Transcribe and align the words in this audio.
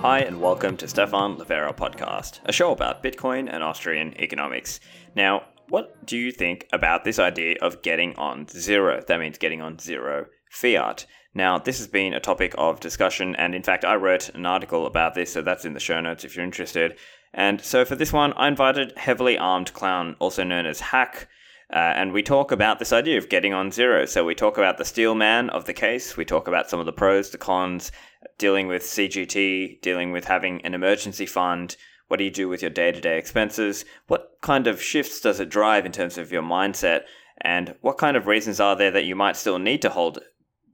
Hi, 0.00 0.20
and 0.20 0.40
welcome 0.40 0.78
to 0.78 0.88
Stephan 0.88 1.36
Livera 1.36 1.76
Podcast, 1.76 2.40
a 2.46 2.52
show 2.52 2.72
about 2.72 3.02
Bitcoin 3.02 3.52
and 3.52 3.62
Austrian 3.62 4.18
economics. 4.18 4.80
Now, 5.14 5.44
what 5.68 6.06
do 6.06 6.16
you 6.16 6.32
think 6.32 6.66
about 6.72 7.04
this 7.04 7.18
idea 7.18 7.56
of 7.60 7.82
getting 7.82 8.16
on 8.16 8.48
zero? 8.48 9.02
That 9.06 9.20
means 9.20 9.36
getting 9.36 9.60
on 9.60 9.78
zero 9.78 10.24
fiat. 10.50 11.04
Now, 11.34 11.58
this 11.58 11.76
has 11.76 11.86
been 11.86 12.14
a 12.14 12.18
topic 12.18 12.54
of 12.56 12.80
discussion, 12.80 13.36
and 13.36 13.54
in 13.54 13.62
fact, 13.62 13.84
I 13.84 13.96
wrote 13.96 14.30
an 14.30 14.46
article 14.46 14.86
about 14.86 15.14
this, 15.14 15.34
so 15.34 15.42
that's 15.42 15.66
in 15.66 15.74
the 15.74 15.80
show 15.80 16.00
notes 16.00 16.24
if 16.24 16.34
you're 16.34 16.46
interested. 16.46 16.96
And 17.34 17.60
so 17.60 17.84
for 17.84 17.94
this 17.94 18.10
one, 18.10 18.32
I 18.38 18.48
invited 18.48 18.96
Heavily 18.96 19.36
Armed 19.36 19.74
Clown, 19.74 20.16
also 20.18 20.44
known 20.44 20.64
as 20.64 20.80
Hack, 20.80 21.28
uh, 21.72 21.94
and 21.96 22.12
we 22.12 22.22
talk 22.22 22.50
about 22.50 22.78
this 22.78 22.92
idea 22.92 23.16
of 23.16 23.28
getting 23.28 23.54
on 23.54 23.70
zero. 23.70 24.04
So 24.04 24.24
we 24.24 24.34
talk 24.34 24.58
about 24.58 24.78
the 24.78 24.84
steel 24.84 25.14
man 25.14 25.50
of 25.50 25.66
the 25.66 25.72
case, 25.72 26.16
we 26.16 26.24
talk 26.24 26.48
about 26.48 26.68
some 26.68 26.80
of 26.80 26.86
the 26.86 26.92
pros, 26.92 27.30
the 27.30 27.38
cons, 27.38 27.92
dealing 28.38 28.66
with 28.66 28.82
CGT, 28.82 29.80
dealing 29.80 30.10
with 30.10 30.24
having 30.24 30.60
an 30.62 30.74
emergency 30.74 31.26
fund. 31.26 31.76
What 32.08 32.16
do 32.16 32.24
you 32.24 32.30
do 32.30 32.48
with 32.48 32.60
your 32.60 32.70
day 32.70 32.90
to 32.90 33.00
day 33.00 33.18
expenses? 33.18 33.84
What 34.08 34.38
kind 34.40 34.66
of 34.66 34.82
shifts 34.82 35.20
does 35.20 35.38
it 35.38 35.48
drive 35.48 35.86
in 35.86 35.92
terms 35.92 36.18
of 36.18 36.32
your 36.32 36.42
mindset? 36.42 37.02
And 37.40 37.76
what 37.80 37.98
kind 37.98 38.16
of 38.16 38.26
reasons 38.26 38.58
are 38.58 38.74
there 38.74 38.90
that 38.90 39.04
you 39.04 39.14
might 39.14 39.36
still 39.36 39.58
need 39.58 39.80
to 39.82 39.90
hold 39.90 40.18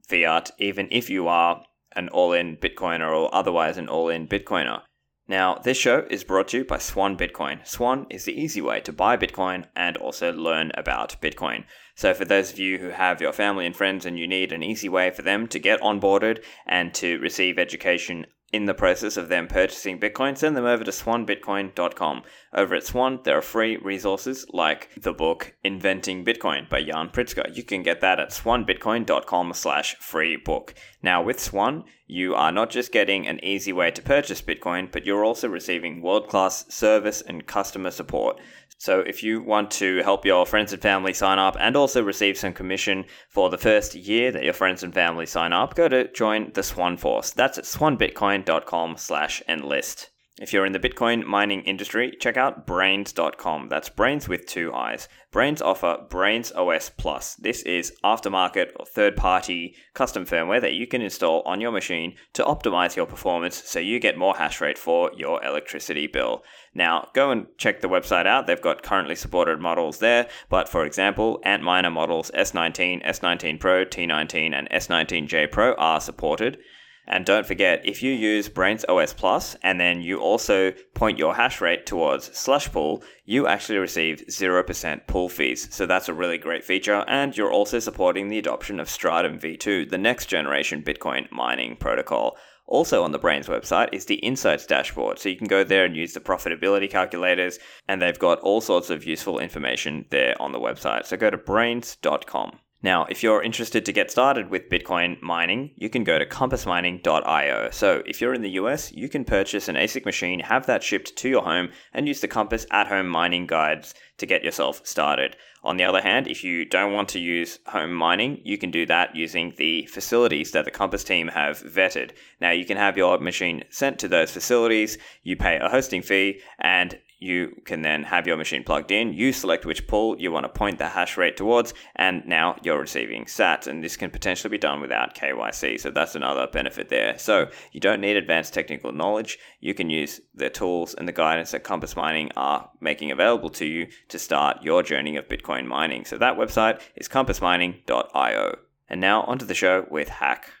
fiat, 0.07 0.51
even 0.57 0.87
if 0.89 1.09
you 1.09 1.27
are 1.27 1.63
an 1.95 2.09
all 2.09 2.33
in 2.33 2.57
Bitcoiner 2.57 3.11
or 3.11 3.33
otherwise 3.33 3.77
an 3.77 3.87
all 3.87 4.09
in 4.09 4.27
Bitcoiner. 4.27 4.81
Now, 5.29 5.55
this 5.55 5.77
show 5.77 6.05
is 6.09 6.23
brought 6.23 6.47
to 6.49 6.59
you 6.59 6.65
by 6.65 6.77
Swan 6.77 7.17
Bitcoin. 7.17 7.65
Swan 7.67 8.07
is 8.09 8.23
the 8.23 8.39
easy 8.39 8.61
way 8.61 8.79
to 8.79 8.93
buy 8.93 9.17
Bitcoin 9.17 9.65
and 9.75 9.97
also 9.97 10.31
learn 10.31 10.71
about 10.75 11.17
Bitcoin. 11.21 11.65
So, 11.95 12.13
for 12.13 12.23
those 12.23 12.53
of 12.53 12.59
you 12.59 12.77
who 12.77 12.91
have 12.91 13.19
your 13.19 13.33
family 13.33 13.65
and 13.65 13.75
friends 13.75 14.05
and 14.05 14.17
you 14.17 14.25
need 14.25 14.53
an 14.53 14.63
easy 14.63 14.87
way 14.87 15.09
for 15.09 15.23
them 15.23 15.45
to 15.47 15.59
get 15.59 15.81
onboarded 15.81 16.41
and 16.65 16.93
to 16.93 17.19
receive 17.19 17.59
education 17.59 18.25
in 18.53 18.67
the 18.67 18.73
process 18.73 19.17
of 19.17 19.27
them 19.27 19.49
purchasing 19.49 19.99
Bitcoin, 19.99 20.37
send 20.37 20.55
them 20.55 20.65
over 20.65 20.85
to 20.85 20.91
swanbitcoin.com. 20.91 22.23
Over 22.57 22.73
at 22.73 22.87
Swan, 22.87 23.19
there 23.21 23.37
are 23.37 23.43
free 23.43 23.77
resources 23.77 24.47
like 24.51 24.89
the 24.99 25.13
book 25.13 25.53
Inventing 25.63 26.25
Bitcoin 26.25 26.67
by 26.67 26.79
Yan 26.79 27.09
Pritzker. 27.09 27.55
You 27.55 27.61
can 27.61 27.83
get 27.83 28.01
that 28.01 28.19
at 28.19 28.31
swanbitcoin.com 28.31 29.53
slash 29.53 29.95
free 29.97 30.37
book. 30.37 30.73
Now, 31.03 31.21
with 31.21 31.39
Swan, 31.39 31.83
you 32.07 32.33
are 32.33 32.51
not 32.51 32.71
just 32.71 32.91
getting 32.91 33.27
an 33.27 33.39
easy 33.45 33.71
way 33.71 33.91
to 33.91 34.01
purchase 34.01 34.41
Bitcoin, 34.41 34.91
but 34.91 35.05
you're 35.05 35.23
also 35.23 35.47
receiving 35.47 36.01
world-class 36.01 36.73
service 36.73 37.21
and 37.21 37.45
customer 37.45 37.91
support. 37.91 38.39
So 38.79 39.01
if 39.01 39.21
you 39.21 39.43
want 39.43 39.69
to 39.73 40.01
help 40.01 40.25
your 40.25 40.47
friends 40.47 40.73
and 40.73 40.81
family 40.81 41.13
sign 41.13 41.37
up 41.37 41.55
and 41.59 41.75
also 41.75 42.01
receive 42.01 42.39
some 42.39 42.53
commission 42.53 43.05
for 43.29 43.51
the 43.51 43.59
first 43.59 43.93
year 43.93 44.31
that 44.31 44.43
your 44.43 44.53
friends 44.53 44.81
and 44.81 44.95
family 44.95 45.27
sign 45.27 45.53
up, 45.53 45.75
go 45.75 45.87
to 45.89 46.11
join 46.11 46.51
the 46.55 46.63
Swan 46.63 46.97
Force. 46.97 47.29
That's 47.29 47.59
at 47.59 47.65
swanbitcoin.com 47.65 48.97
slash 48.97 49.43
enlist. 49.47 50.09
If 50.39 50.53
you're 50.53 50.67
in 50.67 50.73
the 50.73 50.79
Bitcoin 50.79 51.25
mining 51.25 51.63
industry, 51.63 52.15
check 52.19 52.37
out 52.37 52.67
braiins.com. 52.67 53.69
That's 53.69 53.89
Braiins 53.89 54.27
with 54.27 54.45
two 54.45 54.71
eyes. 54.71 55.09
Braiins 55.33 55.63
offer 55.63 55.97
Braiins 56.09 56.55
OS 56.55 56.91
Plus. 56.91 57.33
This 57.35 57.63
is 57.63 57.93
aftermarket 58.03 58.69
or 58.75 58.85
third 58.85 59.15
party 59.15 59.75
custom 59.95 60.27
firmware 60.27 60.61
that 60.61 60.75
you 60.75 60.85
can 60.85 61.01
install 61.01 61.41
on 61.47 61.59
your 61.59 61.71
machine 61.71 62.15
to 62.33 62.43
optimize 62.43 62.95
your 62.95 63.07
performance 63.07 63.63
so 63.65 63.79
you 63.79 63.99
get 63.99 64.15
more 64.15 64.35
hash 64.35 64.61
rate 64.61 64.77
for 64.77 65.09
your 65.17 65.43
electricity 65.43 66.05
bill. 66.05 66.43
Now, 66.71 67.09
go 67.15 67.31
and 67.31 67.47
check 67.57 67.81
the 67.81 67.89
website 67.89 68.27
out. 68.27 68.45
They've 68.45 68.61
got 68.61 68.83
currently 68.83 69.15
supported 69.15 69.59
models 69.59 69.97
there, 69.97 70.27
but 70.49 70.69
for 70.69 70.85
example, 70.85 71.41
Antminer 71.47 71.91
models 71.91 72.29
S19, 72.37 73.03
S19 73.03 73.59
Pro, 73.59 73.85
T19, 73.85 74.53
and 74.53 74.69
S19J 74.69 75.51
Pro 75.51 75.73
are 75.73 75.99
supported. 75.99 76.59
And 77.07 77.25
don't 77.25 77.45
forget, 77.45 77.81
if 77.85 78.03
you 78.03 78.11
use 78.11 78.49
Braiins 78.49 78.83
OS 78.89 79.13
Plus 79.13 79.55
and 79.63 79.79
then 79.79 80.01
you 80.01 80.19
also 80.19 80.73
point 80.93 81.17
your 81.17 81.35
hash 81.35 81.61
rate 81.61 81.85
towards 81.85 82.37
Slush 82.37 82.69
Pool, 82.71 83.01
you 83.23 83.47
actually 83.47 83.77
receive 83.77 84.25
0% 84.29 85.07
pool 85.07 85.29
fees. 85.29 85.73
So 85.73 85.85
that's 85.85 86.09
a 86.09 86.13
really 86.13 86.37
great 86.37 86.65
feature. 86.65 87.05
And 87.07 87.35
you're 87.35 87.51
also 87.51 87.79
supporting 87.79 88.27
the 88.27 88.39
adoption 88.39 88.79
of 88.79 88.89
Stratum 88.89 89.39
v2, 89.39 89.89
the 89.89 89.97
next 89.97 90.25
generation 90.25 90.83
Bitcoin 90.83 91.31
mining 91.31 91.77
protocol. 91.77 92.37
Also 92.65 93.01
on 93.01 93.11
the 93.11 93.19
Braiins 93.19 93.47
website 93.47 93.87
is 93.93 94.05
the 94.05 94.15
Insights 94.15 94.65
dashboard. 94.65 95.17
So 95.17 95.29
you 95.29 95.37
can 95.37 95.47
go 95.47 95.63
there 95.63 95.85
and 95.85 95.95
use 95.95 96.13
the 96.13 96.19
profitability 96.19 96.89
calculators, 96.89 97.59
and 97.87 98.01
they've 98.01 98.19
got 98.19 98.39
all 98.41 98.59
sorts 98.59 98.89
of 98.89 99.05
useful 99.05 99.39
information 99.39 100.05
there 100.09 100.35
on 100.41 100.51
the 100.51 100.59
website. 100.59 101.05
So 101.05 101.15
go 101.15 101.29
to 101.29 101.37
braiins.com. 101.37 102.59
Now, 102.83 103.05
if 103.05 103.23
you're 103.23 103.41
interested 103.41 103.85
to 103.85 103.91
get 103.91 104.11
started 104.11 104.51
with 104.51 104.69
Bitcoin 104.69 105.19
mining, 105.19 105.71
you 105.75 105.89
can 105.89 106.03
go 106.03 106.19
to 106.19 106.25
compassmining.io. 106.27 107.71
So, 107.71 108.03
if 108.05 108.21
you're 108.21 108.35
in 108.35 108.43
the 108.43 108.51
US, 108.51 108.91
you 108.91 109.09
can 109.09 109.25
purchase 109.25 109.67
an 109.67 109.75
ASIC 109.75 110.05
machine, 110.05 110.41
have 110.41 110.67
that 110.67 110.83
shipped 110.83 111.15
to 111.15 111.29
your 111.29 111.41
home, 111.41 111.69
and 111.91 112.07
use 112.07 112.21
the 112.21 112.27
Compass 112.27 112.67
at 112.69 112.87
home 112.87 113.07
mining 113.07 113.47
guides 113.47 113.95
to 114.19 114.27
get 114.27 114.43
yourself 114.43 114.85
started. 114.85 115.35
On 115.63 115.77
the 115.77 115.83
other 115.83 116.01
hand, 116.01 116.27
if 116.27 116.43
you 116.43 116.65
don't 116.65 116.93
want 116.93 117.09
to 117.09 117.19
use 117.19 117.57
home 117.65 117.93
mining, 117.93 118.41
you 118.43 118.59
can 118.59 118.69
do 118.69 118.85
that 118.85 119.15
using 119.15 119.53
the 119.57 119.87
facilities 119.87 120.51
that 120.51 120.65
the 120.65 120.71
Compass 120.71 121.03
team 121.03 121.29
have 121.29 121.61
vetted. 121.63 122.11
Now, 122.39 122.51
you 122.51 122.63
can 122.63 122.77
have 122.77 122.95
your 122.95 123.17
machine 123.17 123.63
sent 123.71 123.97
to 123.99 124.07
those 124.07 124.29
facilities, 124.29 124.99
you 125.23 125.35
pay 125.35 125.57
a 125.57 125.67
hosting 125.67 126.03
fee, 126.03 126.41
and 126.59 126.99
you 127.19 127.61
can 127.65 127.81
then 127.81 128.03
have 128.03 128.27
your 128.27 128.37
machine 128.37 128.63
plugged 128.63 128.91
in. 128.91 129.13
You 129.13 129.33
select 129.33 129.65
which 129.65 129.87
pool 129.87 130.19
you 130.19 130.31
want 130.31 130.43
to 130.45 130.49
point 130.49 130.77
the 130.77 130.89
hash 130.89 131.17
rate 131.17 131.35
towards, 131.35 131.73
and 131.95 132.25
now 132.27 132.57
you're 132.63 132.79
receiving 132.79 133.25
sats. 133.25 133.67
And 133.67 133.83
this 133.83 133.97
can 133.97 134.11
potentially 134.11 134.51
be 134.51 134.57
done 134.57 134.81
without 134.81 135.15
KYC. 135.15 135.79
So 135.79 135.89
that's 135.89 136.15
another 136.15 136.47
benefit 136.47 136.89
there. 136.89 137.17
So 137.17 137.49
you 137.71 137.79
don't 137.79 138.01
need 138.01 138.17
advanced 138.17 138.53
technical 138.53 138.91
knowledge. 138.91 139.39
You 139.59 139.73
can 139.73 139.89
use 139.89 140.21
the 140.35 140.49
tools 140.49 140.93
and 140.93 141.07
the 141.07 141.11
guidance 141.11 141.51
that 141.51 141.63
Compass 141.63 141.95
Mining 141.95 142.31
are 142.35 142.69
making 142.79 143.11
available 143.11 143.49
to 143.51 143.65
you 143.65 143.87
to 144.09 144.19
start 144.19 144.61
your 144.61 144.83
journey 144.83 145.15
of 145.15 145.27
Bitcoin 145.27 145.65
mining. 145.65 146.05
So 146.05 146.17
that 146.17 146.37
website 146.37 146.81
is 146.95 147.07
compassmining.io. 147.07 148.57
And 148.89 149.01
now 149.01 149.23
onto 149.23 149.45
the 149.45 149.55
show 149.55 149.85
with 149.89 150.09
Hack. 150.09 150.51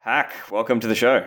Hack, 0.00 0.32
welcome 0.52 0.78
to 0.80 0.86
the 0.86 0.94
show. 0.94 1.26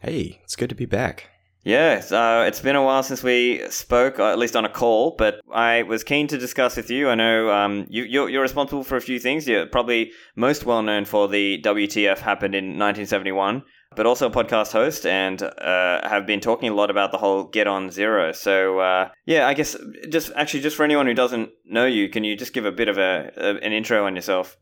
Hey, 0.00 0.40
it's 0.44 0.56
good 0.56 0.70
to 0.70 0.74
be 0.74 0.86
back. 0.86 1.35
Yeah, 1.66 1.98
so 1.98 2.42
it's 2.42 2.60
been 2.60 2.76
a 2.76 2.84
while 2.84 3.02
since 3.02 3.24
we 3.24 3.68
spoke, 3.70 4.20
at 4.20 4.38
least 4.38 4.54
on 4.54 4.64
a 4.64 4.68
call, 4.68 5.16
but 5.18 5.40
I 5.52 5.82
was 5.82 6.04
keen 6.04 6.28
to 6.28 6.38
discuss 6.38 6.76
with 6.76 6.90
you. 6.90 7.08
I 7.08 7.16
know 7.16 7.50
um, 7.50 7.86
you, 7.88 8.04
you're, 8.04 8.28
you're, 8.28 8.42
responsible 8.42 8.84
for 8.84 8.94
a 8.94 9.00
few 9.00 9.18
things. 9.18 9.48
You're 9.48 9.66
probably 9.66 10.12
most 10.36 10.64
well 10.64 10.80
known 10.82 11.06
for 11.06 11.26
the 11.26 11.60
WTF 11.62 12.18
happened 12.18 12.54
in 12.54 12.78
1971, 12.78 13.64
but 13.96 14.06
also 14.06 14.28
a 14.28 14.30
podcast 14.30 14.70
host 14.70 15.06
and 15.06 15.42
uh, 15.42 16.08
have 16.08 16.24
been 16.24 16.38
talking 16.38 16.68
a 16.68 16.72
lot 16.72 16.88
about 16.88 17.10
the 17.10 17.18
whole 17.18 17.42
Get 17.42 17.66
On 17.66 17.90
Zero. 17.90 18.30
So, 18.30 18.78
uh, 18.78 19.08
yeah, 19.24 19.48
I 19.48 19.54
guess 19.54 19.74
just 20.08 20.30
actually, 20.36 20.60
just 20.60 20.76
for 20.76 20.84
anyone 20.84 21.06
who 21.06 21.14
doesn't 21.14 21.50
know 21.64 21.84
you, 21.84 22.08
can 22.08 22.22
you 22.22 22.36
just 22.36 22.52
give 22.52 22.64
a 22.64 22.70
bit 22.70 22.86
of 22.86 22.96
a, 22.96 23.32
a 23.36 23.56
an 23.56 23.72
intro 23.72 24.06
on 24.06 24.14
yourself? 24.14 24.56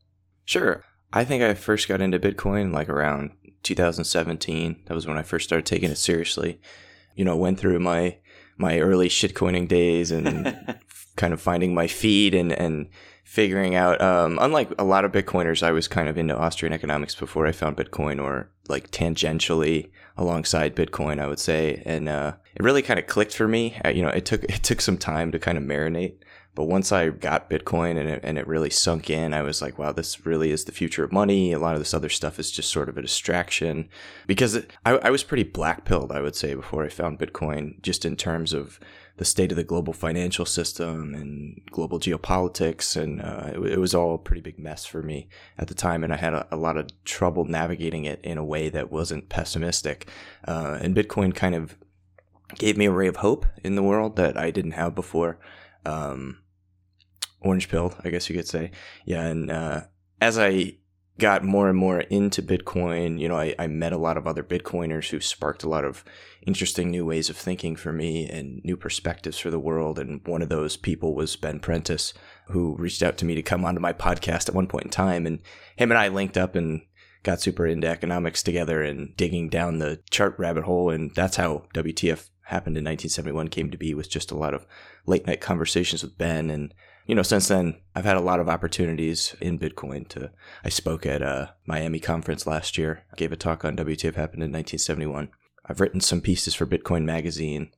Sure. 0.46 0.82
I 1.12 1.26
think 1.26 1.42
I 1.42 1.52
first 1.52 1.86
got 1.86 2.00
into 2.00 2.18
Bitcoin 2.18 2.72
like 2.72 2.88
around 2.88 3.32
2017. 3.62 4.84
That 4.86 4.94
was 4.94 5.06
when 5.06 5.18
I 5.18 5.22
first 5.22 5.44
started 5.44 5.66
taking 5.66 5.90
it 5.90 5.98
seriously 5.98 6.62
you 7.14 7.24
know, 7.24 7.36
went 7.36 7.58
through 7.58 7.78
my 7.78 8.16
my 8.56 8.78
early 8.78 9.08
shitcoining 9.08 9.66
days 9.66 10.10
and 10.10 10.78
kind 11.16 11.32
of 11.32 11.40
finding 11.40 11.74
my 11.74 11.86
feed 11.86 12.34
and 12.34 12.52
and 12.52 12.88
figuring 13.24 13.74
out. 13.74 14.00
Um, 14.00 14.38
unlike 14.40 14.72
a 14.78 14.84
lot 14.84 15.04
of 15.04 15.12
Bitcoiners, 15.12 15.62
I 15.62 15.72
was 15.72 15.88
kind 15.88 16.08
of 16.08 16.16
into 16.16 16.36
Austrian 16.36 16.72
economics 16.72 17.14
before 17.14 17.46
I 17.46 17.52
found 17.52 17.76
Bitcoin, 17.76 18.22
or 18.22 18.50
like 18.68 18.90
tangentially 18.90 19.90
alongside 20.16 20.76
Bitcoin, 20.76 21.20
I 21.20 21.26
would 21.26 21.40
say, 21.40 21.82
and 21.84 22.08
uh, 22.08 22.34
it 22.54 22.62
really 22.62 22.82
kind 22.82 23.00
of 23.00 23.06
clicked 23.06 23.34
for 23.34 23.48
me. 23.48 23.76
Uh, 23.84 23.88
you 23.88 24.02
know, 24.02 24.08
it 24.08 24.24
took 24.24 24.44
it 24.48 24.62
took 24.62 24.80
some 24.80 24.98
time 24.98 25.32
to 25.32 25.38
kind 25.38 25.58
of 25.58 25.64
marinate. 25.64 26.16
But 26.54 26.64
once 26.64 26.92
I 26.92 27.08
got 27.08 27.50
Bitcoin 27.50 27.98
and 27.98 28.08
it, 28.08 28.20
and 28.22 28.38
it 28.38 28.46
really 28.46 28.70
sunk 28.70 29.10
in, 29.10 29.34
I 29.34 29.42
was 29.42 29.60
like, 29.60 29.76
wow, 29.76 29.90
this 29.90 30.24
really 30.24 30.52
is 30.52 30.64
the 30.64 30.72
future 30.72 31.02
of 31.02 31.12
money. 31.12 31.52
A 31.52 31.58
lot 31.58 31.74
of 31.74 31.80
this 31.80 31.94
other 31.94 32.08
stuff 32.08 32.38
is 32.38 32.52
just 32.52 32.70
sort 32.70 32.88
of 32.88 32.96
a 32.96 33.02
distraction 33.02 33.88
because 34.28 34.54
it, 34.54 34.70
I, 34.86 34.92
I 34.98 35.10
was 35.10 35.24
pretty 35.24 35.42
black 35.42 35.84
pilled, 35.84 36.12
I 36.12 36.20
would 36.20 36.36
say, 36.36 36.54
before 36.54 36.84
I 36.84 36.90
found 36.90 37.18
Bitcoin, 37.18 37.82
just 37.82 38.04
in 38.04 38.16
terms 38.16 38.52
of 38.52 38.78
the 39.16 39.24
state 39.24 39.50
of 39.50 39.56
the 39.56 39.64
global 39.64 39.92
financial 39.92 40.44
system 40.44 41.14
and 41.14 41.60
global 41.70 41.98
geopolitics. 41.98 42.96
And 43.00 43.20
uh, 43.20 43.50
it, 43.54 43.72
it, 43.72 43.80
was 43.80 43.94
all 43.94 44.14
a 44.14 44.18
pretty 44.18 44.40
big 44.40 44.58
mess 44.58 44.84
for 44.84 45.02
me 45.02 45.28
at 45.58 45.66
the 45.66 45.74
time. 45.74 46.04
And 46.04 46.12
I 46.12 46.16
had 46.16 46.34
a, 46.34 46.46
a 46.52 46.56
lot 46.56 46.76
of 46.76 46.88
trouble 47.04 47.44
navigating 47.44 48.04
it 48.04 48.20
in 48.22 48.38
a 48.38 48.44
way 48.44 48.68
that 48.68 48.92
wasn't 48.92 49.28
pessimistic. 49.28 50.08
Uh, 50.46 50.78
and 50.80 50.94
Bitcoin 50.94 51.34
kind 51.34 51.54
of 51.56 51.76
gave 52.56 52.76
me 52.76 52.86
a 52.86 52.92
ray 52.92 53.08
of 53.08 53.16
hope 53.16 53.46
in 53.64 53.74
the 53.74 53.82
world 53.82 54.16
that 54.16 54.36
I 54.36 54.50
didn't 54.52 54.72
have 54.72 54.94
before. 54.94 55.38
Um, 55.84 56.38
orange 57.44 57.68
pilled, 57.68 57.96
I 58.04 58.10
guess 58.10 58.28
you 58.28 58.36
could 58.36 58.48
say. 58.48 58.72
Yeah, 59.04 59.26
and 59.26 59.50
uh, 59.50 59.82
as 60.20 60.38
I 60.38 60.78
got 61.18 61.44
more 61.44 61.68
and 61.68 61.78
more 61.78 62.00
into 62.00 62.42
Bitcoin, 62.42 63.20
you 63.20 63.28
know, 63.28 63.36
I, 63.36 63.54
I 63.58 63.66
met 63.68 63.92
a 63.92 63.98
lot 63.98 64.16
of 64.16 64.26
other 64.26 64.42
Bitcoiners 64.42 65.10
who 65.10 65.20
sparked 65.20 65.62
a 65.62 65.68
lot 65.68 65.84
of 65.84 66.04
interesting 66.42 66.90
new 66.90 67.06
ways 67.06 67.30
of 67.30 67.36
thinking 67.36 67.76
for 67.76 67.92
me 67.92 68.28
and 68.28 68.60
new 68.64 68.76
perspectives 68.76 69.38
for 69.38 69.50
the 69.50 69.58
world. 69.58 69.98
And 69.98 70.26
one 70.26 70.42
of 70.42 70.48
those 70.48 70.76
people 70.76 71.14
was 71.14 71.36
Ben 71.36 71.60
Prentice, 71.60 72.14
who 72.48 72.74
reached 72.76 73.02
out 73.02 73.16
to 73.18 73.24
me 73.24 73.34
to 73.36 73.42
come 73.42 73.64
onto 73.64 73.80
my 73.80 73.92
podcast 73.92 74.48
at 74.48 74.54
one 74.54 74.66
point 74.66 74.84
in 74.84 74.90
time. 74.90 75.24
And 75.24 75.38
him 75.76 75.92
and 75.92 75.98
I 75.98 76.08
linked 76.08 76.36
up 76.36 76.56
and 76.56 76.82
got 77.22 77.40
super 77.40 77.66
into 77.66 77.86
economics 77.86 78.42
together 78.42 78.82
and 78.82 79.16
digging 79.16 79.48
down 79.48 79.78
the 79.78 80.00
chart 80.10 80.34
rabbit 80.36 80.64
hole. 80.64 80.90
And 80.90 81.14
that's 81.14 81.36
how 81.36 81.64
WTF 81.74 82.28
happened 82.46 82.76
in 82.76 82.84
1971 82.84 83.48
came 83.48 83.70
to 83.70 83.78
be 83.78 83.94
with 83.94 84.10
just 84.10 84.32
a 84.32 84.36
lot 84.36 84.52
of 84.52 84.66
late 85.06 85.26
night 85.26 85.40
conversations 85.40 86.02
with 86.02 86.18
Ben. 86.18 86.50
And, 86.50 86.74
you 87.06 87.14
know, 87.14 87.22
since 87.22 87.48
then, 87.48 87.76
I've 87.94 88.04
had 88.04 88.16
a 88.16 88.20
lot 88.20 88.40
of 88.40 88.48
opportunities 88.48 89.36
in 89.40 89.58
Bitcoin 89.58 90.08
to, 90.08 90.30
I 90.64 90.68
spoke 90.68 91.04
at 91.04 91.22
a 91.22 91.54
Miami 91.66 92.00
conference 92.00 92.46
last 92.46 92.78
year, 92.78 93.04
gave 93.16 93.32
a 93.32 93.36
talk 93.36 93.64
on 93.64 93.76
WTF 93.76 94.14
happened 94.14 94.42
in 94.42 94.52
1971. 94.52 95.30
I've 95.66 95.80
written 95.80 96.00
some 96.00 96.20
pieces 96.20 96.54
for 96.54 96.66
Bitcoin 96.66 97.04
Magazine. 97.04 97.70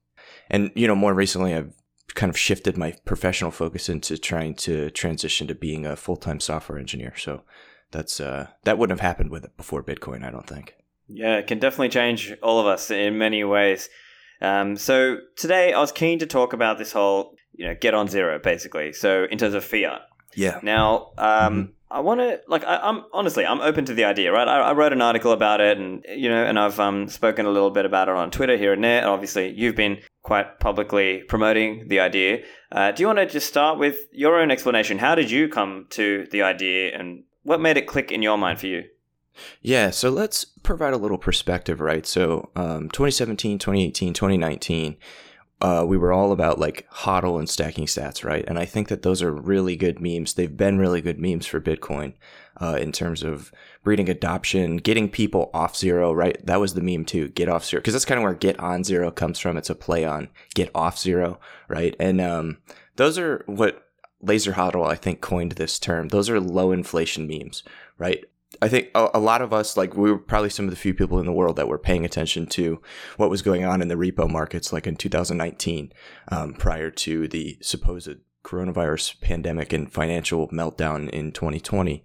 And, 0.49 0.71
you 0.75 0.87
know, 0.87 0.95
more 0.95 1.15
recently, 1.15 1.55
I've 1.55 1.73
kind 2.15 2.31
of 2.31 2.39
shifted 2.39 2.77
my 2.77 2.95
professional 3.05 3.51
focus 3.51 3.89
into 3.89 4.17
trying 4.17 4.55
to 4.55 4.91
transition 4.91 5.47
to 5.49 5.55
being 5.55 5.85
a 5.85 5.97
full 5.97 6.17
time 6.17 6.41
software 6.41 6.79
engineer. 6.79 7.15
So 7.17 7.43
that's, 7.91 8.21
uh, 8.21 8.49
that 8.65 8.79
wouldn't 8.79 8.99
have 9.01 9.07
happened 9.07 9.31
with 9.31 9.45
it 9.45 9.57
before 9.57 9.83
Bitcoin, 9.83 10.25
I 10.25 10.31
don't 10.31 10.47
think. 10.47 10.75
Yeah, 11.09 11.37
it 11.37 11.47
can 11.47 11.59
definitely 11.59 11.91
change 11.91 12.33
all 12.43 12.61
of 12.61 12.67
us 12.67 12.91
in 12.91 13.19
many 13.19 13.45
ways. 13.45 13.89
Um, 14.41 14.77
so 14.77 15.19
today 15.37 15.73
I 15.73 15.81
was 15.81 15.93
keen 15.93 16.19
to 16.19 16.27
talk 16.27 16.53
about 16.53 16.79
this 16.79 16.93
whole, 16.93 17.37
you 17.57 17.67
know, 17.67 17.75
get 17.75 17.95
on 17.95 18.09
zero, 18.09 18.39
basically. 18.39 18.93
So 18.93 19.27
in 19.31 19.39
terms 19.39 19.55
of 19.55 19.65
fiat. 19.65 20.03
Yeah. 20.35 20.61
Now, 20.63 21.13
um, 21.19 21.55
mm-hmm. 21.55 21.73
I 21.91 22.01
want 22.01 22.21
to 22.21 22.41
like 22.49 22.65
I, 22.65 22.89
am 22.89 23.05
honestly 23.13 23.47
I'm 23.47 23.61
open 23.61 23.85
to 23.87 23.95
the 23.95 24.05
idea, 24.05 24.33
right? 24.33 24.47
I, 24.47 24.61
I, 24.61 24.73
wrote 24.73 24.93
an 24.93 25.01
article 25.01 25.33
about 25.33 25.61
it, 25.61 25.79
and 25.79 26.05
you 26.09 26.29
know, 26.29 26.45
and 26.45 26.59
I've 26.59 26.81
um, 26.81 27.09
spoken 27.09 27.47
a 27.47 27.51
little 27.51 27.71
bit 27.71 27.87
about 27.87 28.09
it 28.09 28.15
on 28.15 28.31
Twitter 28.31 28.57
here 28.57 28.73
and 28.73 28.83
there. 28.83 28.99
And 28.99 29.07
obviously, 29.07 29.53
you've 29.53 29.77
been 29.77 29.99
quite 30.23 30.59
publicly 30.59 31.23
promoting 31.29 31.87
the 31.89 32.01
idea. 32.01 32.43
Uh, 32.73 32.91
do 32.91 33.03
you 33.03 33.07
want 33.07 33.21
to 33.21 33.27
just 33.27 33.47
start 33.47 33.79
with 33.79 33.97
your 34.13 34.41
own 34.41 34.51
explanation? 34.51 34.99
How 34.99 35.15
did 35.15 35.31
you 35.31 35.49
come 35.49 35.87
to 35.91 36.27
the 36.33 36.43
idea, 36.43 36.97
and 36.99 37.23
what 37.45 37.61
made 37.61 37.77
it 37.77 37.87
click 37.87 38.11
in 38.11 38.21
your 38.21 38.37
mind 38.37 38.59
for 38.59 38.67
you? 38.67 38.85
Yeah, 39.61 39.91
so 39.91 40.11
let's 40.11 40.45
provide 40.45 40.95
a 40.95 40.97
little 40.97 41.19
perspective, 41.19 41.81
right? 41.81 42.07
So, 42.07 42.51
um, 42.57 42.89
2017, 42.89 43.59
2018, 43.59 44.15
2019 44.15 44.97
uh, 45.61 45.85
we 45.87 45.97
were 45.97 46.13
all 46.13 46.33
about 46.33 46.59
like 46.59 46.87
hodl 46.91 47.39
and 47.39 47.49
stacking 47.49 47.87
sats, 47.87 48.25
right? 48.25 48.45
And 48.47 48.59
I 48.59 48.67
think 48.67 48.89
that 48.89 49.03
those 49.03 49.23
are 49.23 49.33
really 49.33 49.75
good 49.75 50.01
memes. 50.01 50.35
They've 50.35 50.55
been 50.55 50.79
really 50.79 51.01
good 51.01 51.19
memes 51.19 51.47
for 51.47 51.61
Bitcoin 51.61 52.13
uh, 52.61 52.79
in 52.81 52.93
terms 52.93 53.23
of 53.23 53.51
breeding 53.83 54.11
adoption, 54.11 54.77
getting 54.77 55.09
people 55.09 55.51
off 55.55 55.75
zero, 55.75 56.13
right? 56.13 56.45
That 56.45 56.61
was 56.61 56.75
the 56.75 56.83
meme 56.83 57.07
too, 57.07 57.29
get 57.29 57.49
off 57.49 57.65
zero, 57.65 57.81
because 57.81 57.95
that's 57.95 58.05
kind 58.05 58.19
of 58.19 58.25
where 58.25 58.35
get 58.35 58.61
on 58.61 58.85
zero 58.85 59.11
comes 59.11 59.39
from. 59.39 59.57
It's 59.57 59.71
a 59.71 59.75
play 59.75 60.05
on 60.05 60.29
get 60.55 60.71
off 60.75 60.99
zero, 60.99 61.41
right? 61.69 61.97
And 61.99 62.21
um, 62.21 62.59
those 62.97 63.19
are 63.19 63.43
what 63.47 63.83
Laser 64.21 64.53
Hodl, 64.53 64.87
I 64.87 64.95
think, 64.95 65.21
coined 65.21 65.53
this 65.53 65.79
term. 65.79 66.09
Those 66.09 66.29
are 66.29 66.41
low 66.41 66.73
inflation 66.73 67.27
memes, 67.27 67.63
right? 67.97 68.25
I 68.63 68.69
think 68.69 68.91
a, 68.95 69.09
a, 69.15 69.21
lot 69.21 69.43
of 69.43 69.53
us, 69.53 69.77
like 69.77 69.97
we 69.97 70.11
were 70.11 70.19
probably 70.19 70.51
some 70.51 70.67
of 70.67 70.71
the 70.71 70.77
few 70.77 70.95
people 70.95 71.19
in 71.19 71.27
the 71.27 71.33
world 71.33 71.57
that 71.57 71.69
were 71.69 71.79
paying 71.79 72.05
attention 72.05 72.47
to 72.49 72.81
what 73.17 73.31
was 73.31 73.43
going 73.43 73.65
on 73.65 73.83
in 73.83 73.89
the 73.89 73.95
repo 73.95 74.29
markets, 74.29 74.73
like 74.73 74.87
in 74.87 74.97
2019, 74.97 75.93
um, 76.29 76.55
prior 76.55 76.91
to 76.91 77.29
the 77.29 77.59
supposed 77.61 78.17
coronavirus 78.45 79.21
pandemic 79.21 79.73
and 79.73 79.93
financial 79.93 80.49
meltdown 80.49 81.11
in 81.11 81.33
2020. 81.33 82.05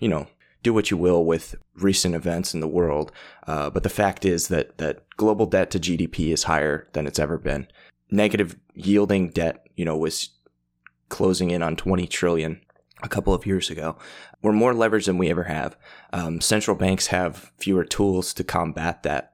You 0.00 0.08
know, 0.08 0.26
do 0.62 0.72
what 0.72 0.90
you 0.90 0.96
will 0.96 1.24
with 1.24 1.54
recent 1.76 2.14
events 2.14 2.54
in 2.54 2.60
the 2.60 2.68
world, 2.68 3.12
uh, 3.46 3.70
but 3.70 3.82
the 3.82 3.88
fact 3.88 4.24
is 4.24 4.48
that 4.48 4.78
that 4.78 5.04
global 5.16 5.46
debt 5.46 5.70
to 5.72 5.80
GDP 5.80 6.32
is 6.32 6.44
higher 6.44 6.88
than 6.92 7.06
it's 7.06 7.18
ever 7.18 7.38
been. 7.38 7.68
Negative 8.10 8.56
yielding 8.74 9.30
debt, 9.30 9.66
you 9.76 9.84
know, 9.84 9.96
was 9.96 10.30
closing 11.08 11.50
in 11.50 11.62
on 11.62 11.76
20 11.76 12.06
trillion 12.06 12.60
a 13.02 13.08
couple 13.08 13.34
of 13.34 13.46
years 13.46 13.70
ago. 13.70 13.96
We're 14.42 14.52
more 14.52 14.72
leveraged 14.72 15.06
than 15.06 15.18
we 15.18 15.30
ever 15.30 15.44
have. 15.44 15.76
Um, 16.12 16.40
central 16.40 16.76
banks 16.76 17.08
have 17.08 17.52
fewer 17.58 17.84
tools 17.84 18.32
to 18.34 18.44
combat 18.44 19.02
that 19.02 19.32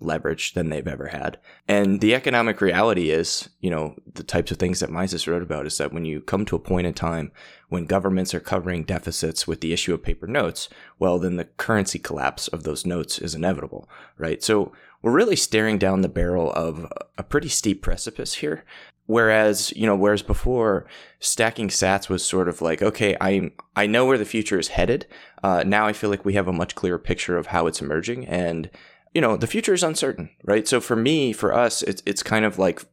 leverage 0.00 0.54
than 0.54 0.70
they've 0.70 0.88
ever 0.88 1.08
had. 1.08 1.38
And 1.68 2.00
the 2.00 2.14
economic 2.14 2.60
reality 2.60 3.10
is, 3.10 3.50
you 3.60 3.70
know, 3.70 3.94
the 4.12 4.22
types 4.22 4.50
of 4.50 4.58
things 4.58 4.80
that 4.80 4.90
Mises 4.90 5.28
wrote 5.28 5.42
about 5.42 5.66
is 5.66 5.76
that 5.78 5.92
when 5.92 6.04
you 6.04 6.20
come 6.20 6.44
to 6.46 6.56
a 6.56 6.60
point 6.60 6.86
in 6.86 6.94
time 6.94 7.32
when 7.68 7.84
governments 7.84 8.34
are 8.34 8.40
covering 8.40 8.84
deficits 8.84 9.46
with 9.46 9.60
the 9.60 9.72
issue 9.72 9.94
of 9.94 10.02
paper 10.02 10.26
notes, 10.26 10.68
well, 10.98 11.18
then 11.18 11.36
the 11.36 11.44
currency 11.44 11.98
collapse 11.98 12.48
of 12.48 12.62
those 12.62 12.86
notes 12.86 13.18
is 13.18 13.34
inevitable, 13.34 13.88
right? 14.16 14.42
So 14.42 14.72
we're 15.02 15.12
really 15.12 15.36
staring 15.36 15.78
down 15.78 16.00
the 16.00 16.08
barrel 16.08 16.52
of 16.52 16.90
a 17.16 17.22
pretty 17.22 17.48
steep 17.48 17.82
precipice 17.82 18.34
here. 18.34 18.64
Whereas, 19.10 19.72
you 19.74 19.86
know, 19.86 19.96
whereas 19.96 20.22
before 20.22 20.86
stacking 21.18 21.66
sats 21.66 22.08
was 22.08 22.24
sort 22.24 22.48
of 22.48 22.62
like, 22.62 22.80
okay, 22.80 23.16
I 23.20 23.50
I 23.74 23.88
know 23.88 24.06
where 24.06 24.16
the 24.16 24.24
future 24.24 24.56
is 24.56 24.68
headed. 24.68 25.04
Uh, 25.42 25.64
now 25.66 25.84
I 25.84 25.92
feel 25.92 26.10
like 26.10 26.24
we 26.24 26.34
have 26.34 26.46
a 26.46 26.52
much 26.52 26.76
clearer 26.76 26.96
picture 26.96 27.36
of 27.36 27.48
how 27.48 27.66
it's 27.66 27.80
emerging, 27.80 28.24
and 28.28 28.70
you 29.12 29.20
know, 29.20 29.36
the 29.36 29.48
future 29.48 29.74
is 29.74 29.82
uncertain, 29.82 30.30
right? 30.44 30.68
So 30.68 30.80
for 30.80 30.94
me, 30.94 31.32
for 31.32 31.52
us, 31.52 31.82
it's 31.82 32.04
it's 32.06 32.22
kind 32.22 32.44
of 32.44 32.56
like 32.56 32.84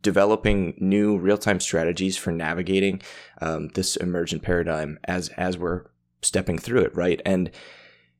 developing 0.00 0.72
new 0.78 1.18
real 1.18 1.36
time 1.36 1.60
strategies 1.60 2.16
for 2.16 2.30
navigating 2.32 3.02
um, 3.42 3.68
this 3.74 3.96
emergent 3.96 4.42
paradigm 4.42 4.98
as 5.04 5.28
as 5.36 5.58
we're 5.58 5.84
stepping 6.22 6.56
through 6.56 6.80
it, 6.80 6.96
right? 6.96 7.20
And 7.26 7.50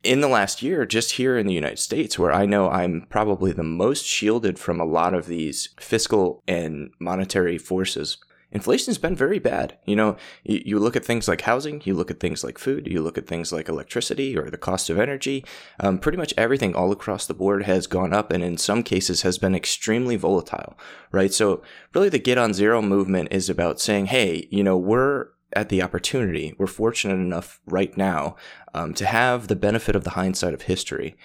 in 0.07 0.21
the 0.21 0.29
last 0.29 0.63
year, 0.63 0.87
just 0.87 1.13
here 1.13 1.37
in 1.37 1.47
the 1.47 1.55
United 1.55 1.79
States, 1.79 2.19
where 2.19 2.33
I 2.33 2.47
know 2.47 2.71
I'm 2.71 3.07
probably 3.11 3.53
the 3.53 3.63
most 3.63 4.05
shielded 4.05 4.59
from 4.59 4.81
a 4.81 4.85
lot 4.85 5.15
of 5.15 5.27
these 5.27 5.71
fiscal 5.81 6.43
and 6.47 6.93
monetary 6.99 7.59
forces, 7.59 8.19
inflation's 8.53 8.99
been 8.99 9.17
very 9.17 9.39
bad. 9.39 9.77
You 9.85 9.97
know, 9.97 10.17
you, 10.45 10.79
look 10.79 10.97
at 10.97 11.05
things 11.05 11.29
like 11.29 11.43
housing, 11.43 11.83
you 11.85 11.95
look 11.95 12.11
at 12.11 12.21
things 12.21 12.45
like 12.45 12.59
food, 12.59 12.87
you 12.87 13.03
look 13.03 13.19
at 13.19 13.27
things 13.27 13.53
like 13.53 13.69
electricity 13.69 14.37
or 14.37 14.49
the 14.49 14.57
cost 14.57 14.89
of 14.89 14.99
energy. 14.99 15.45
Um, 15.81 15.99
pretty 15.99 16.19
much 16.19 16.33
everything 16.39 16.75
all 16.75 16.93
across 16.93 17.27
the 17.27 17.35
board 17.35 17.65
has 17.65 17.87
gone 17.87 18.13
up 18.13 18.33
and 18.33 18.43
in 18.43 18.57
some 18.57 18.83
cases 18.83 19.23
has 19.23 19.39
been 19.39 19.55
extremely 19.55 20.17
volatile, 20.17 20.79
right? 21.11 21.33
So 21.33 21.63
really 21.95 22.09
the 22.09 22.19
get 22.19 22.39
on 22.39 22.55
zero 22.55 22.81
movement 22.81 23.29
is 23.33 23.51
about 23.51 23.81
saying, 23.81 24.07
hey, 24.07 24.47
you 24.51 24.63
know, 24.63 24.79
we're 24.79 25.29
at 25.57 25.71
the 25.71 25.83
opportunity, 25.83 26.55
we're 26.59 26.67
fortunate 26.67 27.15
enough 27.15 27.61
right 27.67 27.97
now 27.97 28.37
um, 28.75 28.95
to 28.95 29.07
have 29.07 29.49
the 29.49 29.57
benefit 29.57 29.97
of 29.97 30.05
the 30.05 30.11
hindsight 30.11 30.55
of 30.55 30.63
history 30.63 31.17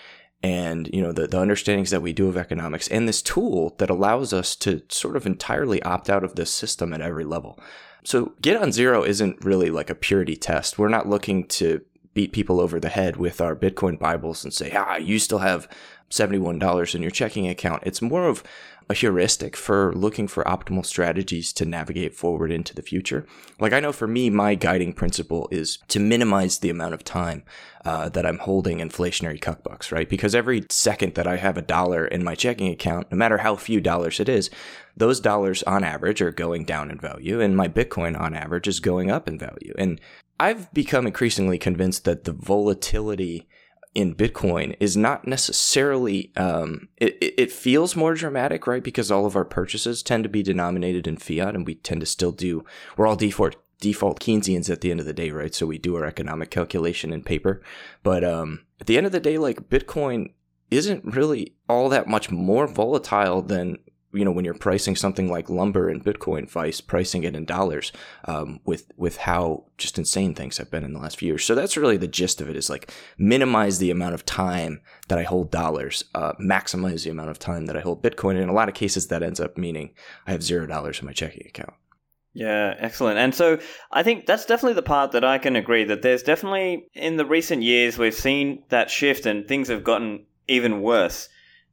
and 0.44 0.90
you 0.92 1.02
know 1.02 1.12
the, 1.12 1.28
the 1.28 1.40
understandings 1.40 1.92
that 1.92 2.02
we 2.02 2.14
do 2.14 2.28
of 2.28 2.38
economics 2.38 2.88
and 2.88 3.08
this 3.08 3.22
tool 3.22 3.76
that 3.78 3.92
allows 3.92 4.34
us 4.34 4.56
to 4.56 4.82
sort 4.90 5.16
of 5.16 5.28
entirely 5.28 5.84
opt 5.84 6.10
out 6.10 6.24
of 6.24 6.36
this 6.36 6.52
system 6.52 6.94
at 6.94 7.02
every 7.02 7.26
level. 7.26 7.60
So 8.04 8.34
get 8.42 8.60
on 8.60 8.72
zero 8.72 9.04
isn't 9.04 9.46
really 9.46 9.70
like 9.70 9.92
a 9.92 9.96
purity 9.96 10.36
test. 10.36 10.80
We're 10.80 10.88
not 10.88 11.08
looking 11.08 11.46
to 11.48 11.82
beat 12.14 12.34
people 12.34 12.60
over 12.60 12.80
the 12.80 12.90
head 12.90 13.18
with 13.18 13.40
our 13.40 13.56
bitcoin 13.56 14.00
bibles 14.00 14.44
and 14.44 14.54
say 14.54 14.72
ah 14.76 14.96
you 14.96 15.20
still 15.20 15.40
have 15.40 15.68
$71 16.10 16.96
in 16.96 17.02
your 17.02 17.12
checking 17.12 17.48
account. 17.48 17.84
It's 17.86 18.02
more 18.02 18.28
of 18.28 18.44
a 18.92 18.94
heuristic 18.94 19.58
for 19.58 19.94
looking 19.96 20.28
for 20.28 20.44
optimal 20.44 20.86
strategies 20.86 21.52
to 21.54 21.66
navigate 21.66 22.14
forward 22.14 22.52
into 22.52 22.76
the 22.76 22.82
future. 22.82 23.26
Like 23.60 23.74
I 23.74 23.80
know 23.80 23.92
for 23.92 24.08
me, 24.08 24.30
my 24.30 24.54
guiding 24.56 24.94
principle 24.94 25.48
is 25.52 25.80
to 25.88 26.00
minimize 26.00 26.60
the 26.60 26.70
amount 26.70 26.94
of 26.94 27.04
time 27.04 27.44
uh, 27.84 28.10
that 28.10 28.26
I'm 28.26 28.38
holding 28.38 28.78
inflationary 28.78 29.42
cuck 29.42 29.64
bucks, 29.64 29.92
right? 29.92 30.08
Because 30.08 30.36
every 30.36 30.66
second 30.70 31.16
that 31.16 31.26
I 31.26 31.38
have 31.38 31.58
a 31.58 31.64
dollar 31.64 32.06
in 32.06 32.24
my 32.24 32.36
checking 32.36 32.68
account, 32.68 33.12
no 33.12 33.18
matter 33.18 33.40
how 33.40 33.56
few 33.56 33.82
dollars 33.82 34.20
it 34.20 34.30
is, 34.30 34.52
those 34.96 35.20
dollars 35.20 35.64
on 35.64 35.84
average 35.84 36.22
are 36.22 36.32
going 36.32 36.66
down 36.66 36.92
in 36.92 37.00
value, 37.00 37.42
and 37.42 37.58
my 37.58 37.68
Bitcoin 37.68 38.20
on 38.20 38.36
average 38.36 38.68
is 38.68 38.80
going 38.80 39.10
up 39.10 39.28
in 39.28 39.40
value. 39.40 39.74
And 39.78 40.00
I've 40.40 40.72
become 40.74 41.08
increasingly 41.08 41.58
convinced 41.58 42.04
that 42.06 42.26
the 42.26 42.34
volatility 42.34 43.48
in 43.94 44.16
Bitcoin 44.16 44.76
is 44.80 44.96
not 44.96 45.28
necessarily, 45.28 46.32
um, 46.38 46.88
it, 46.98 47.18
it 47.20 47.52
feels 47.52 47.96
more 47.96 48.14
dramatic, 48.14 48.66
right? 48.66 48.84
Because 48.84 49.12
all 49.12 49.26
of 49.26 49.36
our 49.36 49.46
purchases 49.46 50.02
tend 50.02 50.24
to 50.24 50.30
be 50.30 50.44
denominated 50.44 51.08
in 51.08 51.18
fiat 51.18 51.56
and 51.56 51.66
we 51.66 51.76
tend 51.76 52.00
to 52.00 52.06
still 52.06 52.32
do, 52.32 52.64
we're 52.96 53.06
all 53.06 53.18
default, 53.18 53.56
default 53.82 54.20
Keynesians 54.20 54.70
at 54.70 54.82
the 54.82 54.92
end 54.92 55.02
of 55.02 55.06
the 55.06 55.14
day, 55.14 55.32
right? 55.32 55.54
So 55.54 55.66
we 55.66 55.78
do 55.78 55.96
our 55.98 56.06
economic 56.06 56.50
calculation 56.52 57.12
in 57.12 57.24
paper. 57.24 57.62
But 58.02 58.24
um, 58.24 58.66
at 58.80 58.88
the 58.88 58.98
end 58.98 59.06
of 59.06 59.12
the 59.12 59.20
day, 59.20 59.38
like 59.38 59.70
Bitcoin 59.70 60.32
isn't 60.70 61.04
really 61.04 61.54
all 61.68 61.90
that 61.90 62.08
much 62.08 62.32
more 62.32 62.68
volatile 62.68 63.42
than 63.42 63.78
you 64.14 64.26
know 64.26 64.32
when 64.32 64.46
you're 64.46 64.54
pricing 64.54 64.96
something 64.96 65.30
like 65.30 65.50
lumber 65.50 65.90
and 65.90 66.04
Bitcoin, 66.04 66.50
Vice 66.50 66.82
pricing 66.82 67.24
it 67.24 67.36
in 67.36 67.46
dollars, 67.46 67.92
um, 68.26 68.60
with 68.66 68.92
with 68.98 69.18
how 69.18 69.66
just 69.78 69.98
insane 69.98 70.36
things 70.36 70.58
have 70.58 70.72
been 70.72 70.84
in 70.84 70.94
the 70.94 71.00
last 71.00 71.18
few 71.18 71.28
years. 71.28 71.46
So 71.46 71.56
that's 71.56 71.78
really 71.78 71.98
the 71.98 72.08
gist 72.08 72.42
of 72.42 72.50
it: 72.50 72.56
is 72.56 72.70
like 72.70 72.92
minimize 73.18 73.80
the 73.80 73.92
amount 73.92 74.14
of 74.14 74.26
time 74.26 74.82
that 75.08 75.18
I 75.18 75.24
hold 75.24 75.52
dollars, 75.52 76.04
uh, 76.16 76.34
maximize 76.34 77.04
the 77.04 77.10
amount 77.10 77.30
of 77.30 77.40
time 77.40 77.66
that 77.66 77.78
I 77.78 77.82
hold 77.82 78.04
Bitcoin. 78.04 78.32
And 78.32 78.44
in 78.44 78.50
a 78.50 78.54
lot 78.54 78.70
of 78.70 78.76
cases, 78.76 79.08
that 79.08 79.24
ends 79.24 79.40
up 79.40 79.58
meaning 79.58 79.94
I 80.28 80.32
have 80.32 80.44
zero 80.44 80.66
dollars 80.66 81.00
in 81.00 81.06
my 81.06 81.14
checking 81.14 81.48
account. 81.48 81.74
Yeah, 82.34 82.76
excellent. 82.78 83.18
And 83.18 83.36
so 83.36 83.60
I 83.92 84.04
think 84.04 84.26
that's 84.26 84.46
definitely 84.46 84.76
the 84.76 84.84
part 84.84 85.12
that 85.12 85.26
I 85.26 85.38
can 85.38 85.56
agree 85.56 85.84
that 85.84 86.02
there's 86.02 86.24
definitely 86.24 86.88
in 86.94 87.18
the 87.18 87.26
recent 87.26 87.62
years 87.62 87.98
we've 87.98 88.14
seen 88.14 88.64
that 88.70 88.90
shift 88.90 89.26
and 89.26 89.48
things 89.48 89.68
have 89.68 89.84
gotten 89.84 90.26
even 90.48 90.82
worse. 90.82 91.28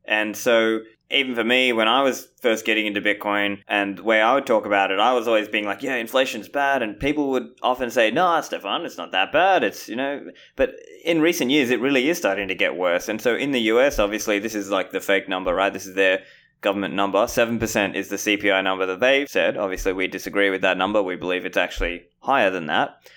And 0.04 0.36
so 0.36 0.80
even 1.10 1.34
for 1.34 1.44
me, 1.44 1.72
when 1.72 1.88
I 1.88 2.02
was 2.02 2.28
first 2.42 2.66
getting 2.66 2.86
into 2.86 3.00
Bitcoin 3.00 3.62
and 3.66 3.98
the 3.98 4.02
way 4.02 4.20
I 4.20 4.34
would 4.34 4.46
talk 4.46 4.66
about 4.66 4.90
it, 4.90 4.98
I 4.98 5.14
was 5.14 5.26
always 5.26 5.48
being 5.48 5.64
like, 5.64 5.82
yeah, 5.82 5.96
inflation's 5.96 6.48
bad. 6.48 6.82
And 6.82 7.00
people 7.00 7.30
would 7.30 7.48
often 7.62 7.90
say, 7.90 8.10
no, 8.10 8.38
Stephan, 8.42 8.84
it's 8.84 8.98
not 8.98 9.12
that 9.12 9.32
bad. 9.32 9.64
It's, 9.64 9.88
you 9.88 9.96
know, 9.96 10.26
but 10.56 10.74
in 11.04 11.22
recent 11.22 11.50
years, 11.50 11.70
it 11.70 11.80
really 11.80 12.10
is 12.10 12.18
starting 12.18 12.48
to 12.48 12.54
get 12.54 12.76
worse. 12.76 13.08
And 13.08 13.20
so 13.22 13.34
in 13.34 13.52
the 13.52 13.60
US, 13.72 13.98
obviously, 13.98 14.38
this 14.38 14.54
is 14.54 14.70
like 14.70 14.90
the 14.90 15.00
fake 15.00 15.28
number, 15.28 15.54
right? 15.54 15.72
This 15.72 15.86
is 15.86 15.94
their 15.94 16.22
government 16.60 16.94
number. 16.94 17.20
7% 17.20 17.94
is 17.94 18.08
the 18.08 18.16
CPI 18.16 18.62
number 18.62 18.84
that 18.84 19.00
they've 19.00 19.30
said. 19.30 19.56
Obviously, 19.56 19.94
we 19.94 20.08
disagree 20.08 20.50
with 20.50 20.60
that 20.60 20.76
number. 20.76 21.02
We 21.02 21.16
believe 21.16 21.46
it's 21.46 21.56
actually 21.56 22.04
higher 22.20 22.50
than 22.50 22.66
that. 22.66 23.10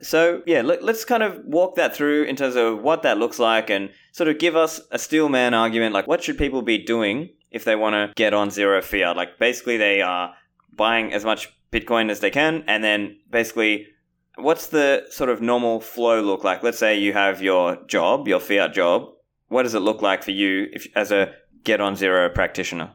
So, 0.00 0.42
yeah, 0.46 0.62
let, 0.62 0.82
us 0.82 1.04
kind 1.04 1.22
of 1.22 1.44
walk 1.44 1.76
that 1.76 1.94
through 1.94 2.24
in 2.24 2.36
terms 2.36 2.56
of 2.56 2.82
what 2.82 3.02
that 3.02 3.18
looks 3.18 3.38
like 3.38 3.70
and 3.70 3.90
sort 4.12 4.28
of 4.28 4.38
give 4.38 4.56
us 4.56 4.80
a 4.90 4.98
steel 4.98 5.28
man 5.28 5.54
argument. 5.54 5.94
Like, 5.94 6.06
what 6.06 6.22
should 6.22 6.38
people 6.38 6.62
be 6.62 6.78
doing 6.78 7.30
if 7.50 7.64
they 7.64 7.76
want 7.76 7.94
to 7.94 8.12
get 8.14 8.34
on 8.34 8.50
zero 8.50 8.82
fiat? 8.82 9.16
Like, 9.16 9.38
basically, 9.38 9.76
they 9.76 10.02
are 10.02 10.34
buying 10.74 11.12
as 11.12 11.24
much 11.24 11.52
Bitcoin 11.72 12.10
as 12.10 12.20
they 12.20 12.30
can, 12.30 12.64
and 12.66 12.82
then 12.82 13.18
basically, 13.30 13.88
what's 14.36 14.68
the 14.68 15.06
sort 15.10 15.30
of 15.30 15.40
normal 15.40 15.80
flow 15.80 16.20
look 16.20 16.44
like? 16.44 16.62
Let's 16.62 16.78
say 16.78 16.98
you 16.98 17.12
have 17.12 17.42
your 17.42 17.76
job, 17.86 18.28
your 18.28 18.40
fiat 18.40 18.72
job. 18.72 19.10
What 19.48 19.64
does 19.64 19.74
it 19.74 19.80
look 19.80 20.02
like 20.02 20.22
for 20.22 20.30
you 20.30 20.68
if, 20.72 20.86
as 20.94 21.12
a 21.12 21.34
get 21.64 21.80
on 21.80 21.96
zero 21.96 22.28
practitioner? 22.28 22.92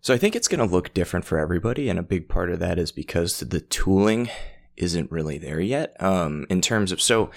So 0.00 0.14
I 0.14 0.16
think 0.18 0.36
it's 0.36 0.48
going 0.48 0.66
to 0.66 0.72
look 0.72 0.94
different 0.94 1.24
for 1.24 1.38
everybody, 1.38 1.88
and 1.88 1.98
a 1.98 2.02
big 2.02 2.28
part 2.28 2.50
of 2.50 2.60
that 2.60 2.78
is 2.78 2.92
because 2.92 3.40
the 3.40 3.60
tooling 3.60 4.30
isn't 4.78 5.10
really 5.10 5.38
there 5.38 5.60
yet. 5.60 5.96
Um, 6.02 6.46
in 6.48 6.60
terms 6.60 6.92
of 6.92 7.00
so, 7.00 7.30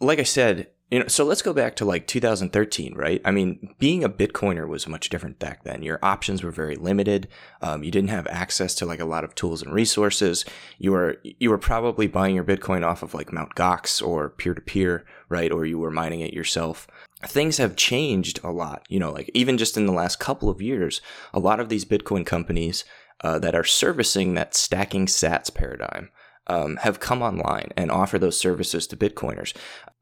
like 0.00 0.18
I 0.18 0.24
said, 0.24 0.68
you 0.90 1.00
know, 1.00 1.08
so 1.08 1.24
let's 1.24 1.42
go 1.42 1.52
back 1.52 1.74
to 1.76 1.84
like 1.84 2.06
2013, 2.06 2.94
right? 2.94 3.20
I 3.24 3.30
mean, 3.30 3.74
being 3.78 4.04
a 4.04 4.08
Bitcoiner 4.08 4.68
was 4.68 4.86
much 4.86 5.08
different 5.08 5.38
back 5.38 5.64
then. 5.64 5.82
Your 5.82 5.98
options 6.02 6.42
were 6.42 6.52
very 6.52 6.76
limited. 6.76 7.26
Um, 7.62 7.82
you 7.82 7.90
didn't 7.90 8.10
have 8.10 8.26
access 8.28 8.74
to 8.76 8.86
like 8.86 9.00
a 9.00 9.06
lot 9.06 9.24
of 9.24 9.34
tools 9.34 9.62
and 9.62 9.72
resources. 9.72 10.44
You 10.78 10.92
were 10.92 11.16
you 11.24 11.50
were 11.50 11.58
probably 11.58 12.06
buying 12.06 12.34
your 12.34 12.44
Bitcoin 12.44 12.84
off 12.84 13.02
of 13.02 13.14
like 13.14 13.32
Mount 13.32 13.54
Gox 13.56 14.06
or 14.06 14.28
peer 14.28 14.54
to 14.54 14.60
peer, 14.60 15.04
right? 15.28 15.50
Or 15.50 15.64
you 15.64 15.78
were 15.78 15.90
mining 15.90 16.20
it 16.20 16.34
yourself. 16.34 16.86
Things 17.24 17.56
have 17.56 17.76
changed 17.76 18.38
a 18.44 18.52
lot. 18.52 18.84
You 18.88 19.00
know, 19.00 19.10
like 19.10 19.30
even 19.34 19.58
just 19.58 19.76
in 19.76 19.86
the 19.86 19.92
last 19.92 20.20
couple 20.20 20.50
of 20.50 20.62
years, 20.62 21.00
a 21.32 21.40
lot 21.40 21.60
of 21.60 21.70
these 21.70 21.86
Bitcoin 21.86 22.26
companies 22.26 22.84
uh, 23.22 23.38
that 23.38 23.54
are 23.54 23.64
servicing 23.64 24.34
that 24.34 24.54
stacking 24.54 25.06
Sats 25.06 25.52
paradigm 25.52 26.10
um, 26.46 26.76
have 26.76 27.00
come 27.00 27.22
online 27.22 27.70
and 27.76 27.90
offer 27.90 28.18
those 28.18 28.38
services 28.38 28.86
to 28.86 28.96
Bitcoiners. 28.96 29.54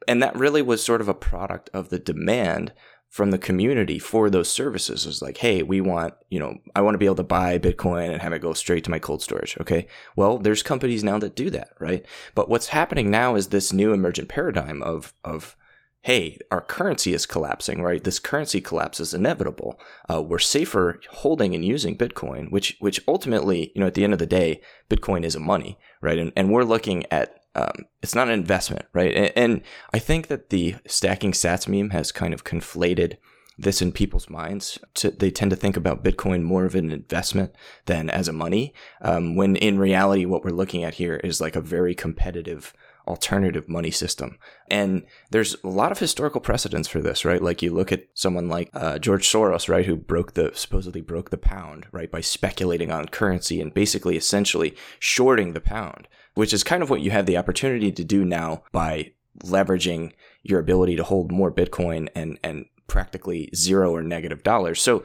And 0.08 0.22
that 0.22 0.36
really 0.36 0.62
was 0.62 0.82
sort 0.82 1.00
of 1.00 1.08
a 1.08 1.14
product 1.14 1.70
of 1.72 1.88
the 1.90 1.98
demand 1.98 2.72
from 3.08 3.30
the 3.30 3.38
community 3.38 3.98
for 3.98 4.30
those 4.30 4.50
services. 4.50 5.04
It's 5.04 5.20
like, 5.20 5.36
hey, 5.36 5.62
we 5.62 5.82
want, 5.82 6.14
you 6.30 6.38
know, 6.38 6.56
I 6.74 6.80
want 6.80 6.94
to 6.94 6.98
be 6.98 7.04
able 7.04 7.16
to 7.16 7.22
buy 7.22 7.58
Bitcoin 7.58 8.10
and 8.10 8.22
have 8.22 8.32
it 8.32 8.40
go 8.40 8.54
straight 8.54 8.84
to 8.84 8.90
my 8.90 8.98
cold 8.98 9.22
storage. 9.22 9.54
Okay. 9.60 9.86
Well, 10.16 10.38
there's 10.38 10.62
companies 10.62 11.04
now 11.04 11.18
that 11.18 11.36
do 11.36 11.50
that, 11.50 11.72
right? 11.78 12.06
But 12.34 12.48
what's 12.48 12.68
happening 12.68 13.10
now 13.10 13.34
is 13.34 13.48
this 13.48 13.70
new 13.70 13.92
emergent 13.92 14.30
paradigm 14.30 14.82
of, 14.82 15.12
of, 15.24 15.56
hey, 16.02 16.36
our 16.50 16.60
currency 16.60 17.14
is 17.14 17.26
collapsing, 17.26 17.80
right? 17.80 18.02
This 18.02 18.18
currency 18.18 18.60
collapse 18.60 18.98
is 18.98 19.14
inevitable. 19.14 19.78
Uh, 20.12 20.20
we're 20.20 20.40
safer 20.40 21.00
holding 21.10 21.54
and 21.54 21.64
using 21.64 21.96
Bitcoin, 21.96 22.50
which 22.50 22.76
which 22.80 23.00
ultimately, 23.06 23.72
you 23.74 23.80
know, 23.80 23.86
at 23.86 23.94
the 23.94 24.04
end 24.04 24.12
of 24.12 24.18
the 24.18 24.26
day, 24.26 24.60
Bitcoin 24.90 25.24
is 25.24 25.36
a 25.36 25.40
money, 25.40 25.78
right? 26.00 26.18
And 26.18 26.32
and 26.36 26.52
we're 26.52 26.64
looking 26.64 27.04
at 27.10 27.42
um, 27.54 27.86
it's 28.02 28.14
not 28.14 28.28
an 28.28 28.34
investment, 28.34 28.86
right? 28.92 29.14
And, 29.14 29.32
and 29.36 29.62
I 29.92 29.98
think 29.98 30.28
that 30.28 30.50
the 30.50 30.76
stacking 30.86 31.32
Sats 31.32 31.68
meme 31.68 31.90
has 31.90 32.10
kind 32.10 32.34
of 32.34 32.44
conflated 32.44 33.16
this 33.58 33.82
in 33.82 33.92
people's 33.92 34.30
minds. 34.30 34.78
To, 34.94 35.10
they 35.10 35.30
tend 35.30 35.50
to 35.50 35.56
think 35.56 35.76
about 35.76 36.02
Bitcoin 36.02 36.42
more 36.42 36.64
of 36.64 36.74
an 36.74 36.90
investment 36.90 37.54
than 37.84 38.08
as 38.10 38.26
a 38.26 38.32
money, 38.32 38.74
um, 39.02 39.36
when 39.36 39.56
in 39.56 39.78
reality, 39.78 40.24
what 40.24 40.44
we're 40.44 40.50
looking 40.50 40.82
at 40.82 40.94
here 40.94 41.16
is 41.16 41.40
like 41.40 41.54
a 41.54 41.60
very 41.60 41.94
competitive 41.94 42.72
alternative 43.06 43.68
money 43.68 43.90
system. 43.90 44.38
And 44.68 45.04
there's 45.30 45.56
a 45.64 45.68
lot 45.68 45.92
of 45.92 45.98
historical 45.98 46.40
precedents 46.40 46.88
for 46.88 47.00
this, 47.00 47.24
right? 47.24 47.42
Like 47.42 47.62
you 47.62 47.72
look 47.72 47.92
at 47.92 48.06
someone 48.14 48.48
like 48.48 48.70
uh, 48.74 48.98
George 48.98 49.26
Soros, 49.26 49.68
right, 49.68 49.86
who 49.86 49.96
broke 49.96 50.34
the 50.34 50.52
supposedly 50.54 51.00
broke 51.00 51.30
the 51.30 51.38
pound, 51.38 51.86
right, 51.92 52.10
by 52.10 52.20
speculating 52.20 52.90
on 52.90 53.06
currency 53.06 53.60
and 53.60 53.74
basically 53.74 54.16
essentially 54.16 54.76
shorting 54.98 55.52
the 55.52 55.60
pound, 55.60 56.08
which 56.34 56.52
is 56.52 56.64
kind 56.64 56.82
of 56.82 56.90
what 56.90 57.00
you 57.00 57.10
have 57.10 57.26
the 57.26 57.36
opportunity 57.36 57.90
to 57.92 58.04
do 58.04 58.24
now 58.24 58.62
by 58.72 59.12
leveraging 59.44 60.12
your 60.42 60.60
ability 60.60 60.96
to 60.96 61.04
hold 61.04 61.32
more 61.32 61.50
Bitcoin 61.50 62.08
and 62.14 62.38
and 62.42 62.66
practically 62.92 63.48
zero 63.54 63.94
or 63.94 64.02
negative 64.02 64.42
dollars. 64.42 64.82
So 64.82 65.02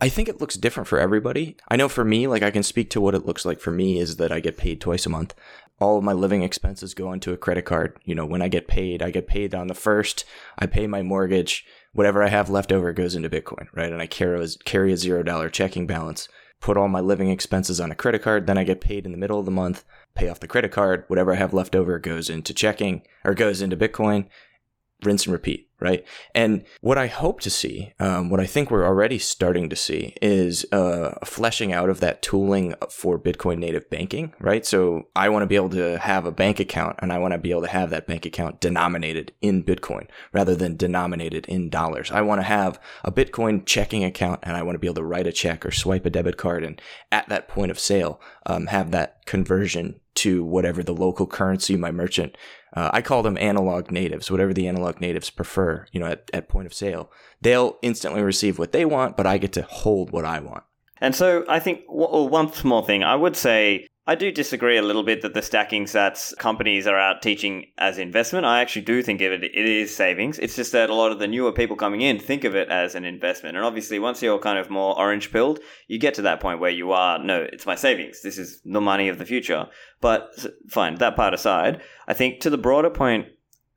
I 0.00 0.08
think 0.08 0.28
it 0.28 0.40
looks 0.40 0.54
different 0.54 0.86
for 0.86 1.00
everybody. 1.00 1.56
I 1.68 1.74
know 1.74 1.88
for 1.88 2.04
me, 2.04 2.28
like 2.28 2.44
I 2.44 2.52
can 2.52 2.62
speak 2.62 2.90
to 2.90 3.00
what 3.00 3.14
it 3.16 3.26
looks 3.26 3.44
like 3.44 3.58
for 3.58 3.72
me 3.72 3.98
is 3.98 4.18
that 4.18 4.30
I 4.30 4.38
get 4.38 4.56
paid 4.56 4.80
twice 4.80 5.04
a 5.04 5.10
month 5.10 5.34
all 5.80 5.98
of 5.98 6.04
my 6.04 6.12
living 6.12 6.42
expenses 6.42 6.94
go 6.94 7.12
into 7.12 7.32
a 7.32 7.36
credit 7.36 7.64
card. 7.64 7.98
You 8.04 8.14
know, 8.14 8.26
when 8.26 8.42
I 8.42 8.48
get 8.48 8.68
paid, 8.68 9.02
I 9.02 9.10
get 9.10 9.26
paid 9.26 9.54
on 9.54 9.66
the 9.66 9.74
first, 9.74 10.24
I 10.58 10.66
pay 10.66 10.86
my 10.86 11.02
mortgage, 11.02 11.64
whatever 11.92 12.22
I 12.22 12.28
have 12.28 12.50
left 12.50 12.72
over 12.72 12.92
goes 12.92 13.14
into 13.14 13.30
Bitcoin, 13.30 13.66
right? 13.74 13.92
And 13.92 14.00
I 14.00 14.06
carry 14.06 14.42
a, 14.42 14.48
carry 14.64 14.92
a 14.92 14.96
zero 14.96 15.22
dollar 15.22 15.48
checking 15.48 15.86
balance, 15.86 16.28
put 16.60 16.76
all 16.76 16.88
my 16.88 17.00
living 17.00 17.30
expenses 17.30 17.80
on 17.80 17.90
a 17.90 17.96
credit 17.96 18.22
card, 18.22 18.46
then 18.46 18.58
I 18.58 18.64
get 18.64 18.80
paid 18.80 19.04
in 19.04 19.12
the 19.12 19.18
middle 19.18 19.38
of 19.38 19.44
the 19.44 19.50
month, 19.50 19.84
pay 20.14 20.28
off 20.28 20.40
the 20.40 20.48
credit 20.48 20.72
card, 20.72 21.04
whatever 21.08 21.32
I 21.32 21.36
have 21.36 21.54
left 21.54 21.74
over 21.74 21.98
goes 21.98 22.30
into 22.30 22.54
checking 22.54 23.02
or 23.24 23.34
goes 23.34 23.60
into 23.60 23.76
Bitcoin, 23.76 24.26
rinse 25.02 25.26
and 25.26 25.32
repeat, 25.32 25.68
right? 25.80 26.04
And 26.34 26.64
what 26.80 26.98
I 26.98 27.06
hope 27.06 27.40
to 27.42 27.50
see, 27.50 27.92
um, 27.98 28.30
what 28.30 28.40
I 28.40 28.46
think 28.46 28.70
we're 28.70 28.86
already 28.86 29.18
starting 29.18 29.68
to 29.68 29.76
see, 29.76 30.14
is 30.22 30.64
uh, 30.72 31.14
fleshing 31.24 31.72
out 31.72 31.90
of 31.90 32.00
that 32.00 32.22
tooling 32.22 32.74
for 32.90 33.18
Bitcoin 33.18 33.58
native 33.58 33.88
banking, 33.90 34.32
right? 34.40 34.64
So 34.64 35.08
I 35.14 35.28
want 35.28 35.42
to 35.42 35.46
be 35.46 35.56
able 35.56 35.70
to 35.70 35.98
have 35.98 36.26
a 36.26 36.32
bank 36.32 36.60
account 36.60 36.96
and 37.00 37.12
I 37.12 37.18
want 37.18 37.32
to 37.32 37.38
be 37.38 37.50
able 37.50 37.62
to 37.62 37.68
have 37.68 37.90
that 37.90 38.06
bank 38.06 38.24
account 38.24 38.60
denominated 38.60 39.32
in 39.40 39.62
Bitcoin 39.62 40.08
rather 40.32 40.54
than 40.54 40.76
denominated 40.76 41.46
in 41.46 41.70
dollars. 41.70 42.10
I 42.10 42.22
want 42.22 42.40
to 42.40 42.46
have 42.46 42.80
a 43.04 43.12
Bitcoin 43.12 43.66
checking 43.66 44.04
account 44.04 44.40
and 44.42 44.56
I 44.56 44.62
want 44.62 44.76
to 44.76 44.80
be 44.80 44.86
able 44.86 44.96
to 44.96 45.04
write 45.04 45.26
a 45.26 45.32
check 45.32 45.66
or 45.66 45.70
swipe 45.70 46.06
a 46.06 46.10
debit 46.10 46.36
card 46.36 46.64
and 46.64 46.80
at 47.12 47.28
that 47.28 47.48
point 47.48 47.70
of 47.70 47.78
sale, 47.78 48.20
um, 48.46 48.66
have 48.66 48.90
that 48.92 49.24
conversion 49.26 50.00
to 50.14 50.44
whatever 50.44 50.82
the 50.82 50.94
local 50.94 51.26
currency 51.26 51.76
my 51.76 51.90
merchant 51.90 52.36
uh, 52.74 52.90
I 52.92 53.02
call 53.02 53.22
them 53.22 53.38
analog 53.38 53.90
natives, 53.90 54.30
whatever 54.30 54.52
the 54.52 54.66
analog 54.66 55.00
natives 55.00 55.30
prefer, 55.30 55.86
you 55.92 56.00
know, 56.00 56.06
at, 56.06 56.30
at 56.32 56.48
point 56.48 56.66
of 56.66 56.74
sale. 56.74 57.10
They'll 57.40 57.78
instantly 57.82 58.22
receive 58.22 58.58
what 58.58 58.72
they 58.72 58.84
want, 58.84 59.16
but 59.16 59.26
I 59.26 59.38
get 59.38 59.52
to 59.54 59.62
hold 59.62 60.10
what 60.10 60.24
I 60.24 60.40
want. 60.40 60.64
And 61.00 61.14
so 61.14 61.44
I 61.48 61.60
think 61.60 61.82
well, 61.88 62.28
one 62.28 62.52
small 62.52 62.82
thing 62.82 63.04
I 63.04 63.14
would 63.14 63.36
say 63.36 63.86
I 64.06 64.16
do 64.16 64.30
disagree 64.30 64.76
a 64.76 64.82
little 64.82 65.02
bit 65.02 65.22
that 65.22 65.32
the 65.32 65.40
stacking 65.40 65.86
sats 65.86 66.36
companies 66.36 66.86
are 66.86 66.98
out 66.98 67.22
teaching 67.22 67.68
as 67.78 67.96
investment. 67.96 68.44
I 68.44 68.60
actually 68.60 68.82
do 68.82 69.02
think 69.02 69.22
of 69.22 69.32
it, 69.32 69.42
it 69.42 69.54
is 69.54 69.96
savings. 69.96 70.38
It's 70.38 70.56
just 70.56 70.72
that 70.72 70.90
a 70.90 70.94
lot 70.94 71.10
of 71.10 71.18
the 71.18 71.26
newer 71.26 71.52
people 71.52 71.74
coming 71.74 72.02
in 72.02 72.18
think 72.18 72.44
of 72.44 72.54
it 72.54 72.68
as 72.68 72.94
an 72.94 73.06
investment. 73.06 73.56
And 73.56 73.64
obviously, 73.64 73.98
once 73.98 74.22
you're 74.22 74.38
kind 74.38 74.58
of 74.58 74.68
more 74.68 74.98
orange 74.98 75.32
pilled, 75.32 75.60
you 75.88 75.98
get 75.98 76.12
to 76.14 76.22
that 76.22 76.40
point 76.40 76.60
where 76.60 76.70
you 76.70 76.92
are, 76.92 77.18
no, 77.18 77.46
it's 77.50 77.64
my 77.64 77.76
savings. 77.76 78.20
This 78.20 78.36
is 78.36 78.60
the 78.62 78.80
money 78.80 79.08
of 79.08 79.16
the 79.16 79.24
future. 79.24 79.68
But 80.02 80.28
fine, 80.68 80.96
that 80.96 81.16
part 81.16 81.32
aside, 81.32 81.80
I 82.06 82.12
think 82.12 82.40
to 82.40 82.50
the 82.50 82.58
broader 82.58 82.90
point, 82.90 83.28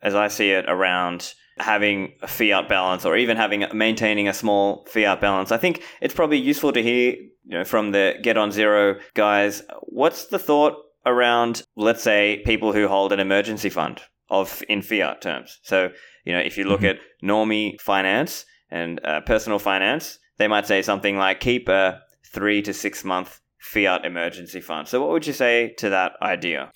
as 0.02 0.14
I 0.14 0.28
see 0.28 0.52
it 0.52 0.66
around 0.68 1.34
having 1.60 2.14
a 2.22 2.28
fiat 2.28 2.70
balance 2.70 3.06
or 3.06 3.18
even 3.18 3.38
having 3.38 3.66
maintaining 3.74 4.28
a 4.28 4.34
small 4.34 4.86
fiat 4.88 5.20
balance. 5.22 5.52
I 5.52 5.58
think 5.58 5.84
it's 6.02 6.14
probably 6.14 6.38
useful 6.38 6.72
to 6.74 6.84
hear 6.84 7.16
you 7.48 7.58
know, 7.58 7.64
from 7.64 7.92
the 7.92 8.16
Get 8.22 8.38
on 8.38 8.52
Zero 8.52 9.00
guys, 9.14 9.64
what's 9.84 10.26
the 10.26 10.40
thought 10.40 10.76
around, 11.06 11.64
let's 11.76 12.04
say, 12.04 12.42
people 12.46 12.74
who 12.74 12.88
hold 12.88 13.14
an 13.14 13.20
emergency 13.20 13.70
fund 13.70 14.02
of 14.30 14.62
in 14.68 14.82
fiat 14.82 15.22
terms? 15.22 15.60
So, 15.64 15.90
you 16.26 16.34
know, 16.34 16.40
if 16.40 16.58
you 16.58 16.66
look 16.66 16.82
mm-hmm. 16.82 17.00
at 17.00 17.24
normie 17.24 17.80
finance 17.80 18.46
and 18.70 19.04
uh, 19.06 19.22
personal 19.22 19.60
finance, 19.60 20.20
they 20.38 20.48
might 20.48 20.68
say 20.68 20.82
something 20.82 21.18
like 21.18 21.40
keep 21.40 21.70
a 21.70 22.02
three 22.26 22.62
to 22.64 22.74
six 22.74 23.06
month 23.06 23.40
fiat 23.60 24.06
emergency 24.06 24.60
fund. 24.60 24.88
So, 24.88 25.00
what 25.00 25.12
would 25.12 25.26
you 25.26 25.34
say 25.34 25.74
to 25.78 25.90
that 25.90 26.14
idea? 26.22 26.72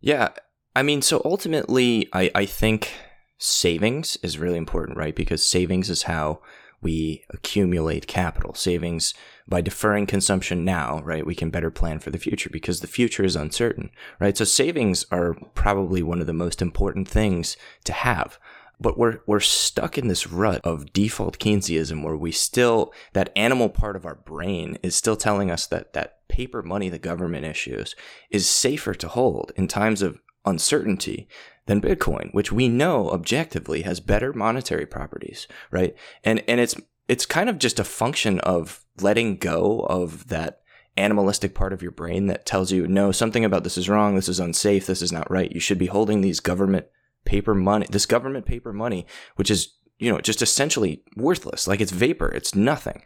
Yeah, 0.00 0.30
I 0.74 0.82
mean, 0.82 1.02
so 1.02 1.20
ultimately, 1.24 2.08
I, 2.12 2.30
I 2.34 2.46
think 2.46 2.92
savings 3.38 4.16
is 4.22 4.38
really 4.38 4.58
important, 4.58 4.96
right? 4.96 5.14
Because 5.14 5.44
savings 5.44 5.90
is 5.90 6.04
how 6.04 6.40
we 6.84 7.24
accumulate 7.30 8.06
capital. 8.06 8.54
Savings 8.54 9.14
by 9.48 9.60
deferring 9.60 10.06
consumption 10.06 10.64
now, 10.64 11.00
right? 11.02 11.26
We 11.26 11.34
can 11.34 11.50
better 11.50 11.70
plan 11.70 11.98
for 11.98 12.10
the 12.10 12.18
future 12.18 12.50
because 12.50 12.80
the 12.80 12.86
future 12.86 13.24
is 13.24 13.34
uncertain, 13.34 13.90
right? 14.20 14.36
So 14.36 14.44
savings 14.44 15.06
are 15.10 15.34
probably 15.54 16.02
one 16.02 16.20
of 16.20 16.26
the 16.26 16.32
most 16.32 16.62
important 16.62 17.08
things 17.08 17.56
to 17.84 17.92
have. 17.92 18.38
But 18.80 18.98
we're 18.98 19.20
we're 19.26 19.40
stuck 19.40 19.96
in 19.96 20.08
this 20.08 20.26
rut 20.26 20.60
of 20.64 20.92
default 20.92 21.38
Keynesianism 21.38 22.02
where 22.04 22.16
we 22.16 22.32
still 22.32 22.92
that 23.12 23.32
animal 23.36 23.68
part 23.68 23.96
of 23.96 24.04
our 24.04 24.16
brain 24.16 24.78
is 24.82 24.96
still 24.96 25.16
telling 25.16 25.50
us 25.50 25.66
that 25.68 25.92
that 25.92 26.26
paper 26.28 26.62
money 26.62 26.88
the 26.88 26.98
government 26.98 27.46
issues 27.46 27.94
is 28.30 28.48
safer 28.48 28.92
to 28.94 29.08
hold 29.08 29.52
in 29.56 29.68
times 29.68 30.02
of 30.02 30.18
uncertainty 30.44 31.28
than 31.66 31.80
Bitcoin, 31.80 32.32
which 32.32 32.52
we 32.52 32.68
know 32.68 33.10
objectively 33.10 33.82
has 33.82 34.00
better 34.00 34.32
monetary 34.32 34.86
properties, 34.86 35.46
right? 35.70 35.94
And 36.22 36.42
and 36.48 36.60
it's 36.60 36.74
it's 37.08 37.26
kind 37.26 37.48
of 37.48 37.58
just 37.58 37.78
a 37.78 37.84
function 37.84 38.40
of 38.40 38.84
letting 39.00 39.36
go 39.36 39.80
of 39.88 40.28
that 40.28 40.60
animalistic 40.96 41.54
part 41.54 41.72
of 41.72 41.82
your 41.82 41.90
brain 41.90 42.26
that 42.26 42.46
tells 42.46 42.70
you, 42.70 42.86
no, 42.86 43.10
something 43.10 43.44
about 43.44 43.64
this 43.64 43.76
is 43.76 43.88
wrong, 43.88 44.14
this 44.14 44.28
is 44.28 44.40
unsafe, 44.40 44.86
this 44.86 45.02
is 45.02 45.12
not 45.12 45.30
right. 45.30 45.52
You 45.52 45.60
should 45.60 45.78
be 45.78 45.86
holding 45.86 46.20
these 46.20 46.40
government 46.40 46.86
paper 47.24 47.54
money, 47.54 47.86
this 47.90 48.06
government 48.06 48.46
paper 48.46 48.72
money, 48.72 49.06
which 49.36 49.50
is, 49.50 49.74
you 49.98 50.10
know, 50.12 50.20
just 50.20 50.40
essentially 50.40 51.02
worthless. 51.16 51.66
Like 51.66 51.80
it's 51.80 51.92
vapor, 51.92 52.28
it's 52.28 52.54
nothing. 52.54 53.02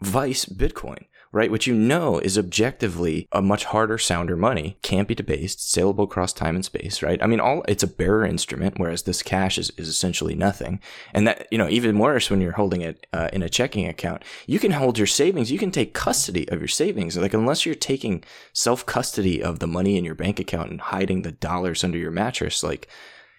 Vice 0.00 0.46
Bitcoin 0.46 1.04
right? 1.32 1.50
Which 1.50 1.66
you 1.66 1.74
know 1.74 2.18
is 2.18 2.36
objectively 2.36 3.28
a 3.30 3.40
much 3.40 3.64
harder 3.66 3.98
sounder 3.98 4.36
money, 4.36 4.78
can't 4.82 5.06
be 5.06 5.14
debased, 5.14 5.70
saleable 5.70 6.04
across 6.04 6.32
time 6.32 6.56
and 6.56 6.64
space, 6.64 7.02
right? 7.02 7.22
I 7.22 7.26
mean, 7.26 7.38
all 7.38 7.62
it's 7.68 7.84
a 7.84 7.88
bearer 7.88 8.24
instrument, 8.24 8.78
whereas 8.78 9.04
this 9.04 9.22
cash 9.22 9.56
is, 9.56 9.70
is 9.76 9.88
essentially 9.88 10.34
nothing. 10.34 10.80
And 11.14 11.28
that, 11.28 11.46
you 11.50 11.58
know, 11.58 11.68
even 11.68 11.98
worse 11.98 12.30
when 12.30 12.40
you're 12.40 12.52
holding 12.52 12.80
it 12.80 13.06
uh, 13.12 13.28
in 13.32 13.42
a 13.42 13.48
checking 13.48 13.86
account, 13.86 14.24
you 14.46 14.58
can 14.58 14.72
hold 14.72 14.98
your 14.98 15.06
savings, 15.06 15.52
you 15.52 15.58
can 15.58 15.70
take 15.70 15.94
custody 15.94 16.48
of 16.48 16.60
your 16.60 16.68
savings. 16.68 17.16
Like, 17.16 17.34
unless 17.34 17.64
you're 17.64 17.76
taking 17.76 18.24
self 18.52 18.84
custody 18.84 19.42
of 19.42 19.60
the 19.60 19.68
money 19.68 19.96
in 19.96 20.04
your 20.04 20.16
bank 20.16 20.40
account 20.40 20.70
and 20.70 20.80
hiding 20.80 21.22
the 21.22 21.32
dollars 21.32 21.84
under 21.84 21.98
your 21.98 22.10
mattress, 22.10 22.64
like, 22.64 22.88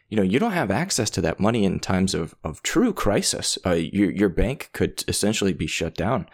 you 0.08 0.18
know, 0.18 0.24
you 0.24 0.40
don't 0.40 0.52
have 0.52 0.72
access 0.72 1.10
to 1.10 1.22
that 1.22 1.40
money 1.40 1.64
in 1.64 1.80
times 1.80 2.14
of, 2.14 2.36
of 2.44 2.62
true 2.64 2.94
crisis. 2.94 3.58
Uh, 3.66 3.72
your, 3.72 4.12
your 4.12 4.30
bank 4.30 4.70
could 4.74 5.04
essentially 5.08 5.54
be 5.54 5.68
shut 5.68 5.96
down. 5.96 6.28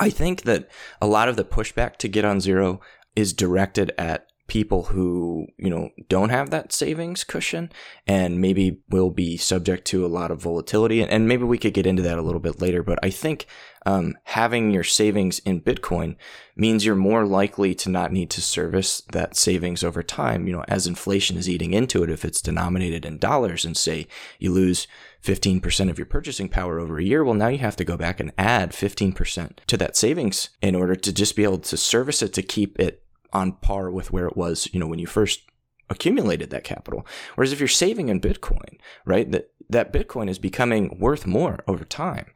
I 0.00 0.10
think 0.10 0.42
that 0.42 0.68
a 1.00 1.06
lot 1.06 1.28
of 1.28 1.36
the 1.36 1.44
pushback 1.44 1.96
to 1.98 2.08
get 2.08 2.24
on 2.24 2.40
zero 2.40 2.80
is 3.14 3.32
directed 3.32 3.92
at 3.98 4.26
people 4.48 4.82
who, 4.84 5.46
you 5.56 5.70
know, 5.70 5.88
don't 6.08 6.28
have 6.28 6.50
that 6.50 6.72
savings 6.74 7.24
cushion 7.24 7.72
and 8.06 8.38
maybe 8.38 8.82
will 8.90 9.10
be 9.10 9.36
subject 9.36 9.86
to 9.86 10.04
a 10.04 10.08
lot 10.08 10.30
of 10.30 10.42
volatility. 10.42 11.02
And 11.02 11.26
maybe 11.26 11.44
we 11.44 11.56
could 11.56 11.72
get 11.72 11.86
into 11.86 12.02
that 12.02 12.18
a 12.18 12.22
little 12.22 12.40
bit 12.40 12.60
later. 12.60 12.82
But 12.82 12.98
I 13.02 13.08
think 13.08 13.46
um, 13.86 14.18
having 14.24 14.70
your 14.70 14.84
savings 14.84 15.38
in 15.38 15.62
Bitcoin 15.62 16.16
means 16.54 16.84
you're 16.84 16.94
more 16.94 17.24
likely 17.24 17.74
to 17.76 17.88
not 17.88 18.12
need 18.12 18.28
to 18.30 18.42
service 18.42 19.00
that 19.12 19.36
savings 19.36 19.82
over 19.82 20.02
time. 20.02 20.46
You 20.46 20.54
know, 20.54 20.64
as 20.68 20.86
inflation 20.86 21.38
is 21.38 21.48
eating 21.48 21.72
into 21.72 22.02
it, 22.02 22.10
if 22.10 22.22
it's 22.22 22.42
denominated 22.42 23.06
in 23.06 23.16
dollars 23.16 23.64
and 23.64 23.74
say 23.74 24.06
you 24.38 24.52
lose 24.52 24.86
15% 25.22 25.90
of 25.90 25.98
your 25.98 26.06
purchasing 26.06 26.48
power 26.48 26.80
over 26.80 26.98
a 26.98 27.04
year, 27.04 27.22
well, 27.22 27.34
now 27.34 27.48
you 27.48 27.58
have 27.58 27.76
to 27.76 27.84
go 27.84 27.96
back 27.96 28.18
and 28.18 28.32
add 28.36 28.72
15% 28.72 29.58
to 29.66 29.76
that 29.76 29.96
savings 29.96 30.50
in 30.60 30.74
order 30.74 30.96
to 30.96 31.12
just 31.12 31.36
be 31.36 31.44
able 31.44 31.58
to 31.58 31.76
service 31.76 32.22
it 32.22 32.32
to 32.34 32.42
keep 32.42 32.78
it 32.80 33.04
on 33.32 33.52
par 33.52 33.90
with 33.90 34.12
where 34.12 34.26
it 34.26 34.36
was, 34.36 34.68
you 34.72 34.80
know, 34.80 34.86
when 34.86 34.98
you 34.98 35.06
first 35.06 35.42
accumulated 35.88 36.50
that 36.50 36.64
capital. 36.64 37.06
Whereas 37.34 37.52
if 37.52 37.60
you're 37.60 37.68
saving 37.68 38.08
in 38.08 38.20
Bitcoin, 38.20 38.78
right, 39.04 39.30
that, 39.30 39.52
that 39.70 39.92
Bitcoin 39.92 40.28
is 40.28 40.38
becoming 40.38 40.98
worth 40.98 41.26
more 41.26 41.62
over 41.68 41.84
time 41.84 42.26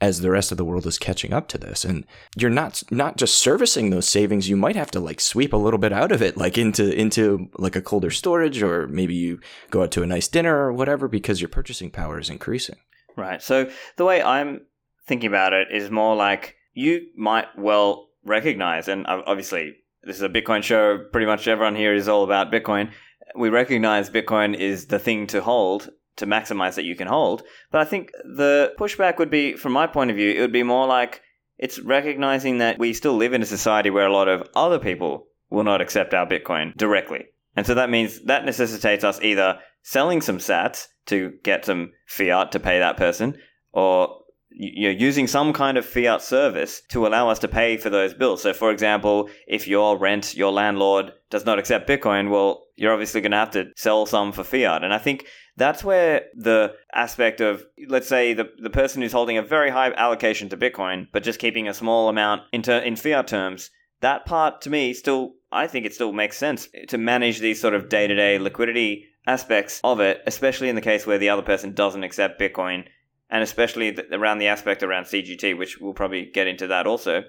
as 0.00 0.20
the 0.20 0.30
rest 0.30 0.52
of 0.52 0.58
the 0.58 0.64
world 0.64 0.86
is 0.86 0.98
catching 0.98 1.32
up 1.32 1.48
to 1.48 1.58
this. 1.58 1.84
And 1.84 2.06
you're 2.36 2.50
not 2.50 2.82
not 2.90 3.16
just 3.16 3.38
servicing 3.38 3.90
those 3.90 4.08
savings 4.08 4.48
you 4.48 4.56
might 4.56 4.76
have 4.76 4.90
to 4.92 5.00
like 5.00 5.20
sweep 5.20 5.52
a 5.52 5.56
little 5.56 5.78
bit 5.78 5.92
out 5.92 6.12
of 6.12 6.22
it 6.22 6.36
like 6.36 6.56
into 6.56 6.92
into 6.92 7.50
like 7.58 7.76
a 7.76 7.82
colder 7.82 8.10
storage 8.10 8.62
or 8.62 8.86
maybe 8.86 9.14
you 9.14 9.40
go 9.70 9.82
out 9.82 9.90
to 9.92 10.02
a 10.02 10.06
nice 10.06 10.28
dinner 10.28 10.56
or 10.56 10.72
whatever 10.72 11.08
because 11.08 11.40
your 11.40 11.48
purchasing 11.48 11.90
power 11.90 12.18
is 12.18 12.30
increasing. 12.30 12.76
Right. 13.16 13.42
So 13.42 13.70
the 13.96 14.04
way 14.04 14.22
i'm 14.22 14.60
thinking 15.06 15.28
about 15.28 15.52
it 15.52 15.68
is 15.72 15.90
more 15.90 16.14
like 16.14 16.56
you 16.74 17.06
might 17.16 17.46
well 17.56 18.08
recognize 18.24 18.88
and 18.88 19.06
obviously 19.06 19.74
this 20.02 20.16
is 20.16 20.22
a 20.22 20.28
bitcoin 20.28 20.62
show. 20.62 20.98
Pretty 21.12 21.26
much 21.26 21.48
everyone 21.48 21.74
here 21.74 21.94
is 21.94 22.08
all 22.08 22.24
about 22.24 22.52
bitcoin. 22.52 22.92
We 23.36 23.48
recognize 23.48 24.08
bitcoin 24.08 24.54
is 24.54 24.86
the 24.86 24.98
thing 24.98 25.26
to 25.28 25.42
hold 25.42 25.90
to 26.18 26.26
maximize 26.26 26.74
that 26.74 26.84
you 26.84 26.94
can 26.94 27.08
hold. 27.08 27.42
But 27.70 27.80
I 27.80 27.84
think 27.84 28.10
the 28.24 28.74
pushback 28.78 29.18
would 29.18 29.30
be, 29.30 29.54
from 29.54 29.72
my 29.72 29.86
point 29.86 30.10
of 30.10 30.16
view, 30.16 30.30
it 30.30 30.40
would 30.40 30.52
be 30.52 30.62
more 30.62 30.86
like 30.86 31.22
it's 31.58 31.80
recognizing 31.80 32.58
that 32.58 32.78
we 32.78 32.92
still 32.92 33.16
live 33.16 33.32
in 33.32 33.42
a 33.42 33.46
society 33.46 33.90
where 33.90 34.06
a 34.06 34.12
lot 34.12 34.28
of 34.28 34.48
other 34.54 34.78
people 34.78 35.26
will 35.50 35.64
not 35.64 35.80
accept 35.80 36.14
our 36.14 36.26
Bitcoin 36.26 36.76
directly. 36.76 37.26
And 37.56 37.66
so 37.66 37.74
that 37.74 37.90
means 37.90 38.22
that 38.24 38.44
necessitates 38.44 39.02
us 39.02 39.20
either 39.22 39.58
selling 39.82 40.20
some 40.20 40.38
sats 40.38 40.86
to 41.06 41.32
get 41.42 41.64
some 41.64 41.92
fiat 42.06 42.52
to 42.52 42.60
pay 42.60 42.78
that 42.78 42.96
person, 42.96 43.36
or 43.72 44.18
you're 44.50 44.92
using 44.92 45.26
some 45.26 45.52
kind 45.52 45.78
of 45.78 45.86
fiat 45.86 46.22
service 46.22 46.82
to 46.90 47.06
allow 47.06 47.28
us 47.28 47.38
to 47.38 47.48
pay 47.48 47.76
for 47.76 47.90
those 47.90 48.14
bills. 48.14 48.42
So, 48.42 48.52
for 48.52 48.70
example, 48.70 49.28
if 49.46 49.68
your 49.68 49.98
rent, 49.98 50.36
your 50.36 50.52
landlord 50.52 51.12
does 51.30 51.44
not 51.44 51.58
accept 51.58 51.88
Bitcoin, 51.88 52.30
well, 52.30 52.64
you're 52.76 52.92
obviously 52.92 53.20
going 53.20 53.32
to 53.32 53.38
have 53.38 53.50
to 53.52 53.66
sell 53.76 54.06
some 54.06 54.32
for 54.32 54.44
fiat. 54.44 54.84
And 54.84 54.92
I 54.92 54.98
think 54.98 55.26
that's 55.58 55.82
where 55.82 56.26
the 56.34 56.74
aspect 56.94 57.40
of, 57.40 57.66
let's 57.88 58.08
say, 58.08 58.32
the, 58.32 58.48
the 58.58 58.70
person 58.70 59.02
who's 59.02 59.12
holding 59.12 59.36
a 59.36 59.42
very 59.42 59.70
high 59.70 59.92
allocation 59.92 60.48
to 60.48 60.56
Bitcoin, 60.56 61.08
but 61.12 61.24
just 61.24 61.40
keeping 61.40 61.68
a 61.68 61.74
small 61.74 62.08
amount 62.08 62.42
in, 62.52 62.62
ter- 62.62 62.78
in 62.78 62.94
fiat 62.94 63.26
terms, 63.26 63.70
that 64.00 64.24
part 64.24 64.60
to 64.62 64.70
me 64.70 64.94
still, 64.94 65.34
I 65.50 65.66
think 65.66 65.84
it 65.84 65.94
still 65.94 66.12
makes 66.12 66.38
sense 66.38 66.68
to 66.88 66.96
manage 66.96 67.40
these 67.40 67.60
sort 67.60 67.74
of 67.74 67.88
day 67.88 68.06
to 68.06 68.14
day 68.14 68.38
liquidity 68.38 69.06
aspects 69.26 69.80
of 69.82 70.00
it, 70.00 70.22
especially 70.26 70.68
in 70.68 70.76
the 70.76 70.80
case 70.80 71.06
where 71.06 71.18
the 71.18 71.28
other 71.28 71.42
person 71.42 71.74
doesn't 71.74 72.04
accept 72.04 72.40
Bitcoin, 72.40 72.84
and 73.28 73.42
especially 73.42 73.92
th- 73.92 74.08
around 74.12 74.38
the 74.38 74.46
aspect 74.46 74.82
around 74.84 75.04
CGT, 75.04 75.58
which 75.58 75.80
we'll 75.80 75.92
probably 75.92 76.26
get 76.26 76.46
into 76.46 76.68
that 76.68 76.86
also. 76.86 77.24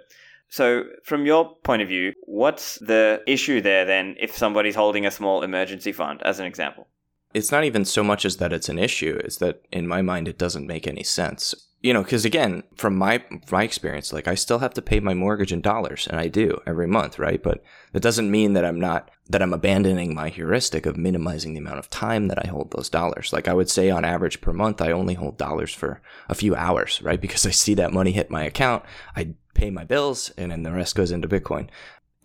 So, 0.52 0.84
from 1.04 1.26
your 1.26 1.56
point 1.64 1.82
of 1.82 1.88
view, 1.88 2.14
what's 2.24 2.80
the 2.80 3.22
issue 3.28 3.62
there 3.62 3.86
then 3.86 4.16
if 4.20 4.36
somebody's 4.36 4.76
holding 4.76 5.06
a 5.06 5.12
small 5.12 5.44
emergency 5.44 5.92
fund, 5.92 6.22
as 6.24 6.40
an 6.40 6.46
example? 6.46 6.88
It's 7.34 7.52
not 7.52 7.64
even 7.64 7.86
so 7.86 8.04
much 8.04 8.26
as 8.26 8.38
that 8.38 8.54
it's 8.54 8.70
an 8.70 8.80
issue 8.80 9.20
it's 9.24 9.38
that 9.38 9.62
in 9.72 9.88
my 9.88 10.02
mind 10.02 10.28
it 10.28 10.38
doesn't 10.38 10.68
make 10.68 10.88
any 10.88 11.04
sense. 11.04 11.54
You 11.82 11.94
know 11.94 12.04
because 12.04 12.26
again 12.26 12.64
from 12.76 12.98
my 12.98 13.24
my 13.50 13.64
experience 13.64 14.12
like 14.12 14.28
i 14.28 14.36
still 14.36 14.60
have 14.60 14.74
to 14.74 14.82
pay 14.82 15.00
my 15.00 15.14
mortgage 15.14 15.54
in 15.54 15.62
dollars 15.62 16.08
and 16.08 16.20
i 16.20 16.28
do 16.28 16.60
every 16.68 16.88
month 16.88 17.18
right? 17.18 17.42
But 17.42 17.64
that 17.94 18.02
doesn't 18.02 18.30
mean 18.30 18.52
that 18.54 18.66
i'm 18.66 18.80
not 18.80 19.10
that 19.30 19.42
i'm 19.42 19.54
abandoning 19.54 20.14
my 20.14 20.28
heuristic 20.28 20.86
of 20.86 20.98
minimizing 20.98 21.54
the 21.54 21.60
amount 21.60 21.80
of 21.80 21.90
time 21.90 22.28
that 22.28 22.44
i 22.46 22.50
hold 22.50 22.72
those 22.72 22.90
dollars. 22.90 23.32
Like 23.32 23.48
i 23.48 23.54
would 23.54 23.70
say 23.70 23.90
on 23.90 24.04
average 24.04 24.42
per 24.42 24.52
month 24.52 24.82
i 24.82 24.92
only 24.92 25.14
hold 25.14 25.38
dollars 25.38 25.74
for 25.74 26.02
a 26.28 26.36
few 26.36 26.54
hours 26.56 27.02
right? 27.02 27.22
Because 27.30 27.46
i 27.46 27.52
see 27.52 27.76
that 27.76 27.94
money 27.94 28.12
hit 28.12 28.30
my 28.30 28.44
account 28.44 28.84
i 29.16 29.36
pay 29.54 29.70
my 29.70 29.86
bills 29.86 30.32
and 30.38 30.52
then 30.52 30.64
the 30.64 30.72
rest 30.72 30.96
goes 30.96 31.12
into 31.12 31.28
bitcoin 31.28 31.70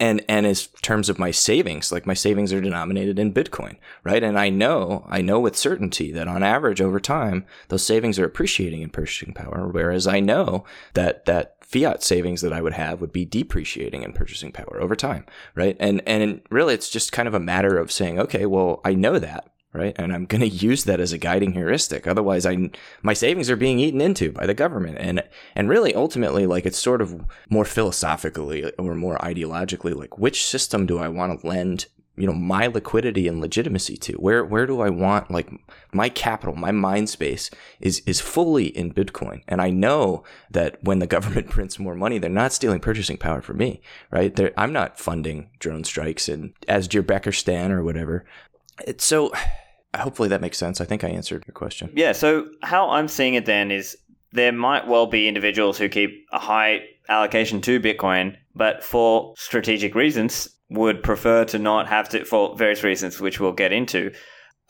and 0.00 0.24
and 0.28 0.46
as 0.46 0.66
terms 0.83 1.09
of 1.09 1.18
my 1.18 1.30
savings 1.30 1.92
like 1.92 2.07
my 2.07 2.14
savings 2.14 2.52
are 2.52 2.61
denominated 2.61 3.18
in 3.18 3.33
bitcoin 3.33 3.76
right? 4.02 4.22
And 4.22 4.38
i 4.38 4.48
know 4.48 5.07
i 5.09 5.20
know 5.20 5.38
with 5.38 5.57
certainty 5.57 6.11
that 6.12 6.28
on 6.28 6.42
average 6.42 6.80
over 6.80 6.98
time 6.98 7.44
those 7.68 7.85
savings 7.85 8.18
are 8.18 8.24
appreciating 8.24 8.83
in 8.83 8.90
purchasing 8.90 9.33
power 9.33 9.68
whereas 9.68 10.07
i 10.07 10.20
know 10.20 10.64
that 10.94 11.24
that 11.26 11.57
fiat 11.64 12.02
savings 12.02 12.40
that 12.40 12.52
i 12.52 12.61
would 12.61 12.74
have 12.74 13.00
would 13.00 13.12
be 13.12 13.24
depreciating 13.24 14.02
in 14.02 14.12
purchasing 14.12 14.52
power 14.52 14.80
over 14.80 14.96
time 14.96 15.24
right? 15.54 15.76
And 15.78 16.02
and 16.07 16.42
really 16.50 16.74
it's 16.74 16.90
just 16.90 17.12
kind 17.12 17.28
of 17.28 17.35
a 17.35 17.40
matter 17.40 17.78
of 17.78 17.92
saying 17.92 18.18
okay 18.18 18.46
well 18.46 18.80
i 18.85 18.94
know 18.94 19.18
that 19.18 19.48
right? 19.75 19.95
And 19.99 20.13
I'm 20.13 20.25
going 20.25 20.41
to 20.49 20.49
use 20.49 20.85
that 20.85 21.01
as 21.01 21.13
a 21.13 21.19
guiding 21.19 21.53
heuristic. 21.53 22.07
Otherwise, 22.07 22.47
I 22.47 22.71
my 23.03 23.13
savings 23.13 23.51
are 23.51 23.57
being 23.57 23.81
eaten 23.81 24.01
into 24.01 24.33
by 24.33 24.47
the 24.47 24.55
government, 24.55 24.97
and 24.99 25.23
and 25.55 25.69
really 25.69 25.95
ultimately, 25.95 26.47
like 26.47 26.65
it's 26.65 26.79
sort 26.79 27.03
of 27.03 27.25
more 27.51 27.65
philosophically 27.65 28.73
or 28.79 28.95
more 28.95 29.19
ideologically, 29.19 29.95
like 29.95 30.17
which 30.17 30.47
system 30.47 30.87
do 30.87 30.99
I 30.99 31.09
want 31.09 31.41
to 31.41 31.47
lend? 31.47 31.87
You 32.17 32.29
know, 32.29 32.33
my 32.33 32.69
liquidity 32.69 33.27
and 33.27 33.41
legitimacy 33.41 33.97
to 33.97 34.13
where 34.13 34.45
where 34.45 34.69
do 34.69 34.81
I 34.81 34.89
want 34.89 35.33
like 35.33 35.51
my 35.93 36.09
capital, 36.09 36.55
my 36.55 36.71
mind 36.71 37.11
space 37.11 37.51
is 37.81 38.03
is 38.07 38.21
fully 38.21 38.67
in 38.67 38.95
Bitcoin, 38.95 39.43
and 39.49 39.61
I 39.61 39.71
know 39.71 40.23
that 40.49 40.79
when 40.85 41.01
the 41.01 41.07
government 41.15 41.51
prints 41.51 41.81
more 41.81 41.97
money, 41.97 42.19
they're 42.19 42.31
not 42.31 42.53
stealing 42.53 42.79
purchasing 42.79 43.17
power 43.17 43.43
from 43.43 43.57
me, 43.57 43.83
right? 44.13 44.35
They're, 44.35 44.53
I'm 44.57 44.73
not 44.73 45.01
funding 45.01 45.51
drone 45.59 45.83
strikes 45.83 46.29
and 46.29 46.55
as 46.69 46.89
Stan 47.33 47.73
or 47.73 47.83
whatever. 47.83 48.25
It's 48.87 49.05
so 49.05 49.33
hopefully 49.98 50.28
that 50.28 50.40
makes 50.40 50.59
sense. 50.59 50.80
I 50.80 50.85
think 50.85 51.04
I 51.04 51.09
answered 51.09 51.44
your 51.46 51.54
question. 51.54 51.90
Yeah. 51.94 52.12
So 52.12 52.48
how 52.62 52.90
I'm 52.90 53.09
seeing 53.09 53.35
it 53.35 53.46
then 53.46 53.70
is 53.70 53.96
there 54.33 54.52
might 54.52 54.87
well 54.87 55.07
be 55.07 55.28
individuals 55.28 55.78
who 55.78 55.88
keep 55.88 56.11
a 56.33 56.38
high 56.38 56.80
allocation 57.09 57.61
to 57.62 57.80
Bitcoin, 57.80 58.37
but 58.54 58.83
for 58.83 59.35
strategic 59.37 59.94
reasons 59.94 60.48
would 60.70 61.02
prefer 61.02 61.44
to 61.44 61.59
not 61.59 61.87
have 61.87 62.09
to, 62.09 62.24
for 62.24 62.57
various 62.57 62.83
reasons, 62.83 63.20
which 63.20 63.38
we'll 63.38 63.52
get 63.52 63.72
into. 63.72 64.11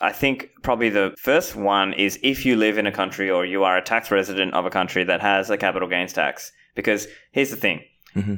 I 0.01 0.13
think 0.13 0.51
probably 0.63 0.91
the 0.91 1.15
first 1.19 1.55
one 1.55 1.93
is 1.93 2.19
if 2.23 2.45
you 2.45 2.57
live 2.57 2.77
in 2.79 2.87
a 2.87 2.93
country 2.93 3.31
or 3.31 3.47
you 3.47 3.65
are 3.65 3.77
a 3.77 3.83
tax 3.83 4.11
resident 4.11 4.53
of 4.53 4.67
a 4.67 4.71
country 4.71 5.05
that 5.05 5.21
has 5.21 5.49
a 5.51 5.57
capital 5.57 5.89
gains 5.89 6.13
tax. 6.13 6.53
Because 6.75 7.07
here's 7.31 7.51
the 7.51 7.57
thing. 7.57 7.83
Mm-hmm. 8.17 8.35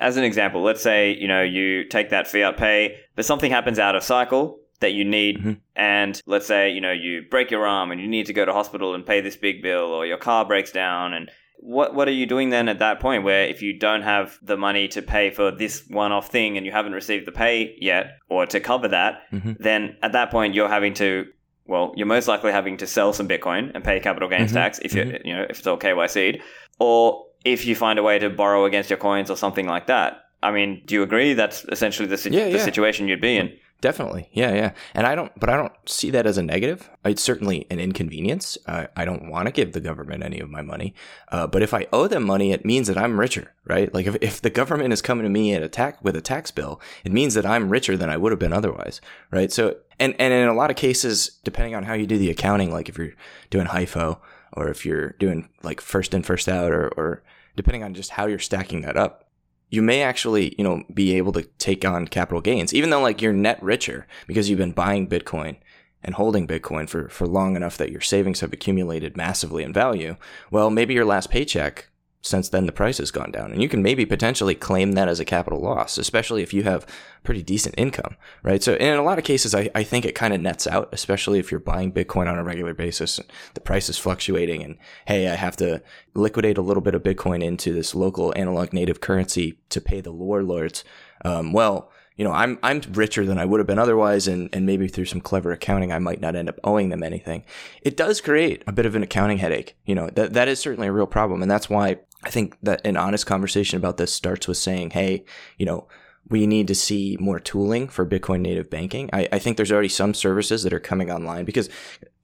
As 0.00 0.16
an 0.16 0.24
example, 0.24 0.62
let's 0.62 0.82
say, 0.82 1.16
you 1.16 1.28
know, 1.28 1.42
you 1.42 1.84
take 1.84 2.10
that 2.10 2.26
fiat 2.26 2.56
pay, 2.56 2.96
but 3.14 3.24
something 3.24 3.50
happens 3.50 3.78
out 3.78 3.94
of 3.94 4.02
cycle 4.02 4.58
that 4.80 4.92
you 4.92 5.04
need 5.04 5.38
mm-hmm. 5.38 5.52
and 5.76 6.22
let's 6.26 6.46
say 6.46 6.70
you 6.70 6.80
know 6.80 6.92
you 6.92 7.22
break 7.30 7.50
your 7.50 7.66
arm 7.66 7.90
and 7.90 8.00
you 8.00 8.08
need 8.08 8.26
to 8.26 8.32
go 8.32 8.44
to 8.44 8.52
hospital 8.52 8.94
and 8.94 9.06
pay 9.06 9.20
this 9.20 9.36
big 9.36 9.62
bill 9.62 9.86
or 9.86 10.06
your 10.06 10.18
car 10.18 10.44
breaks 10.44 10.72
down 10.72 11.12
and 11.12 11.30
what 11.60 11.94
what 11.94 12.06
are 12.06 12.12
you 12.12 12.26
doing 12.26 12.50
then 12.50 12.68
at 12.68 12.78
that 12.78 13.00
point 13.00 13.24
where 13.24 13.44
if 13.46 13.62
you 13.62 13.76
don't 13.76 14.02
have 14.02 14.38
the 14.42 14.56
money 14.56 14.86
to 14.86 15.02
pay 15.02 15.30
for 15.30 15.50
this 15.50 15.84
one-off 15.88 16.30
thing 16.30 16.56
and 16.56 16.64
you 16.64 16.70
haven't 16.70 16.92
received 16.92 17.26
the 17.26 17.32
pay 17.32 17.74
yet 17.80 18.18
or 18.28 18.46
to 18.46 18.60
cover 18.60 18.88
that 18.88 19.22
mm-hmm. 19.32 19.52
then 19.58 19.96
at 20.02 20.12
that 20.12 20.30
point 20.30 20.54
you're 20.54 20.68
having 20.68 20.94
to 20.94 21.26
well, 21.68 21.92
you're 21.94 22.06
most 22.06 22.26
likely 22.26 22.50
having 22.50 22.78
to 22.78 22.86
sell 22.86 23.12
some 23.12 23.28
Bitcoin 23.28 23.70
and 23.74 23.84
pay 23.84 24.00
capital 24.00 24.28
gains 24.28 24.48
mm-hmm. 24.48 24.56
tax 24.56 24.80
if 24.80 24.94
you 24.94 25.02
mm-hmm. 25.02 25.26
you 25.26 25.36
know 25.36 25.46
if 25.48 25.58
it's 25.58 25.66
all 25.66 25.78
KYC'd, 25.78 26.42
or 26.80 27.26
if 27.44 27.66
you 27.66 27.76
find 27.76 27.98
a 27.98 28.02
way 28.02 28.18
to 28.18 28.30
borrow 28.30 28.64
against 28.64 28.90
your 28.90 28.98
coins 28.98 29.30
or 29.30 29.36
something 29.36 29.66
like 29.66 29.86
that. 29.86 30.24
I 30.42 30.50
mean, 30.50 30.82
do 30.86 30.94
you 30.94 31.02
agree 31.02 31.34
that's 31.34 31.64
essentially 31.64 32.08
the, 32.08 32.16
si- 32.16 32.30
yeah, 32.30 32.48
the 32.48 32.60
situation 32.60 33.08
you'd 33.08 33.20
be 33.20 33.36
in? 33.36 33.52
Definitely. 33.80 34.28
Yeah, 34.32 34.54
yeah. 34.54 34.72
And 34.92 35.06
I 35.06 35.14
don't, 35.14 35.30
but 35.38 35.48
I 35.48 35.56
don't 35.56 35.72
see 35.86 36.10
that 36.10 36.26
as 36.26 36.36
a 36.36 36.42
negative. 36.42 36.90
It's 37.04 37.22
certainly 37.22 37.64
an 37.70 37.78
inconvenience. 37.78 38.58
Uh, 38.66 38.86
I 38.96 39.04
don't 39.04 39.30
want 39.30 39.46
to 39.46 39.52
give 39.52 39.72
the 39.72 39.80
government 39.80 40.24
any 40.24 40.40
of 40.40 40.50
my 40.50 40.62
money. 40.62 40.94
Uh, 41.30 41.46
but 41.46 41.62
if 41.62 41.72
I 41.72 41.86
owe 41.92 42.08
them 42.08 42.24
money, 42.24 42.50
it 42.50 42.64
means 42.64 42.88
that 42.88 42.98
I'm 42.98 43.20
richer, 43.20 43.52
right? 43.64 43.92
Like 43.94 44.06
if, 44.06 44.16
if 44.20 44.42
the 44.42 44.50
government 44.50 44.92
is 44.92 45.00
coming 45.00 45.22
to 45.22 45.30
me 45.30 45.54
at 45.54 45.62
a 45.62 45.68
tax, 45.68 46.02
with 46.02 46.16
a 46.16 46.20
tax 46.20 46.50
bill, 46.50 46.80
it 47.04 47.12
means 47.12 47.34
that 47.34 47.46
I'm 47.46 47.68
richer 47.68 47.96
than 47.96 48.10
I 48.10 48.16
would 48.16 48.32
have 48.32 48.40
been 48.40 48.52
otherwise, 48.52 49.00
right? 49.30 49.52
So, 49.52 49.76
and, 50.00 50.16
and 50.18 50.34
in 50.34 50.48
a 50.48 50.54
lot 50.54 50.70
of 50.70 50.76
cases, 50.76 51.38
depending 51.44 51.76
on 51.76 51.84
how 51.84 51.94
you 51.94 52.06
do 52.06 52.18
the 52.18 52.30
accounting, 52.30 52.72
like 52.72 52.88
if 52.88 52.98
you're 52.98 53.14
doing 53.50 53.68
HIFO 53.68 54.18
or 54.54 54.68
if 54.68 54.84
you're 54.84 55.10
doing 55.20 55.50
like 55.62 55.80
first 55.80 56.14
in, 56.14 56.24
first 56.24 56.48
out 56.48 56.72
or, 56.72 56.88
or 56.96 57.22
depending 57.54 57.84
on 57.84 57.94
just 57.94 58.10
how 58.10 58.26
you're 58.26 58.40
stacking 58.40 58.80
that 58.80 58.96
up, 58.96 59.27
you 59.70 59.82
may 59.82 60.02
actually, 60.02 60.54
you 60.56 60.64
know, 60.64 60.82
be 60.92 61.16
able 61.16 61.32
to 61.32 61.42
take 61.58 61.84
on 61.84 62.08
capital 62.08 62.40
gains, 62.40 62.72
even 62.72 62.90
though 62.90 63.00
like 63.00 63.20
you're 63.20 63.32
net 63.32 63.62
richer 63.62 64.06
because 64.26 64.48
you've 64.48 64.58
been 64.58 64.72
buying 64.72 65.08
Bitcoin 65.08 65.56
and 66.02 66.14
holding 66.14 66.46
Bitcoin 66.46 66.88
for, 66.88 67.08
for 67.08 67.26
long 67.26 67.56
enough 67.56 67.76
that 67.76 67.90
your 67.90 68.00
savings 68.00 68.40
have 68.40 68.52
accumulated 68.52 69.16
massively 69.16 69.62
in 69.62 69.72
value. 69.72 70.16
Well, 70.50 70.70
maybe 70.70 70.94
your 70.94 71.04
last 71.04 71.30
paycheck 71.30 71.88
since 72.28 72.48
then 72.48 72.66
the 72.66 72.72
price 72.72 72.98
has 72.98 73.10
gone 73.10 73.30
down 73.30 73.50
and 73.50 73.62
you 73.62 73.68
can 73.68 73.82
maybe 73.82 74.04
potentially 74.04 74.54
claim 74.54 74.92
that 74.92 75.08
as 75.08 75.18
a 75.18 75.24
capital 75.24 75.60
loss 75.60 75.98
especially 75.98 76.42
if 76.42 76.52
you 76.52 76.62
have 76.62 76.86
pretty 77.24 77.42
decent 77.42 77.74
income 77.78 78.16
right 78.42 78.62
so 78.62 78.74
in 78.74 78.94
a 78.94 79.02
lot 79.02 79.18
of 79.18 79.24
cases 79.24 79.54
i, 79.54 79.68
I 79.74 79.82
think 79.82 80.04
it 80.04 80.14
kind 80.14 80.34
of 80.34 80.40
nets 80.40 80.66
out 80.66 80.88
especially 80.92 81.38
if 81.38 81.50
you're 81.50 81.60
buying 81.60 81.92
bitcoin 81.92 82.30
on 82.30 82.38
a 82.38 82.44
regular 82.44 82.74
basis 82.74 83.18
and 83.18 83.28
the 83.54 83.60
price 83.60 83.88
is 83.88 83.98
fluctuating 83.98 84.62
and 84.62 84.78
hey 85.06 85.28
i 85.28 85.34
have 85.34 85.56
to 85.56 85.82
liquidate 86.14 86.58
a 86.58 86.62
little 86.62 86.82
bit 86.82 86.94
of 86.94 87.02
bitcoin 87.02 87.42
into 87.42 87.72
this 87.72 87.94
local 87.94 88.32
analog 88.36 88.72
native 88.72 89.00
currency 89.00 89.58
to 89.70 89.80
pay 89.80 90.00
the 90.00 90.12
warlords 90.12 90.84
um, 91.24 91.52
well 91.52 91.90
you 92.18 92.24
know, 92.24 92.32
I'm 92.32 92.58
I'm 92.64 92.82
richer 92.90 93.24
than 93.24 93.38
I 93.38 93.44
would 93.44 93.60
have 93.60 93.66
been 93.68 93.78
otherwise, 93.78 94.26
and 94.26 94.50
and 94.52 94.66
maybe 94.66 94.88
through 94.88 95.04
some 95.04 95.20
clever 95.20 95.52
accounting, 95.52 95.92
I 95.92 96.00
might 96.00 96.20
not 96.20 96.34
end 96.34 96.48
up 96.48 96.58
owing 96.64 96.88
them 96.88 97.04
anything. 97.04 97.44
It 97.80 97.96
does 97.96 98.20
create 98.20 98.64
a 98.66 98.72
bit 98.72 98.86
of 98.86 98.96
an 98.96 99.04
accounting 99.04 99.38
headache. 99.38 99.76
You 99.86 99.94
know, 99.94 100.10
that 100.10 100.32
that 100.32 100.48
is 100.48 100.58
certainly 100.58 100.88
a 100.88 100.92
real 100.92 101.06
problem, 101.06 101.42
and 101.42 101.50
that's 101.50 101.70
why 101.70 101.98
I 102.24 102.30
think 102.30 102.58
that 102.62 102.84
an 102.84 102.96
honest 102.96 103.26
conversation 103.26 103.76
about 103.76 103.96
this 103.96 104.12
starts 104.12 104.48
with 104.48 104.56
saying, 104.56 104.90
hey, 104.90 105.24
you 105.56 105.66
know, 105.66 105.86
we 106.28 106.46
need 106.46 106.68
to 106.68 106.74
see 106.74 107.16
more 107.20 107.40
tooling 107.40 107.88
for 107.88 108.06
Bitcoin 108.06 108.40
native 108.40 108.68
banking. 108.68 109.08
I, 109.12 109.28
I 109.32 109.38
think 109.38 109.56
there's 109.56 109.72
already 109.72 109.88
some 109.88 110.14
services 110.14 110.62
that 110.62 110.72
are 110.72 110.80
coming 110.80 111.10
online 111.10 111.44
because 111.44 111.70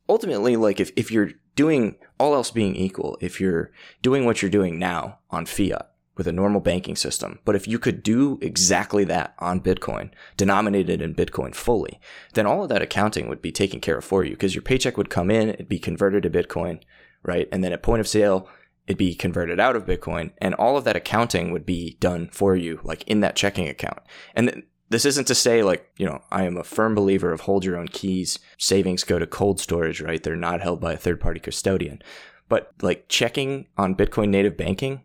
ultimately, 0.09 0.57
like 0.57 0.81
if, 0.81 0.91
if 0.97 1.11
you're 1.11 1.31
doing 1.57 1.97
all 2.19 2.35
else 2.35 2.51
being 2.51 2.77
equal, 2.77 3.17
if 3.21 3.41
you're 3.41 3.71
doing 4.03 4.25
what 4.25 4.43
you're 4.43 4.51
doing 4.51 4.79
now 4.79 5.19
on 5.31 5.47
fiat 5.47 5.91
with 6.17 6.27
a 6.27 6.33
normal 6.33 6.61
banking 6.61 6.97
system, 6.97 7.39
but 7.45 7.57
if 7.57 7.67
you 7.67 7.79
could 7.79 8.03
do 8.03 8.39
exactly 8.41 9.05
that 9.05 9.35
on 9.39 9.61
Bitcoin, 9.61 10.11
denominated 10.37 11.01
in 11.01 11.15
Bitcoin 11.15 11.55
fully, 11.55 11.99
then 12.35 12.47
all 12.47 12.63
of 12.63 12.69
that 12.69 12.83
accounting 12.83 13.29
would 13.29 13.43
be 13.43 13.53
taken 13.53 13.81
care 13.81 13.99
of 13.99 14.05
for 14.05 14.25
you 14.25 14.31
because 14.33 14.55
your 14.55 14.63
paycheck 14.63 14.97
would 14.97 15.11
come 15.11 15.31
in, 15.31 15.49
it'd 15.49 15.69
be 15.69 15.79
converted 15.79 16.23
to 16.23 16.31
Bitcoin, 16.31 16.81
right? 17.23 17.49
And 17.51 17.65
then 17.65 17.73
at 17.73 17.83
point 17.83 18.01
of 18.01 18.09
sale, 18.09 18.49
it'd 18.87 18.99
be 18.99 19.15
converted 19.15 19.59
out 19.59 19.77
of 19.77 19.87
Bitcoin 19.87 20.33
and 20.39 20.55
all 20.55 20.77
of 20.77 20.85
that 20.85 20.97
accounting 20.97 21.51
would 21.51 21.67
be 21.67 21.97
done 22.01 22.29
for 22.29 22.55
you, 22.55 22.81
like 22.83 23.03
in 23.05 23.21
that 23.21 23.37
checking 23.37 23.69
account. 23.69 24.01
And 24.35 24.49
th- 24.49 24.65
this 24.91 25.05
isn't 25.05 25.27
to 25.27 25.35
say 25.35 25.63
like, 25.63 25.91
you 25.97 26.07
know, 26.07 26.23
I 26.31 26.45
am 26.45 26.57
a 26.57 26.65
firm 26.65 26.95
believer 26.95 27.33
of 27.33 27.43
hold 27.43 27.65
your 27.65 27.77
own 27.77 27.89
keys. 27.89 28.39
Savings 28.59 29.05
go 29.05 29.19
to 29.19 29.27
cold 29.27 29.59
storage, 29.61 30.01
right? 30.01 30.23
They're 30.23 30.37
not 30.37 30.61
held 30.61 30.81
by 30.81 30.93
a 30.93 30.99
third 30.99 31.21
party 31.21 31.41
custodian. 31.41 32.03
But 32.49 32.73
like 32.83 33.09
checking 33.09 33.67
on 33.79 33.97
Bitcoin 33.97 34.29
native 34.29 34.57
banking 34.57 35.03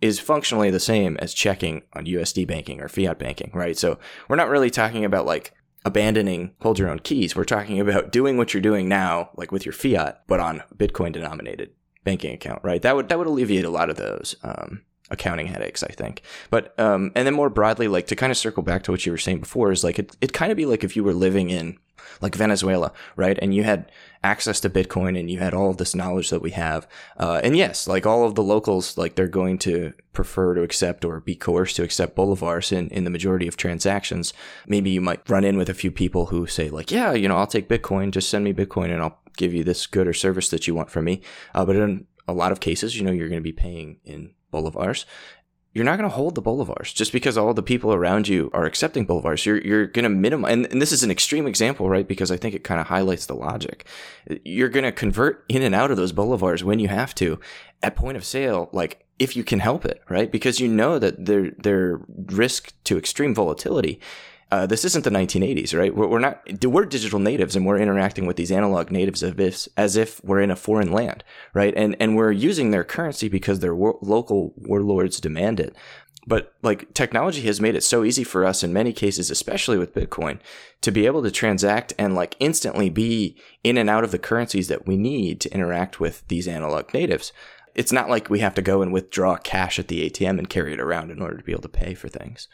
is 0.00 0.20
functionally 0.20 0.70
the 0.70 0.78
same 0.78 1.16
as 1.16 1.34
checking 1.34 1.82
on 1.92 2.06
USD 2.06 2.46
banking 2.46 2.80
or 2.80 2.88
fiat 2.88 3.18
banking, 3.18 3.50
right? 3.52 3.76
So 3.76 3.98
we're 4.28 4.36
not 4.36 4.48
really 4.48 4.70
talking 4.70 5.04
about 5.04 5.26
like 5.26 5.52
abandoning 5.84 6.54
hold 6.60 6.78
your 6.78 6.88
own 6.88 7.00
keys. 7.00 7.34
We're 7.34 7.44
talking 7.44 7.80
about 7.80 8.12
doing 8.12 8.36
what 8.36 8.54
you're 8.54 8.60
doing 8.60 8.88
now, 8.88 9.30
like 9.36 9.50
with 9.50 9.66
your 9.66 9.72
fiat, 9.72 10.22
but 10.28 10.38
on 10.38 10.62
Bitcoin 10.76 11.12
denominated 11.12 11.72
banking 12.08 12.32
account, 12.32 12.60
right? 12.62 12.80
That 12.80 12.96
would 12.96 13.08
that 13.10 13.18
would 13.18 13.26
alleviate 13.26 13.66
a 13.66 13.70
lot 13.70 13.90
of 13.90 13.96
those 13.96 14.34
um, 14.42 14.80
accounting 15.10 15.46
headaches, 15.46 15.82
I 15.82 15.88
think. 15.88 16.22
But 16.50 16.78
um, 16.78 17.12
and 17.14 17.26
then 17.26 17.34
more 17.34 17.50
broadly, 17.50 17.86
like 17.86 18.06
to 18.06 18.16
kind 18.16 18.30
of 18.30 18.38
circle 18.38 18.62
back 18.62 18.82
to 18.84 18.90
what 18.90 19.04
you 19.04 19.12
were 19.12 19.18
saying 19.18 19.40
before, 19.40 19.70
is 19.70 19.84
like 19.84 19.98
it 19.98 20.16
it 20.20 20.32
kind 20.32 20.50
of 20.50 20.56
be 20.56 20.64
like 20.64 20.84
if 20.84 20.96
you 20.96 21.04
were 21.04 21.12
living 21.12 21.50
in 21.50 21.78
like 22.20 22.34
Venezuela, 22.34 22.92
right? 23.16 23.38
And 23.40 23.54
you 23.54 23.62
had 23.62 23.92
access 24.24 24.58
to 24.60 24.70
Bitcoin 24.70 25.18
and 25.18 25.30
you 25.30 25.38
had 25.38 25.54
all 25.54 25.70
of 25.70 25.76
this 25.76 25.94
knowledge 25.94 26.30
that 26.30 26.42
we 26.42 26.50
have. 26.52 26.88
Uh, 27.16 27.40
and 27.44 27.56
yes, 27.56 27.86
like 27.86 28.06
all 28.06 28.24
of 28.24 28.34
the 28.34 28.42
locals, 28.42 28.96
like 28.96 29.14
they're 29.14 29.28
going 29.28 29.58
to 29.58 29.92
prefer 30.12 30.54
to 30.54 30.62
accept 30.62 31.04
or 31.04 31.20
be 31.20 31.36
coerced 31.36 31.76
to 31.76 31.84
accept 31.84 32.16
bolivars 32.16 32.72
in, 32.72 32.88
in 32.88 33.04
the 33.04 33.10
majority 33.10 33.46
of 33.46 33.56
transactions. 33.56 34.32
Maybe 34.66 34.90
you 34.90 35.00
might 35.00 35.28
run 35.28 35.44
in 35.44 35.56
with 35.58 35.68
a 35.68 35.74
few 35.74 35.90
people 35.90 36.26
who 36.26 36.46
say 36.46 36.70
like, 36.70 36.90
yeah, 36.90 37.12
you 37.12 37.28
know, 37.28 37.36
I'll 37.36 37.46
take 37.46 37.68
Bitcoin, 37.68 38.10
just 38.10 38.30
send 38.30 38.44
me 38.44 38.52
Bitcoin 38.52 38.90
and 38.90 39.02
I'll 39.02 39.18
give 39.38 39.54
you 39.54 39.64
this 39.64 39.86
good 39.86 40.06
or 40.06 40.12
service 40.12 40.50
that 40.50 40.66
you 40.66 40.74
want 40.74 40.90
from 40.90 41.06
me. 41.06 41.22
Uh, 41.54 41.64
but 41.64 41.76
in 41.76 42.06
a 42.26 42.34
lot 42.34 42.52
of 42.52 42.60
cases, 42.60 42.96
you 42.96 43.02
know, 43.02 43.12
you're 43.12 43.28
going 43.28 43.40
to 43.40 43.42
be 43.42 43.52
paying 43.52 44.00
in 44.04 44.34
bolivars 44.52 45.04
you're 45.78 45.84
not 45.84 45.96
going 45.96 46.10
to 46.10 46.16
hold 46.16 46.34
the 46.34 46.42
bolivars 46.42 46.92
just 46.92 47.12
because 47.12 47.36
all 47.36 47.54
the 47.54 47.62
people 47.62 47.92
around 47.94 48.26
you 48.26 48.50
are 48.52 48.64
accepting 48.64 49.06
bolivars. 49.06 49.44
You're, 49.44 49.58
you're 49.58 49.86
going 49.86 50.02
to 50.02 50.08
minimize, 50.08 50.52
and, 50.52 50.66
and, 50.66 50.82
this 50.82 50.92
is 50.92 51.04
an 51.04 51.10
extreme 51.10 51.46
example, 51.46 51.88
right? 51.88 52.08
Because 52.08 52.32
I 52.32 52.36
think 52.36 52.54
it 52.54 52.64
kind 52.64 52.80
of 52.80 52.88
highlights 52.88 53.26
the 53.26 53.34
logic. 53.34 53.86
You're 54.44 54.70
going 54.70 54.84
to 54.84 54.92
convert 54.92 55.44
in 55.48 55.62
and 55.62 55.74
out 55.74 55.92
of 55.92 55.96
those 55.96 56.12
bolivars 56.12 56.62
when 56.62 56.80
you 56.80 56.88
have 56.88 57.14
to 57.16 57.38
at 57.82 57.94
point 57.94 58.16
of 58.16 58.24
sale, 58.24 58.70
like 58.72 59.06
if 59.20 59.36
you 59.36 59.44
can 59.44 59.60
help 59.60 59.84
it, 59.84 60.02
right? 60.08 60.32
Because 60.32 60.58
you 60.58 60.68
know 60.68 60.98
that 60.98 61.24
they're, 61.24 61.52
they're 61.58 62.00
risk 62.26 62.72
to 62.84 62.98
extreme 62.98 63.32
volatility 63.32 64.00
uh, 64.50 64.66
this 64.66 64.84
isn't 64.84 65.04
the 65.04 65.10
1980s, 65.10 65.78
right? 65.78 65.94
We're, 65.94 66.06
we're, 66.06 66.18
not, 66.18 66.42
we're 66.64 66.86
digital 66.86 67.18
natives 67.18 67.54
and 67.54 67.66
we're 67.66 67.78
interacting 67.78 68.26
with 68.26 68.36
these 68.36 68.50
analog 68.50 68.90
natives 68.90 69.22
as 69.22 69.34
if, 69.38 69.68
as 69.76 69.96
if 69.96 70.24
we're 70.24 70.40
in 70.40 70.50
a 70.50 70.56
foreign 70.56 70.90
land, 70.90 71.22
right? 71.52 71.74
And, 71.76 71.96
and 72.00 72.16
we're 72.16 72.32
using 72.32 72.70
their 72.70 72.84
currency 72.84 73.28
because 73.28 73.60
their 73.60 73.74
local 73.74 74.54
warlords 74.56 75.20
demand 75.20 75.60
it. 75.60 75.76
But 76.26 76.52
like 76.62 76.92
technology 76.92 77.42
has 77.42 77.60
made 77.60 77.74
it 77.74 77.82
so 77.82 78.04
easy 78.04 78.24
for 78.24 78.44
us 78.44 78.62
in 78.62 78.72
many 78.72 78.92
cases, 78.92 79.30
especially 79.30 79.78
with 79.78 79.94
Bitcoin, 79.94 80.40
to 80.82 80.90
be 80.90 81.06
able 81.06 81.22
to 81.22 81.30
transact 81.30 81.94
and 81.98 82.14
like 82.14 82.36
instantly 82.38 82.90
be 82.90 83.40
in 83.64 83.78
and 83.78 83.88
out 83.88 84.04
of 84.04 84.10
the 84.10 84.18
currencies 84.18 84.68
that 84.68 84.86
we 84.86 84.96
need 84.96 85.40
to 85.40 85.52
interact 85.54 86.00
with 86.00 86.26
these 86.28 86.46
analog 86.46 86.92
natives. 86.92 87.32
It's 87.74 87.92
not 87.92 88.10
like 88.10 88.28
we 88.28 88.40
have 88.40 88.54
to 88.54 88.62
go 88.62 88.82
and 88.82 88.92
withdraw 88.92 89.36
cash 89.36 89.78
at 89.78 89.88
the 89.88 90.08
ATM 90.08 90.38
and 90.38 90.50
carry 90.50 90.72
it 90.74 90.80
around 90.80 91.10
in 91.10 91.22
order 91.22 91.38
to 91.38 91.44
be 91.44 91.52
able 91.52 91.62
to 91.62 91.68
pay 91.68 91.94
for 91.94 92.08
things. 92.08 92.48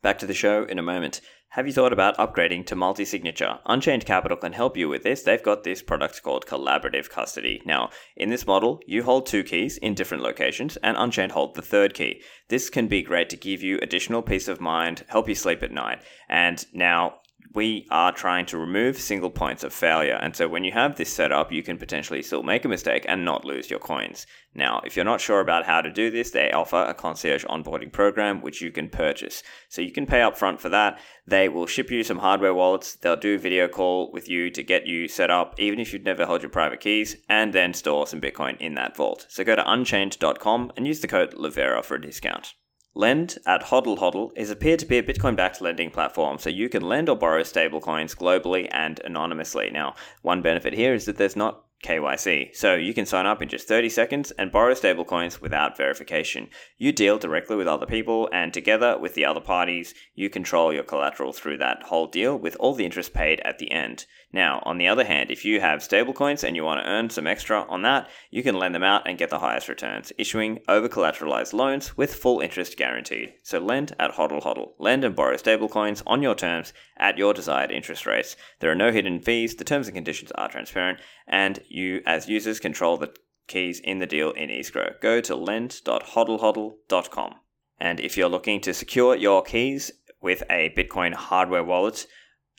Back 0.00 0.18
to 0.18 0.26
the 0.26 0.34
show 0.34 0.64
in 0.64 0.78
a 0.78 0.82
moment. 0.82 1.20
Have 1.52 1.66
you 1.66 1.72
thought 1.72 1.92
about 1.92 2.16
upgrading 2.18 2.66
to 2.66 2.76
multi 2.76 3.04
signature? 3.04 3.58
Unchained 3.66 4.04
Capital 4.06 4.36
can 4.36 4.52
help 4.52 4.76
you 4.76 4.88
with 4.88 5.02
this. 5.02 5.22
They've 5.22 5.42
got 5.42 5.64
this 5.64 5.82
product 5.82 6.22
called 6.22 6.46
Collaborative 6.46 7.08
Custody. 7.08 7.62
Now, 7.64 7.90
in 8.16 8.28
this 8.28 8.46
model, 8.46 8.80
you 8.86 9.02
hold 9.02 9.26
two 9.26 9.42
keys 9.42 9.76
in 9.78 9.94
different 9.94 10.22
locations, 10.22 10.76
and 10.78 10.96
Unchained 10.96 11.32
hold 11.32 11.54
the 11.54 11.62
third 11.62 11.94
key. 11.94 12.20
This 12.48 12.70
can 12.70 12.86
be 12.86 13.02
great 13.02 13.28
to 13.30 13.36
give 13.36 13.62
you 13.62 13.78
additional 13.80 14.22
peace 14.22 14.46
of 14.46 14.60
mind, 14.60 15.04
help 15.08 15.28
you 15.28 15.34
sleep 15.34 15.62
at 15.62 15.72
night. 15.72 16.02
And 16.28 16.64
now, 16.72 17.14
we 17.54 17.86
are 17.90 18.12
trying 18.12 18.46
to 18.46 18.58
remove 18.58 18.98
single 18.98 19.30
points 19.30 19.64
of 19.64 19.72
failure. 19.72 20.18
And 20.20 20.36
so 20.36 20.48
when 20.48 20.64
you 20.64 20.72
have 20.72 20.96
this 20.96 21.12
set 21.12 21.32
up, 21.32 21.50
you 21.50 21.62
can 21.62 21.78
potentially 21.78 22.22
still 22.22 22.42
make 22.42 22.64
a 22.64 22.68
mistake 22.68 23.04
and 23.08 23.24
not 23.24 23.44
lose 23.44 23.70
your 23.70 23.78
coins. 23.78 24.26
Now, 24.54 24.80
if 24.84 24.96
you're 24.96 25.04
not 25.04 25.20
sure 25.20 25.40
about 25.40 25.64
how 25.64 25.80
to 25.80 25.90
do 25.90 26.10
this, 26.10 26.30
they 26.30 26.50
offer 26.50 26.84
a 26.84 26.94
concierge 26.94 27.44
onboarding 27.44 27.92
program 27.92 28.42
which 28.42 28.60
you 28.60 28.70
can 28.70 28.88
purchase. 28.88 29.42
So 29.68 29.82
you 29.82 29.92
can 29.92 30.06
pay 30.06 30.22
up 30.22 30.36
front 30.36 30.60
for 30.60 30.68
that. 30.68 31.00
They 31.26 31.48
will 31.48 31.66
ship 31.66 31.90
you 31.90 32.02
some 32.02 32.18
hardware 32.18 32.54
wallets. 32.54 32.96
They'll 32.96 33.16
do 33.16 33.38
video 33.38 33.68
call 33.68 34.10
with 34.12 34.28
you 34.28 34.50
to 34.50 34.62
get 34.62 34.86
you 34.86 35.08
set 35.08 35.30
up, 35.30 35.54
even 35.58 35.80
if 35.80 35.92
you've 35.92 36.02
never 36.02 36.26
held 36.26 36.42
your 36.42 36.50
private 36.50 36.80
keys, 36.80 37.16
and 37.28 37.52
then 37.52 37.72
store 37.72 38.06
some 38.06 38.20
Bitcoin 38.20 38.56
in 38.58 38.74
that 38.74 38.96
vault. 38.96 39.26
So 39.28 39.44
go 39.44 39.56
to 39.56 39.70
unchained.com 39.70 40.72
and 40.76 40.86
use 40.86 41.00
the 41.00 41.08
code 41.08 41.34
Livera 41.34 41.84
for 41.84 41.94
a 41.94 42.00
discount. 42.00 42.54
Lend 42.98 43.38
at 43.46 43.62
Hodl 43.62 43.96
Hodl 43.96 44.32
is 44.34 44.50
a 44.50 44.56
peer 44.56 44.76
to 44.76 44.84
peer 44.84 45.04
Bitcoin 45.04 45.36
backed 45.36 45.60
lending 45.60 45.88
platform, 45.88 46.36
so 46.36 46.50
you 46.50 46.68
can 46.68 46.82
lend 46.82 47.08
or 47.08 47.14
borrow 47.14 47.42
stablecoins 47.42 48.16
globally 48.16 48.66
and 48.72 49.00
anonymously. 49.04 49.70
Now, 49.70 49.94
one 50.22 50.42
benefit 50.42 50.72
here 50.72 50.94
is 50.94 51.04
that 51.04 51.16
there's 51.16 51.36
not 51.36 51.62
KYC, 51.84 52.56
so 52.56 52.74
you 52.74 52.92
can 52.92 53.06
sign 53.06 53.24
up 53.24 53.40
in 53.40 53.48
just 53.48 53.68
30 53.68 53.88
seconds 53.88 54.32
and 54.32 54.50
borrow 54.50 54.74
stablecoins 54.74 55.40
without 55.40 55.76
verification. 55.76 56.48
You 56.76 56.90
deal 56.90 57.18
directly 57.18 57.54
with 57.54 57.68
other 57.68 57.86
people, 57.86 58.28
and 58.32 58.52
together 58.52 58.98
with 58.98 59.14
the 59.14 59.24
other 59.24 59.40
parties, 59.40 59.94
you 60.16 60.28
control 60.28 60.72
your 60.72 60.82
collateral 60.82 61.32
through 61.32 61.58
that 61.58 61.84
whole 61.84 62.08
deal 62.08 62.36
with 62.36 62.56
all 62.58 62.74
the 62.74 62.84
interest 62.84 63.14
paid 63.14 63.40
at 63.44 63.60
the 63.60 63.70
end. 63.70 64.06
Now, 64.32 64.62
on 64.66 64.76
the 64.76 64.88
other 64.88 65.04
hand, 65.04 65.30
if 65.30 65.46
you 65.46 65.60
have 65.60 65.80
stablecoins 65.80 66.44
and 66.44 66.54
you 66.54 66.62
want 66.62 66.82
to 66.82 66.88
earn 66.88 67.08
some 67.08 67.26
extra 67.26 67.62
on 67.62 67.80
that, 67.82 68.10
you 68.30 68.42
can 68.42 68.58
lend 68.58 68.74
them 68.74 68.82
out 68.82 69.08
and 69.08 69.16
get 69.16 69.30
the 69.30 69.38
highest 69.38 69.68
returns, 69.68 70.12
issuing 70.18 70.58
over 70.68 70.86
collateralized 70.86 71.54
loans 71.54 71.96
with 71.96 72.14
full 72.14 72.40
interest 72.40 72.76
guaranteed. 72.76 73.32
So 73.42 73.58
lend 73.58 73.96
at 73.98 74.12
HODL 74.12 74.42
HODL. 74.42 74.72
Lend 74.78 75.02
and 75.04 75.16
borrow 75.16 75.36
stablecoins 75.36 76.02
on 76.06 76.22
your 76.22 76.34
terms 76.34 76.74
at 76.98 77.16
your 77.16 77.32
desired 77.32 77.70
interest 77.70 78.04
rates. 78.04 78.36
There 78.60 78.70
are 78.70 78.74
no 78.74 78.92
hidden 78.92 79.20
fees, 79.20 79.54
the 79.54 79.64
terms 79.64 79.88
and 79.88 79.94
conditions 79.94 80.30
are 80.32 80.50
transparent, 80.50 81.00
and 81.26 81.60
you, 81.68 82.02
as 82.04 82.28
users, 82.28 82.60
control 82.60 82.98
the 82.98 83.14
keys 83.46 83.80
in 83.80 83.98
the 83.98 84.06
deal 84.06 84.32
in 84.32 84.50
escrow. 84.50 84.92
Go 85.00 85.22
to 85.22 85.34
lend.hodlhodl.com. 85.34 87.34
And 87.80 88.00
if 88.00 88.18
you're 88.18 88.28
looking 88.28 88.60
to 88.60 88.74
secure 88.74 89.16
your 89.16 89.42
keys 89.42 89.90
with 90.20 90.42
a 90.50 90.74
Bitcoin 90.76 91.14
hardware 91.14 91.64
wallet, 91.64 92.06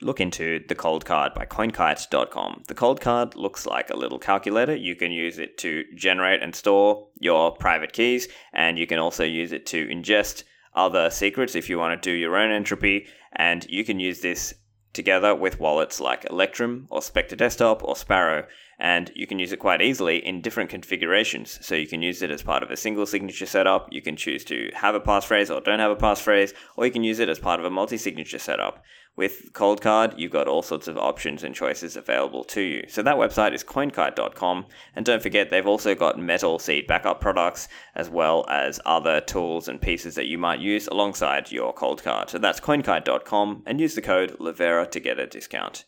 look 0.01 0.19
into 0.19 0.63
the 0.67 0.75
Coldcard 0.75 1.33
by 1.35 1.45
coinkite.com. 1.45 2.63
The 2.67 2.75
Coldcard 2.75 3.35
looks 3.35 3.65
like 3.65 3.89
a 3.89 3.97
little 3.97 4.19
calculator. 4.19 4.75
You 4.75 4.95
can 4.95 5.11
use 5.11 5.37
it 5.37 5.57
to 5.59 5.83
generate 5.95 6.41
and 6.41 6.55
store 6.55 7.07
your 7.19 7.51
private 7.51 7.93
keys, 7.93 8.27
and 8.53 8.77
you 8.77 8.87
can 8.87 8.99
also 8.99 9.23
use 9.23 9.51
it 9.51 9.65
to 9.67 9.87
ingest 9.87 10.43
other 10.73 11.09
secrets 11.09 11.55
if 11.55 11.69
you 11.69 11.77
want 11.77 12.01
to 12.01 12.09
do 12.09 12.15
your 12.15 12.37
own 12.37 12.51
entropy. 12.51 13.07
And 13.33 13.65
you 13.69 13.83
can 13.83 13.99
use 13.99 14.21
this 14.21 14.53
together 14.93 15.35
with 15.35 15.59
wallets 15.59 15.99
like 15.99 16.25
Electrum 16.29 16.87
or 16.89 17.01
Specter 17.01 17.35
Desktop 17.35 17.83
or 17.83 17.95
Sparrow 17.95 18.47
and 18.79 19.11
you 19.13 19.27
can 19.27 19.39
use 19.39 19.51
it 19.51 19.57
quite 19.57 19.81
easily 19.81 20.25
in 20.25 20.41
different 20.41 20.69
configurations. 20.69 21.59
So 21.61 21.75
you 21.75 21.85
can 21.85 22.01
use 22.01 22.21
it 22.21 22.31
as 22.31 22.41
part 22.41 22.63
of 22.63 22.71
a 22.71 22.77
single 22.77 23.05
signature 23.05 23.45
setup, 23.45 23.89
you 23.91 24.01
can 24.01 24.15
choose 24.15 24.45
to 24.45 24.71
have 24.73 24.95
a 24.95 25.01
passphrase 25.01 25.53
or 25.53 25.59
don't 25.59 25.79
have 25.79 25.91
a 25.91 25.97
passphrase, 25.97 26.53
or 26.77 26.85
you 26.85 26.91
can 26.91 27.03
use 27.03 27.19
it 27.19 27.27
as 27.27 27.39
part 27.39 27.59
of 27.59 27.65
a 27.65 27.69
multi 27.69 27.97
signature 27.97 28.39
setup. 28.39 28.81
With 29.15 29.51
Coldcard, 29.51 30.17
you've 30.17 30.31
got 30.31 30.47
all 30.47 30.61
sorts 30.61 30.87
of 30.87 30.97
options 30.97 31.43
and 31.43 31.53
choices 31.53 31.97
available 31.97 32.45
to 32.45 32.61
you. 32.61 32.85
So 32.87 33.01
that 33.03 33.17
website 33.17 33.53
is 33.53 33.65
coinkite.com, 33.65 34.65
and 34.95 35.05
don't 35.05 35.21
forget 35.21 35.49
they've 35.49 35.67
also 35.67 35.93
got 35.93 36.17
metal 36.17 36.57
seed 36.57 36.87
backup 36.87 37.19
products 37.19 37.67
as 37.95 38.09
well 38.09 38.45
as 38.49 38.79
other 38.85 39.19
tools 39.19 39.67
and 39.67 39.81
pieces 39.81 40.15
that 40.15 40.27
you 40.27 40.37
might 40.37 40.61
use 40.61 40.87
alongside 40.87 41.51
your 41.51 41.73
Coldcard. 41.73 42.29
So 42.29 42.37
that's 42.37 42.61
coinkite.com 42.61 43.63
and 43.65 43.81
use 43.81 43.95
the 43.95 44.01
code 44.01 44.37
Livera 44.39 44.89
to 44.89 44.99
get 45.01 45.19
a 45.19 45.27
discount. 45.27 45.83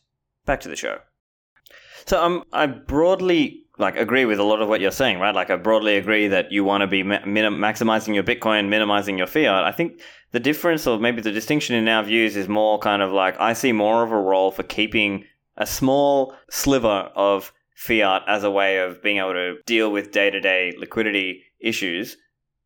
Back 0.45 0.59
to 0.61 0.69
the 0.69 0.75
show. 0.75 0.99
So 2.05 2.21
um, 2.21 2.43
I 2.51 2.65
broadly 2.67 3.65
like 3.81 3.97
agree 3.97 4.25
with 4.25 4.39
a 4.39 4.43
lot 4.43 4.61
of 4.61 4.69
what 4.69 4.79
you're 4.79 4.91
saying, 4.91 5.19
right? 5.19 5.35
Like 5.35 5.49
I 5.49 5.57
broadly 5.57 5.97
agree 5.97 6.27
that 6.29 6.51
you 6.51 6.63
want 6.63 6.81
to 6.81 6.87
be 6.87 7.03
minim- 7.03 7.57
maximizing 7.57 8.13
your 8.13 8.23
Bitcoin, 8.23 8.69
minimizing 8.69 9.17
your 9.17 9.27
fiat. 9.27 9.65
I 9.65 9.71
think 9.71 9.99
the 10.31 10.39
difference, 10.39 10.87
or 10.87 10.99
maybe 10.99 11.21
the 11.21 11.31
distinction 11.31 11.75
in 11.75 11.87
our 11.87 12.03
views, 12.03 12.37
is 12.37 12.47
more 12.47 12.79
kind 12.79 13.01
of 13.01 13.11
like 13.11 13.35
I 13.39 13.53
see 13.53 13.73
more 13.73 14.03
of 14.03 14.11
a 14.11 14.17
role 14.17 14.51
for 14.51 14.63
keeping 14.63 15.25
a 15.57 15.65
small 15.65 16.33
sliver 16.49 17.11
of 17.15 17.51
fiat 17.75 18.21
as 18.27 18.43
a 18.43 18.51
way 18.51 18.77
of 18.77 19.01
being 19.01 19.17
able 19.17 19.33
to 19.33 19.55
deal 19.65 19.91
with 19.91 20.11
day 20.11 20.29
to 20.29 20.39
day 20.39 20.73
liquidity 20.77 21.43
issues 21.59 22.15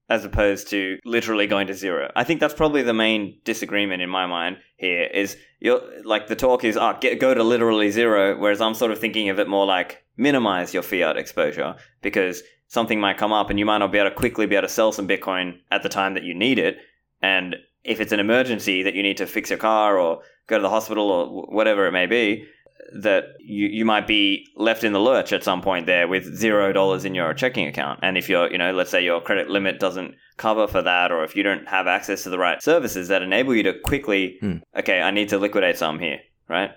as 0.09 0.23
opposed 0.23 0.69
to 0.69 0.99
literally 1.03 1.47
going 1.47 1.67
to 1.67 1.73
zero. 1.73 2.11
I 2.15 2.23
think 2.23 2.39
that's 2.39 2.53
probably 2.53 2.83
the 2.83 2.93
main 2.93 3.39
disagreement 3.43 4.03
in 4.03 4.09
my 4.09 4.27
mind 4.27 4.57
here 4.77 5.03
is 5.03 5.35
you're 5.59 5.81
like 6.03 6.27
the 6.27 6.35
talk 6.35 6.63
is 6.63 6.77
oh, 6.77 6.97
go 7.19 7.33
to 7.33 7.43
literally 7.43 7.89
zero 7.89 8.37
whereas 8.37 8.61
I'm 8.61 8.75
sort 8.75 8.91
of 8.91 8.99
thinking 8.99 9.29
of 9.29 9.39
it 9.39 9.47
more 9.47 9.65
like 9.65 10.04
minimize 10.17 10.73
your 10.73 10.83
fiat 10.83 11.17
exposure 11.17 11.75
because 12.01 12.41
something 12.67 12.99
might 12.99 13.17
come 13.17 13.33
up 13.33 13.49
and 13.49 13.59
you 13.59 13.65
might 13.65 13.77
not 13.79 13.91
be 13.91 13.97
able 13.97 14.09
to 14.09 14.15
quickly 14.15 14.45
be 14.45 14.55
able 14.55 14.67
to 14.67 14.73
sell 14.73 14.91
some 14.91 15.07
bitcoin 15.07 15.59
at 15.71 15.83
the 15.83 15.89
time 15.89 16.13
that 16.13 16.23
you 16.23 16.33
need 16.33 16.59
it 16.59 16.77
and 17.21 17.55
if 17.83 17.99
it's 17.99 18.11
an 18.11 18.19
emergency 18.19 18.81
that 18.83 18.95
you 18.95 19.03
need 19.03 19.17
to 19.17 19.27
fix 19.27 19.49
your 19.49 19.59
car 19.59 19.99
or 19.99 20.21
go 20.47 20.57
to 20.57 20.61
the 20.61 20.69
hospital 20.69 21.11
or 21.11 21.45
whatever 21.47 21.85
it 21.87 21.91
may 21.91 22.05
be 22.05 22.45
that 22.93 23.35
you, 23.39 23.67
you 23.67 23.85
might 23.85 24.07
be 24.07 24.47
left 24.55 24.83
in 24.83 24.93
the 24.93 24.99
lurch 24.99 25.33
at 25.33 25.43
some 25.43 25.61
point 25.61 25.85
there 25.85 26.07
with 26.07 26.35
zero 26.35 26.71
dollars 26.71 27.05
in 27.05 27.15
your 27.15 27.33
checking 27.33 27.67
account. 27.67 27.99
And 28.03 28.17
if 28.17 28.29
you're, 28.29 28.51
you 28.51 28.57
know, 28.57 28.73
let's 28.73 28.91
say 28.91 29.03
your 29.03 29.21
credit 29.21 29.49
limit 29.49 29.79
doesn't 29.79 30.15
cover 30.37 30.67
for 30.67 30.81
that, 30.81 31.11
or 31.11 31.23
if 31.23 31.35
you 31.35 31.43
don't 31.43 31.67
have 31.67 31.87
access 31.87 32.23
to 32.23 32.29
the 32.29 32.37
right 32.37 32.61
services 32.61 33.07
that 33.07 33.21
enable 33.21 33.55
you 33.55 33.63
to 33.63 33.79
quickly, 33.79 34.37
hmm. 34.39 34.57
okay, 34.77 35.01
I 35.01 35.11
need 35.11 35.29
to 35.29 35.37
liquidate 35.37 35.77
some 35.77 35.99
here, 35.99 36.19
right? 36.47 36.71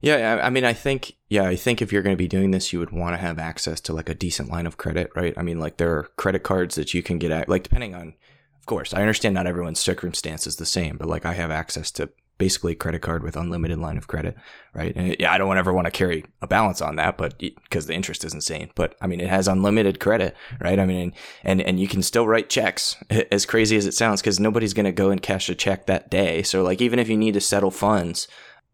Yeah, 0.00 0.40
I 0.42 0.50
mean, 0.50 0.64
I 0.64 0.72
think, 0.72 1.16
yeah, 1.28 1.44
I 1.44 1.56
think 1.56 1.82
if 1.82 1.92
you're 1.92 2.02
going 2.02 2.16
to 2.16 2.22
be 2.22 2.28
doing 2.28 2.50
this, 2.50 2.72
you 2.72 2.78
would 2.78 2.90
want 2.90 3.14
to 3.14 3.20
have 3.20 3.38
access 3.38 3.80
to 3.82 3.92
like 3.92 4.08
a 4.08 4.14
decent 4.14 4.50
line 4.50 4.66
of 4.66 4.76
credit, 4.76 5.10
right? 5.14 5.34
I 5.36 5.42
mean, 5.42 5.58
like 5.58 5.76
there 5.76 5.92
are 5.96 6.08
credit 6.16 6.42
cards 6.42 6.74
that 6.76 6.94
you 6.94 7.02
can 7.02 7.18
get 7.18 7.30
at, 7.30 7.48
like 7.48 7.64
depending 7.64 7.94
on, 7.94 8.14
of 8.58 8.66
course, 8.66 8.94
I 8.94 9.00
understand 9.00 9.34
not 9.34 9.46
everyone's 9.46 9.80
circumstance 9.80 10.46
is 10.46 10.56
the 10.56 10.66
same, 10.66 10.96
but 10.96 11.08
like 11.08 11.26
I 11.26 11.34
have 11.34 11.50
access 11.50 11.90
to 11.92 12.10
basically 12.40 12.72
a 12.72 12.76
credit 12.76 13.02
card 13.02 13.22
with 13.22 13.36
unlimited 13.36 13.78
line 13.78 13.98
of 13.98 14.08
credit, 14.08 14.34
right? 14.72 14.96
And 14.96 15.14
yeah, 15.20 15.30
I 15.30 15.36
don't 15.36 15.58
ever 15.58 15.74
want 15.74 15.84
to 15.84 15.90
carry 15.90 16.24
a 16.40 16.46
balance 16.46 16.80
on 16.80 16.96
that, 16.96 17.18
but 17.18 17.38
because 17.38 17.86
the 17.86 17.92
interest 17.92 18.24
is 18.24 18.32
insane. 18.32 18.70
But 18.74 18.96
I 19.00 19.06
mean, 19.06 19.20
it 19.20 19.28
has 19.28 19.46
unlimited 19.46 20.00
credit, 20.00 20.34
right? 20.58 20.78
I 20.78 20.86
mean, 20.86 21.12
and 21.44 21.60
and 21.60 21.78
you 21.78 21.86
can 21.86 22.02
still 22.02 22.26
write 22.26 22.48
checks, 22.48 22.96
as 23.30 23.44
crazy 23.44 23.76
as 23.76 23.86
it 23.86 23.92
sounds, 23.92 24.22
because 24.22 24.40
nobody's 24.40 24.72
gonna 24.72 24.90
go 24.90 25.10
and 25.10 25.20
cash 25.20 25.50
a 25.50 25.54
check 25.54 25.84
that 25.86 26.10
day. 26.10 26.42
So 26.42 26.62
like, 26.62 26.80
even 26.80 26.98
if 26.98 27.10
you 27.10 27.16
need 27.18 27.34
to 27.34 27.42
settle 27.42 27.70
funds 27.70 28.26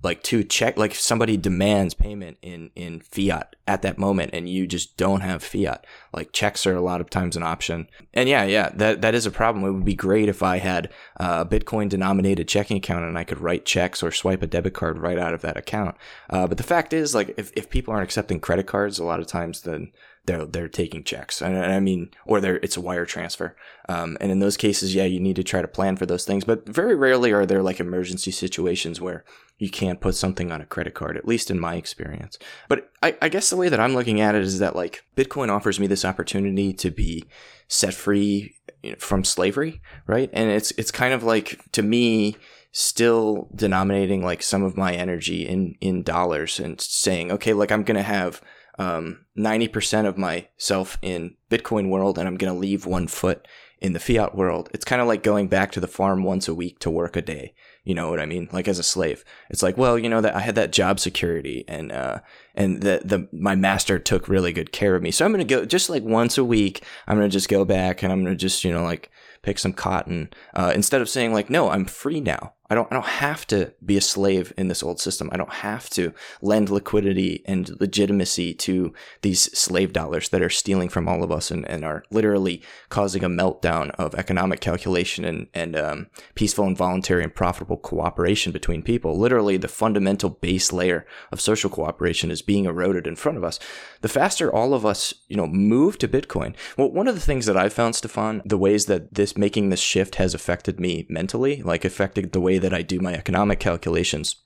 like 0.06 0.22
to 0.22 0.44
check 0.44 0.76
like 0.76 0.92
if 0.92 1.00
somebody 1.00 1.36
demands 1.36 1.92
payment 1.92 2.38
in 2.40 2.70
in 2.76 3.00
fiat 3.00 3.56
at 3.66 3.82
that 3.82 3.98
moment 3.98 4.30
and 4.32 4.48
you 4.48 4.64
just 4.64 4.96
don't 4.96 5.20
have 5.20 5.42
fiat 5.42 5.84
like 6.12 6.30
checks 6.30 6.64
are 6.64 6.76
a 6.76 6.80
lot 6.80 7.00
of 7.00 7.10
times 7.10 7.36
an 7.36 7.42
option. 7.42 7.88
And 8.14 8.28
yeah 8.28 8.44
yeah 8.44 8.70
that 8.76 9.02
that 9.02 9.16
is 9.16 9.26
a 9.26 9.32
problem. 9.32 9.64
It 9.64 9.72
would 9.72 9.84
be 9.84 9.94
great 9.94 10.28
if 10.28 10.44
i 10.44 10.58
had 10.58 10.92
a 11.16 11.44
bitcoin 11.44 11.88
denominated 11.88 12.46
checking 12.46 12.76
account 12.76 13.04
and 13.04 13.18
i 13.18 13.24
could 13.24 13.40
write 13.40 13.64
checks 13.64 14.00
or 14.00 14.12
swipe 14.12 14.42
a 14.42 14.46
debit 14.46 14.74
card 14.74 14.96
right 14.98 15.18
out 15.18 15.34
of 15.34 15.42
that 15.42 15.56
account. 15.56 15.96
Uh, 16.30 16.46
but 16.46 16.56
the 16.56 16.62
fact 16.62 16.92
is 16.92 17.12
like 17.12 17.34
if, 17.36 17.52
if 17.56 17.68
people 17.68 17.92
aren't 17.92 18.04
accepting 18.04 18.38
credit 18.38 18.68
cards 18.68 19.00
a 19.00 19.04
lot 19.04 19.18
of 19.18 19.26
times 19.26 19.62
then 19.62 19.90
they're 20.26 20.44
they're 20.44 20.68
taking 20.68 21.02
checks. 21.02 21.40
And, 21.40 21.56
I 21.56 21.80
mean, 21.80 22.10
or 22.24 22.40
they're 22.40 22.56
it's 22.56 22.76
a 22.76 22.80
wire 22.80 23.06
transfer. 23.06 23.56
Um, 23.88 24.16
and 24.20 24.30
in 24.30 24.40
those 24.40 24.56
cases, 24.56 24.94
yeah, 24.94 25.04
you 25.04 25.20
need 25.20 25.36
to 25.36 25.44
try 25.44 25.62
to 25.62 25.68
plan 25.68 25.96
for 25.96 26.06
those 26.06 26.24
things. 26.24 26.44
But 26.44 26.68
very 26.68 26.94
rarely 26.94 27.32
are 27.32 27.46
there 27.46 27.62
like 27.62 27.80
emergency 27.80 28.30
situations 28.30 29.00
where 29.00 29.24
you 29.58 29.70
can't 29.70 30.00
put 30.00 30.14
something 30.14 30.52
on 30.52 30.60
a 30.60 30.66
credit 30.66 30.94
card. 30.94 31.16
At 31.16 31.28
least 31.28 31.50
in 31.50 31.58
my 31.58 31.76
experience. 31.76 32.38
But 32.68 32.90
I, 33.02 33.16
I 33.22 33.28
guess 33.28 33.50
the 33.50 33.56
way 33.56 33.68
that 33.68 33.80
I'm 33.80 33.94
looking 33.94 34.20
at 34.20 34.34
it 34.34 34.42
is 34.42 34.58
that 34.58 34.76
like 34.76 35.04
Bitcoin 35.16 35.50
offers 35.50 35.80
me 35.80 35.86
this 35.86 36.04
opportunity 36.04 36.72
to 36.74 36.90
be 36.90 37.24
set 37.68 37.94
free 37.94 38.56
from 38.98 39.24
slavery, 39.24 39.80
right? 40.06 40.30
And 40.32 40.50
it's 40.50 40.72
it's 40.72 40.90
kind 40.90 41.14
of 41.14 41.22
like 41.22 41.60
to 41.72 41.82
me 41.82 42.36
still 42.72 43.48
denominating 43.54 44.22
like 44.22 44.42
some 44.42 44.62
of 44.62 44.76
my 44.76 44.92
energy 44.92 45.46
in 45.48 45.74
in 45.80 46.02
dollars 46.02 46.60
and 46.60 46.78
saying 46.78 47.32
okay 47.32 47.54
like 47.54 47.72
i'm 47.72 47.82
going 47.82 47.96
to 47.96 48.02
have 48.02 48.42
um, 48.78 49.26
90% 49.38 50.06
of 50.06 50.18
myself 50.18 50.98
in 51.02 51.36
Bitcoin 51.50 51.88
world 51.88 52.18
and 52.18 52.28
I'm 52.28 52.36
going 52.36 52.52
to 52.52 52.58
leave 52.58 52.86
one 52.86 53.06
foot 53.06 53.46
in 53.80 53.92
the 53.92 54.00
fiat 54.00 54.34
world. 54.34 54.70
It's 54.72 54.84
kind 54.84 55.02
of 55.02 55.08
like 55.08 55.22
going 55.22 55.48
back 55.48 55.70
to 55.72 55.80
the 55.80 55.86
farm 55.86 56.24
once 56.24 56.48
a 56.48 56.54
week 56.54 56.78
to 56.80 56.90
work 56.90 57.14
a 57.16 57.22
day. 57.22 57.54
You 57.84 57.94
know 57.94 58.08
what 58.08 58.20
I 58.20 58.26
mean? 58.26 58.48
Like 58.52 58.68
as 58.68 58.78
a 58.78 58.82
slave. 58.82 59.24
It's 59.50 59.62
like, 59.62 59.76
well, 59.76 59.98
you 59.98 60.08
know 60.08 60.20
that 60.20 60.34
I 60.34 60.40
had 60.40 60.54
that 60.56 60.72
job 60.72 60.98
security 60.98 61.64
and 61.68 61.92
uh 61.92 62.18
and 62.54 62.82
the 62.82 63.02
the 63.04 63.28
my 63.32 63.54
master 63.54 63.98
took 63.98 64.28
really 64.28 64.52
good 64.52 64.72
care 64.72 64.96
of 64.96 65.02
me. 65.02 65.10
So 65.10 65.24
I'm 65.24 65.32
going 65.32 65.46
to 65.46 65.54
go 65.54 65.64
just 65.64 65.90
like 65.90 66.02
once 66.02 66.36
a 66.38 66.44
week. 66.44 66.82
I'm 67.06 67.16
going 67.16 67.28
to 67.28 67.32
just 67.32 67.48
go 67.48 67.64
back 67.64 68.02
and 68.02 68.10
I'm 68.10 68.24
going 68.24 68.34
to 68.34 68.40
just, 68.40 68.64
you 68.64 68.72
know, 68.72 68.82
like 68.82 69.10
pick 69.46 69.60
some 69.60 69.72
cotton 69.72 70.28
uh, 70.54 70.72
instead 70.74 71.00
of 71.00 71.08
saying 71.08 71.32
like 71.32 71.48
no 71.48 71.70
i'm 71.70 71.84
free 71.84 72.20
now 72.20 72.52
I 72.68 72.74
don't, 72.74 72.90
I 72.90 72.94
don't 72.94 73.06
have 73.06 73.46
to 73.48 73.72
be 73.84 73.96
a 73.96 74.00
slave 74.00 74.52
in 74.56 74.68
this 74.68 74.82
old 74.82 75.00
system. 75.00 75.28
I 75.32 75.36
don't 75.36 75.52
have 75.52 75.88
to 75.90 76.12
lend 76.42 76.70
liquidity 76.70 77.42
and 77.46 77.68
legitimacy 77.80 78.54
to 78.54 78.92
these 79.22 79.56
slave 79.56 79.92
dollars 79.92 80.30
that 80.30 80.42
are 80.42 80.50
stealing 80.50 80.88
from 80.88 81.08
all 81.08 81.22
of 81.22 81.30
us 81.30 81.50
and, 81.50 81.68
and 81.68 81.84
are 81.84 82.02
literally 82.10 82.62
causing 82.88 83.22
a 83.24 83.28
meltdown 83.28 83.90
of 83.92 84.14
economic 84.14 84.60
calculation 84.60 85.24
and, 85.24 85.46
and 85.54 85.76
um, 85.76 86.06
peaceful 86.34 86.66
and 86.66 86.76
voluntary 86.76 87.22
and 87.22 87.34
profitable 87.34 87.76
cooperation 87.76 88.52
between 88.52 88.82
people. 88.82 89.18
Literally, 89.18 89.56
the 89.56 89.68
fundamental 89.68 90.30
base 90.30 90.72
layer 90.72 91.06
of 91.30 91.40
social 91.40 91.70
cooperation 91.70 92.30
is 92.30 92.42
being 92.42 92.64
eroded 92.64 93.06
in 93.06 93.16
front 93.16 93.38
of 93.38 93.44
us. 93.44 93.58
The 94.00 94.08
faster 94.08 94.52
all 94.52 94.74
of 94.74 94.84
us, 94.84 95.14
you 95.28 95.36
know, 95.36 95.46
move 95.46 95.98
to 95.98 96.08
Bitcoin. 96.08 96.54
Well, 96.76 96.90
one 96.90 97.08
of 97.08 97.14
the 97.14 97.20
things 97.20 97.46
that 97.46 97.56
I've 97.56 97.72
found, 97.72 97.94
Stephan, 97.94 98.42
the 98.44 98.58
ways 98.58 98.86
that 98.86 99.14
this 99.14 99.36
making 99.36 99.70
this 99.70 99.80
shift 99.80 100.16
has 100.16 100.34
affected 100.34 100.80
me 100.80 101.06
mentally, 101.08 101.62
like 101.62 101.84
affected 101.84 102.32
the 102.32 102.40
way 102.40 102.55
that 102.58 102.74
I 102.74 102.82
do 102.82 103.00
my 103.00 103.14
economic 103.14 103.60
calculations. 103.60 104.36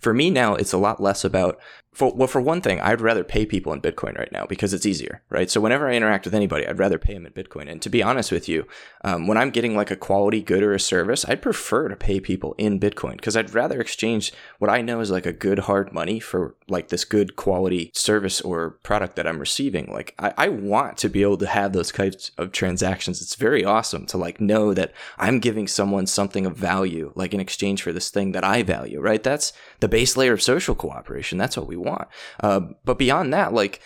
For 0.00 0.12
me 0.12 0.30
now, 0.30 0.54
it's 0.54 0.72
a 0.72 0.78
lot 0.78 1.02
less 1.02 1.24
about 1.24 1.58
for 1.94 2.12
well, 2.12 2.28
for 2.28 2.40
one 2.40 2.60
thing, 2.60 2.80
I'd 2.80 3.00
rather 3.00 3.22
pay 3.22 3.46
people 3.46 3.72
in 3.72 3.80
Bitcoin 3.80 4.18
right 4.18 4.32
now 4.32 4.46
because 4.46 4.74
it's 4.74 4.84
easier, 4.84 5.22
right? 5.30 5.48
So 5.48 5.60
whenever 5.60 5.88
I 5.88 5.94
interact 5.94 6.24
with 6.24 6.34
anybody, 6.34 6.66
I'd 6.66 6.78
rather 6.78 6.98
pay 6.98 7.14
them 7.14 7.24
in 7.24 7.32
Bitcoin. 7.32 7.70
And 7.70 7.80
to 7.82 7.88
be 7.88 8.02
honest 8.02 8.32
with 8.32 8.48
you, 8.48 8.66
um, 9.04 9.28
when 9.28 9.38
I'm 9.38 9.50
getting 9.50 9.76
like 9.76 9.92
a 9.92 9.96
quality 9.96 10.42
good 10.42 10.62
or 10.62 10.74
a 10.74 10.80
service, 10.80 11.24
I'd 11.28 11.40
prefer 11.40 11.88
to 11.88 11.96
pay 11.96 12.18
people 12.18 12.54
in 12.58 12.80
Bitcoin 12.80 13.12
because 13.12 13.36
I'd 13.36 13.54
rather 13.54 13.80
exchange 13.80 14.32
what 14.58 14.70
I 14.70 14.82
know 14.82 15.00
is 15.00 15.10
like 15.10 15.26
a 15.26 15.32
good 15.32 15.60
hard 15.60 15.92
money 15.92 16.18
for 16.18 16.56
like 16.68 16.88
this 16.88 17.04
good 17.04 17.36
quality 17.36 17.92
service 17.94 18.40
or 18.40 18.70
product 18.82 19.14
that 19.16 19.26
I'm 19.26 19.38
receiving. 19.38 19.92
Like 19.92 20.14
I, 20.18 20.34
I 20.36 20.48
want 20.48 20.98
to 20.98 21.08
be 21.08 21.22
able 21.22 21.38
to 21.38 21.46
have 21.46 21.72
those 21.72 21.92
types 21.92 22.32
of 22.38 22.50
transactions. 22.50 23.22
It's 23.22 23.36
very 23.36 23.64
awesome 23.64 24.06
to 24.06 24.18
like 24.18 24.40
know 24.40 24.74
that 24.74 24.92
I'm 25.16 25.38
giving 25.38 25.68
someone 25.68 26.06
something 26.06 26.44
of 26.44 26.56
value, 26.56 27.12
like 27.14 27.32
in 27.32 27.40
exchange 27.40 27.82
for 27.82 27.92
this 27.92 28.10
thing 28.10 28.32
that 28.32 28.42
I 28.42 28.64
value, 28.64 29.00
right? 29.00 29.22
That's 29.22 29.52
the 29.84 29.88
base 29.88 30.16
layer 30.16 30.32
of 30.32 30.40
social 30.40 30.74
cooperation. 30.74 31.36
That's 31.36 31.58
what 31.58 31.66
we 31.66 31.76
want. 31.76 32.08
Uh, 32.40 32.60
but 32.86 32.96
beyond 32.96 33.34
that, 33.34 33.52
like 33.52 33.82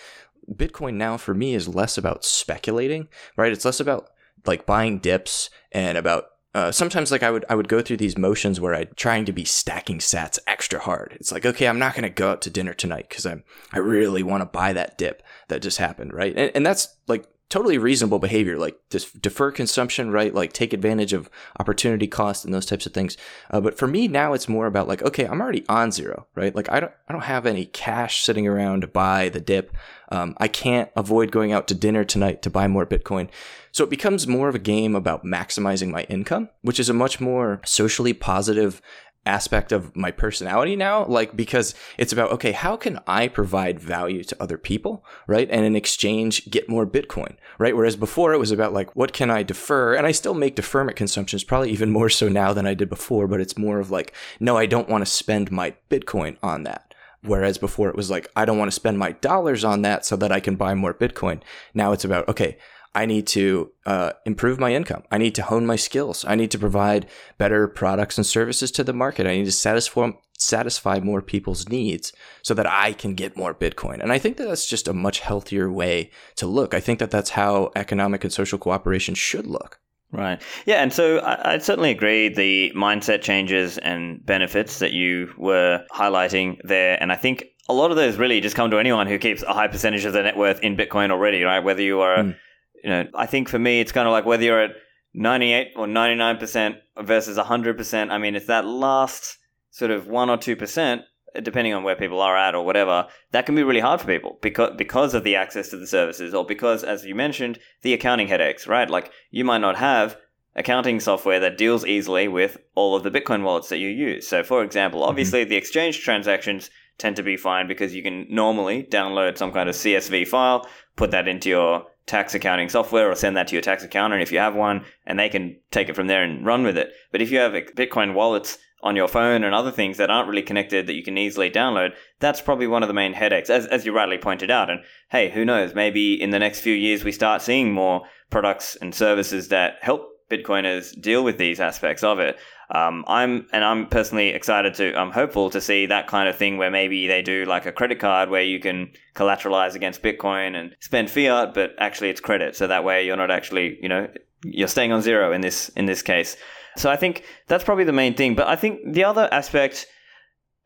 Bitcoin 0.49 0.93
now 0.93 1.17
for 1.17 1.33
me 1.33 1.53
is 1.53 1.67
less 1.67 1.97
about 1.97 2.23
speculating, 2.23 3.09
right? 3.35 3.51
It's 3.51 3.65
less 3.65 3.81
about 3.81 4.09
like 4.45 4.65
buying 4.65 4.99
dips 4.99 5.49
and 5.73 5.97
about 5.97 6.27
uh, 6.55 6.71
sometimes 6.71 7.11
like 7.11 7.21
I 7.21 7.31
would 7.31 7.43
I 7.49 7.55
would 7.55 7.67
go 7.67 7.81
through 7.81 7.97
these 7.97 8.17
motions 8.17 8.61
where 8.61 8.73
I'm 8.73 8.87
trying 8.95 9.25
to 9.25 9.33
be 9.33 9.43
stacking 9.43 9.99
sats 9.99 10.39
extra 10.47 10.79
hard. 10.79 11.17
It's 11.19 11.33
like 11.33 11.45
okay, 11.45 11.67
I'm 11.67 11.79
not 11.79 11.95
gonna 11.95 12.09
go 12.09 12.31
out 12.31 12.41
to 12.43 12.49
dinner 12.49 12.73
tonight 12.73 13.07
because 13.09 13.25
I'm 13.25 13.43
I 13.73 13.79
really 13.79 14.23
want 14.23 14.39
to 14.39 14.45
buy 14.45 14.71
that 14.71 14.97
dip 14.97 15.21
that 15.49 15.61
just 15.61 15.79
happened, 15.79 16.13
right? 16.13 16.33
And, 16.33 16.49
and 16.55 16.65
that's 16.65 16.95
like 17.07 17.27
totally 17.49 17.79
reasonable 17.79 18.19
behavior, 18.19 18.57
like 18.57 18.79
just 18.91 19.19
defer 19.21 19.51
consumption, 19.51 20.11
right? 20.11 20.33
Like 20.33 20.53
take 20.53 20.71
advantage 20.71 21.13
of 21.13 21.29
opportunity 21.59 22.07
cost 22.07 22.45
and 22.45 22.53
those 22.53 22.65
types 22.65 22.85
of 22.85 22.93
things. 22.93 23.17
Uh, 23.49 23.59
but 23.59 23.77
for 23.77 23.87
me 23.87 24.07
now, 24.07 24.33
it's 24.33 24.47
more 24.47 24.67
about 24.67 24.87
like, 24.87 25.01
okay, 25.01 25.25
I'm 25.25 25.41
already 25.41 25.65
on 25.67 25.91
zero, 25.91 26.27
right? 26.35 26.55
Like 26.55 26.71
I 26.71 26.79
don't, 26.79 26.91
I 27.07 27.13
don't 27.13 27.23
have 27.23 27.47
any 27.47 27.65
cash 27.65 28.23
sitting 28.23 28.47
around 28.47 28.81
to 28.81 28.87
buy 28.87 29.29
the 29.29 29.41
dip. 29.41 29.75
Um, 30.11 30.35
I 30.37 30.47
can't 30.47 30.91
avoid 30.95 31.31
going 31.31 31.51
out 31.51 31.67
to 31.69 31.75
dinner 31.75 32.03
tonight 32.03 32.43
to 32.43 32.49
buy 32.51 32.67
more 32.67 32.85
Bitcoin. 32.85 33.29
So 33.71 33.83
it 33.83 33.89
becomes 33.89 34.27
more 34.27 34.49
of 34.49 34.55
a 34.55 34.59
game 34.59 34.95
about 34.95 35.23
maximizing 35.23 35.91
my 35.91 36.03
income, 36.03 36.49
which 36.61 36.79
is 36.79 36.89
a 36.89 36.93
much 36.93 37.19
more 37.19 37.61
socially 37.65 38.13
positive 38.13 38.81
aspect 39.25 39.71
of 39.71 39.95
my 39.95 40.11
personality 40.11 40.75
now 40.75 41.05
like 41.05 41.35
because 41.35 41.75
it's 41.97 42.13
about 42.13 42.31
okay 42.31 42.51
how 42.51 42.75
can 42.75 42.99
i 43.05 43.27
provide 43.27 43.79
value 43.79 44.23
to 44.23 44.41
other 44.41 44.57
people 44.57 45.05
right? 45.27 45.49
And 45.51 45.65
in 45.65 45.75
exchange 45.75 46.49
get 46.49 46.69
more 46.69 46.87
bitcoin 46.87 47.35
right? 47.57 47.75
Whereas 47.75 47.95
before 47.95 48.33
it 48.33 48.39
was 48.39 48.51
about 48.51 48.73
like 48.73 48.95
what 48.95 49.13
can 49.13 49.29
i 49.29 49.43
defer? 49.43 49.93
And 49.95 50.07
i 50.07 50.11
still 50.11 50.33
make 50.33 50.55
deferment 50.55 50.97
consumptions 50.97 51.43
probably 51.43 51.71
even 51.71 51.91
more 51.91 52.09
so 52.09 52.29
now 52.29 52.53
than 52.53 52.65
i 52.65 52.73
did 52.73 52.89
before 52.89 53.27
but 53.27 53.41
it's 53.41 53.57
more 53.57 53.79
of 53.79 53.91
like 53.91 54.13
no 54.39 54.57
i 54.57 54.65
don't 54.65 54.89
want 54.89 55.05
to 55.05 55.11
spend 55.11 55.51
my 55.51 55.75
bitcoin 55.89 56.37
on 56.41 56.63
that. 56.63 56.89
Whereas 57.21 57.57
before 57.57 57.89
it 57.89 57.95
was 57.95 58.09
like, 58.09 58.31
I 58.35 58.45
don't 58.45 58.57
want 58.57 58.71
to 58.71 58.75
spend 58.75 58.97
my 58.97 59.11
dollars 59.11 59.65
on 59.65 59.81
that 59.81 60.05
so 60.05 60.15
that 60.15 60.31
I 60.31 60.39
can 60.39 60.55
buy 60.55 60.73
more 60.73 60.93
Bitcoin. 60.93 61.41
Now 61.73 61.91
it's 61.91 62.05
about, 62.05 62.29
okay, 62.29 62.57
I 62.95 63.05
need 63.05 63.27
to 63.27 63.71
uh, 63.85 64.13
improve 64.25 64.59
my 64.59 64.73
income. 64.73 65.03
I 65.11 65.17
need 65.19 65.35
to 65.35 65.43
hone 65.43 65.65
my 65.65 65.75
skills. 65.75 66.25
I 66.27 66.35
need 66.35 66.51
to 66.51 66.59
provide 66.59 67.05
better 67.37 67.67
products 67.67 68.17
and 68.17 68.25
services 68.25 68.71
to 68.71 68.83
the 68.83 68.93
market. 68.93 69.27
I 69.27 69.35
need 69.35 69.45
to 69.45 69.51
satisfy 69.51 70.11
satisfy 70.41 70.99
more 70.99 71.21
people's 71.21 71.67
needs 71.67 72.13
so 72.43 72.53
that 72.53 72.65
I 72.65 72.93
can 72.93 73.13
get 73.13 73.35
more 73.35 73.53
Bitcoin. 73.53 74.01
And 74.01 74.11
I 74.11 74.17
think 74.17 74.37
that 74.37 74.47
that's 74.47 74.65
just 74.65 74.87
a 74.87 74.93
much 74.93 75.19
healthier 75.19 75.69
way 75.69 76.11
to 76.37 76.47
look. 76.47 76.73
I 76.73 76.79
think 76.79 76.99
that 76.99 77.11
that's 77.11 77.31
how 77.31 77.71
economic 77.75 78.23
and 78.23 78.31
social 78.31 78.57
cooperation 78.57 79.15
should 79.15 79.45
look. 79.45 79.81
Right. 80.11 80.41
Yeah, 80.65 80.81
and 80.81 80.91
so 80.91 81.19
I, 81.19 81.53
would 81.53 81.63
certainly 81.63 81.91
agree 81.91 82.29
the 82.29 82.71
mindset 82.75 83.21
changes 83.21 83.77
and 83.77 84.25
benefits 84.25 84.79
that 84.79 84.93
you 84.93 85.31
were 85.37 85.85
highlighting 85.91 86.57
there, 86.63 86.97
and 86.99 87.11
I 87.11 87.15
think 87.15 87.43
a 87.67 87.73
lot 87.73 87.91
of 87.91 87.97
those 87.97 88.17
really 88.17 88.41
just 88.41 88.55
come 88.55 88.71
to 88.71 88.79
anyone 88.79 89.05
who 89.05 89.19
keeps 89.19 89.43
a 89.43 89.53
high 89.53 89.67
percentage 89.67 90.05
of 90.05 90.13
their 90.13 90.23
net 90.23 90.35
worth 90.35 90.61
in 90.61 90.75
Bitcoin 90.75 91.11
already, 91.11 91.43
right? 91.43 91.59
Whether 91.59 91.83
you 91.83 91.99
are 91.99 92.23
mm 92.23 92.35
you 92.83 92.89
know, 92.89 93.05
I 93.15 93.25
think 93.25 93.49
for 93.49 93.59
me, 93.59 93.81
it's 93.81 93.91
kind 93.91 94.07
of 94.07 94.11
like 94.11 94.25
whether 94.25 94.43
you're 94.43 94.61
at 94.61 94.75
98 95.13 95.73
or 95.75 95.87
99% 95.87 96.75
versus 97.01 97.37
100%. 97.37 98.11
I 98.11 98.17
mean, 98.17 98.35
it's 98.35 98.47
that 98.47 98.65
last 98.65 99.37
sort 99.71 99.91
of 99.91 100.07
1 100.07 100.29
or 100.29 100.37
2%, 100.37 101.01
depending 101.41 101.73
on 101.73 101.83
where 101.83 101.95
people 101.95 102.21
are 102.21 102.37
at 102.37 102.55
or 102.55 102.65
whatever, 102.65 103.07
that 103.31 103.45
can 103.45 103.55
be 103.55 103.63
really 103.63 103.79
hard 103.79 104.01
for 104.01 104.07
people 104.07 104.37
because, 104.41 104.75
because 104.77 105.13
of 105.13 105.23
the 105.23 105.35
access 105.35 105.69
to 105.69 105.77
the 105.77 105.87
services 105.87 106.33
or 106.33 106.45
because, 106.45 106.83
as 106.83 107.05
you 107.05 107.15
mentioned, 107.15 107.59
the 107.81 107.93
accounting 107.93 108.27
headaches, 108.27 108.67
right? 108.67 108.89
Like 108.89 109.11
you 109.31 109.43
might 109.43 109.59
not 109.59 109.77
have 109.77 110.17
accounting 110.55 110.99
software 110.99 111.39
that 111.39 111.57
deals 111.57 111.85
easily 111.85 112.27
with 112.27 112.57
all 112.75 112.95
of 112.95 113.03
the 113.03 113.11
Bitcoin 113.11 113.43
wallets 113.43 113.69
that 113.69 113.77
you 113.77 113.87
use. 113.87 114.27
So, 114.27 114.43
for 114.43 114.63
example, 114.63 115.01
mm-hmm. 115.01 115.09
obviously 115.09 115.41
mm-hmm. 115.41 115.49
the 115.49 115.55
exchange 115.55 116.01
transactions 116.01 116.69
tend 116.97 117.15
to 117.15 117.23
be 117.23 117.37
fine 117.37 117.67
because 117.67 117.95
you 117.95 118.03
can 118.03 118.27
normally 118.29 118.83
download 118.83 119.37
some 119.37 119.51
kind 119.51 119.69
of 119.69 119.75
CSV 119.75 120.27
file, 120.27 120.67
put 120.97 121.11
that 121.11 121.27
into 121.27 121.49
your 121.49 121.85
tax 122.09 122.33
accounting 122.33 122.69
software 122.69 123.09
or 123.09 123.15
send 123.15 123.37
that 123.37 123.47
to 123.47 123.55
your 123.55 123.61
tax 123.61 123.83
accountant 123.83 124.21
if 124.21 124.31
you 124.31 124.39
have 124.39 124.55
one, 124.55 124.83
and 125.05 125.17
they 125.17 125.29
can 125.29 125.55
take 125.71 125.89
it 125.89 125.95
from 125.95 126.07
there 126.07 126.23
and 126.23 126.45
run 126.45 126.63
with 126.63 126.77
it. 126.77 126.91
But 127.11 127.21
if 127.21 127.31
you 127.31 127.37
have 127.37 127.53
Bitcoin 127.53 128.13
wallets 128.13 128.57
on 128.81 128.95
your 128.95 129.07
phone 129.07 129.43
and 129.43 129.53
other 129.53 129.71
things 129.71 129.97
that 129.97 130.09
aren't 130.09 130.29
really 130.29 130.41
connected 130.41 130.87
that 130.87 130.95
you 130.95 131.03
can 131.03 131.17
easily 131.17 131.51
download, 131.51 131.91
that's 132.19 132.41
probably 132.41 132.67
one 132.67 132.81
of 132.81 132.87
the 132.87 132.93
main 132.93 133.13
headaches, 133.13 133.49
as, 133.49 133.65
as 133.67 133.85
you 133.85 133.93
rightly 133.93 134.17
pointed 134.17 134.49
out. 134.49 134.69
And 134.69 134.81
hey, 135.11 135.29
who 135.29 135.45
knows? 135.45 135.75
Maybe 135.75 136.19
in 136.19 136.31
the 136.31 136.39
next 136.39 136.61
few 136.61 136.73
years 136.73 137.03
we 137.03 137.11
start 137.11 137.41
seeing 137.41 137.71
more 137.71 138.03
products 138.29 138.75
and 138.81 138.95
services 138.95 139.49
that 139.49 139.75
help 139.81 140.07
Bitcoiners 140.29 140.99
deal 140.99 141.23
with 141.23 141.37
these 141.37 141.59
aspects 141.59 142.03
of 142.03 142.19
it. 142.19 142.37
Um, 142.73 143.03
I'm 143.07 143.47
and 143.51 143.63
I'm 143.63 143.87
personally 143.87 144.29
excited 144.29 144.75
to. 144.75 144.95
I'm 144.95 145.11
hopeful 145.11 145.49
to 145.49 145.59
see 145.59 145.87
that 145.87 146.07
kind 146.07 146.29
of 146.29 146.37
thing 146.37 146.57
where 146.57 146.69
maybe 146.69 147.07
they 147.07 147.21
do 147.21 147.45
like 147.45 147.65
a 147.65 147.71
credit 147.71 147.99
card 147.99 148.29
where 148.29 148.43
you 148.43 148.59
can 148.59 148.91
collateralize 149.15 149.73
against 149.73 150.03
Bitcoin 150.03 150.55
and 150.55 150.75
spend 150.79 151.09
fiat, 151.09 151.53
but 151.53 151.71
actually 151.79 152.09
it's 152.09 152.21
credit. 152.21 152.55
So 152.55 152.67
that 152.67 152.83
way 152.83 153.05
you're 153.05 153.17
not 153.17 153.31
actually, 153.31 153.79
you 153.81 153.89
know, 153.89 154.07
you're 154.43 154.67
staying 154.67 154.91
on 154.91 155.01
zero 155.01 155.31
in 155.31 155.41
this 155.41 155.69
in 155.69 155.85
this 155.85 156.03
case. 156.03 156.37
So 156.77 156.91
I 156.91 156.95
think 156.95 157.23
that's 157.47 157.63
probably 157.63 157.85
the 157.85 157.91
main 157.93 158.13
thing. 158.13 158.35
But 158.35 158.47
I 158.47 158.55
think 158.55 158.93
the 158.93 159.03
other 159.03 159.27
aspect, 159.31 159.87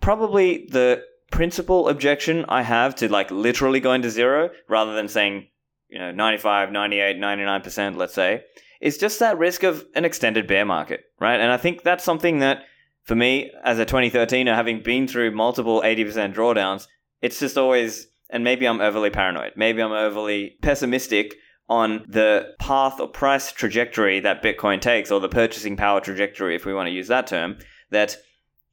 probably 0.02 0.67
the 0.69 1.04
principal 1.32 1.89
objection 1.89 2.45
I 2.47 2.62
have 2.62 2.95
to 2.95 3.10
like 3.10 3.32
literally 3.32 3.80
going 3.80 4.02
to 4.04 4.12
zero 4.12 4.52
rather 4.67 4.93
than 4.93 5.08
saying, 5.08 5.47
you 5.89 5.99
know, 5.99 6.12
95, 6.12 6.71
98, 6.71 7.17
99%, 7.17 7.95
let's 7.95 8.13
say, 8.13 8.43
is 8.84 8.98
just 8.98 9.19
that 9.19 9.38
risk 9.38 9.63
of 9.63 9.86
an 9.96 10.04
extended 10.04 10.46
bear 10.46 10.65
market, 10.65 11.06
right? 11.17 11.39
And 11.39 11.54
I 11.54 11.58
think 11.58 11.84
that's 11.84 12.04
something 12.04 12.39
that, 12.39 12.65
for 13.04 13.15
me, 13.15 13.50
as 13.63 13.80
a 13.80 13.86
2013er, 13.86 14.54
having 14.54 14.84
been 14.84 15.08
through 15.08 15.32
multiple 15.32 15.82
80% 15.82 16.36
drawdowns, 16.36 16.88
it's 17.22 17.39
just 17.39 17.58
always, 17.58 18.08
and 18.30 18.43
maybe 18.43 18.67
I'm 18.67 18.82
overly 18.82 19.10
paranoid, 19.10 19.54
maybe 19.56 19.82
I'm 19.82 19.93
overly 19.93 20.58
pessimistic 20.62 21.38
on 21.69 22.04
the 22.10 22.54
path 22.60 23.00
or 23.00 23.08
price 23.08 23.54
trajectory 23.54 24.19
that 24.19 24.43
Bitcoin 24.43 24.82
takes, 24.82 25.12
or 25.12 25.22
the 25.22 25.30
purchasing 25.30 25.78
power 25.78 26.02
trajectory, 26.02 26.54
if 26.54 26.65
we 26.65 26.74
want 26.74 26.88
to 26.88 26.93
use 26.93 27.08
that 27.08 27.26
term, 27.26 27.58
that 27.91 28.17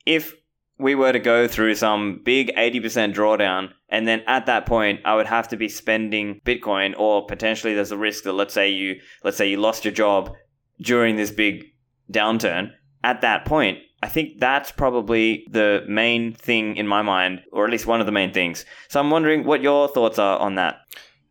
if 0.07 0.35
we 0.81 0.95
were 0.95 1.13
to 1.13 1.19
go 1.19 1.47
through 1.47 1.75
some 1.75 2.21
big 2.25 2.55
80% 2.57 3.15
drawdown 3.15 3.73
and 3.89 4.09
then 4.09 4.23
at 4.27 4.47
that 4.47 4.67
point 4.67 5.01
i 5.05 5.15
would 5.15 5.27
have 5.27 5.49
to 5.49 5.57
be 5.57 5.69
spending 5.69 6.41
bitcoin 6.45 6.95
or 6.99 7.27
potentially 7.27 7.75
there's 7.75 7.93
a 7.93 7.99
risk 7.99 8.25
that 8.25 8.33
let's 8.33 8.55
say 8.55 8.71
you 8.71 8.97
let's 9.23 9.37
say 9.37 9.49
you 9.49 9.59
lost 9.59 9.85
your 9.85 9.95
job 9.95 10.35
during 10.81 11.17
this 11.17 11.31
big 11.31 11.67
downturn 12.11 12.71
at 13.05 13.21
that 13.21 13.45
point 13.45 13.79
i 14.03 14.09
think 14.09 14.41
that's 14.41 14.73
probably 14.73 15.47
the 15.51 15.85
main 15.89 16.33
thing 16.33 16.77
in 16.77 16.87
my 16.87 17.03
mind 17.03 17.41
or 17.53 17.65
at 17.65 17.71
least 17.71 17.87
one 17.87 18.01
of 18.01 18.07
the 18.07 18.13
main 18.13 18.33
things 18.33 18.65
so 18.89 18.99
i'm 18.99 19.11
wondering 19.11 19.45
what 19.45 19.63
your 19.63 19.89
thoughts 19.89 20.19
are 20.19 20.39
on 20.39 20.55
that 20.55 20.81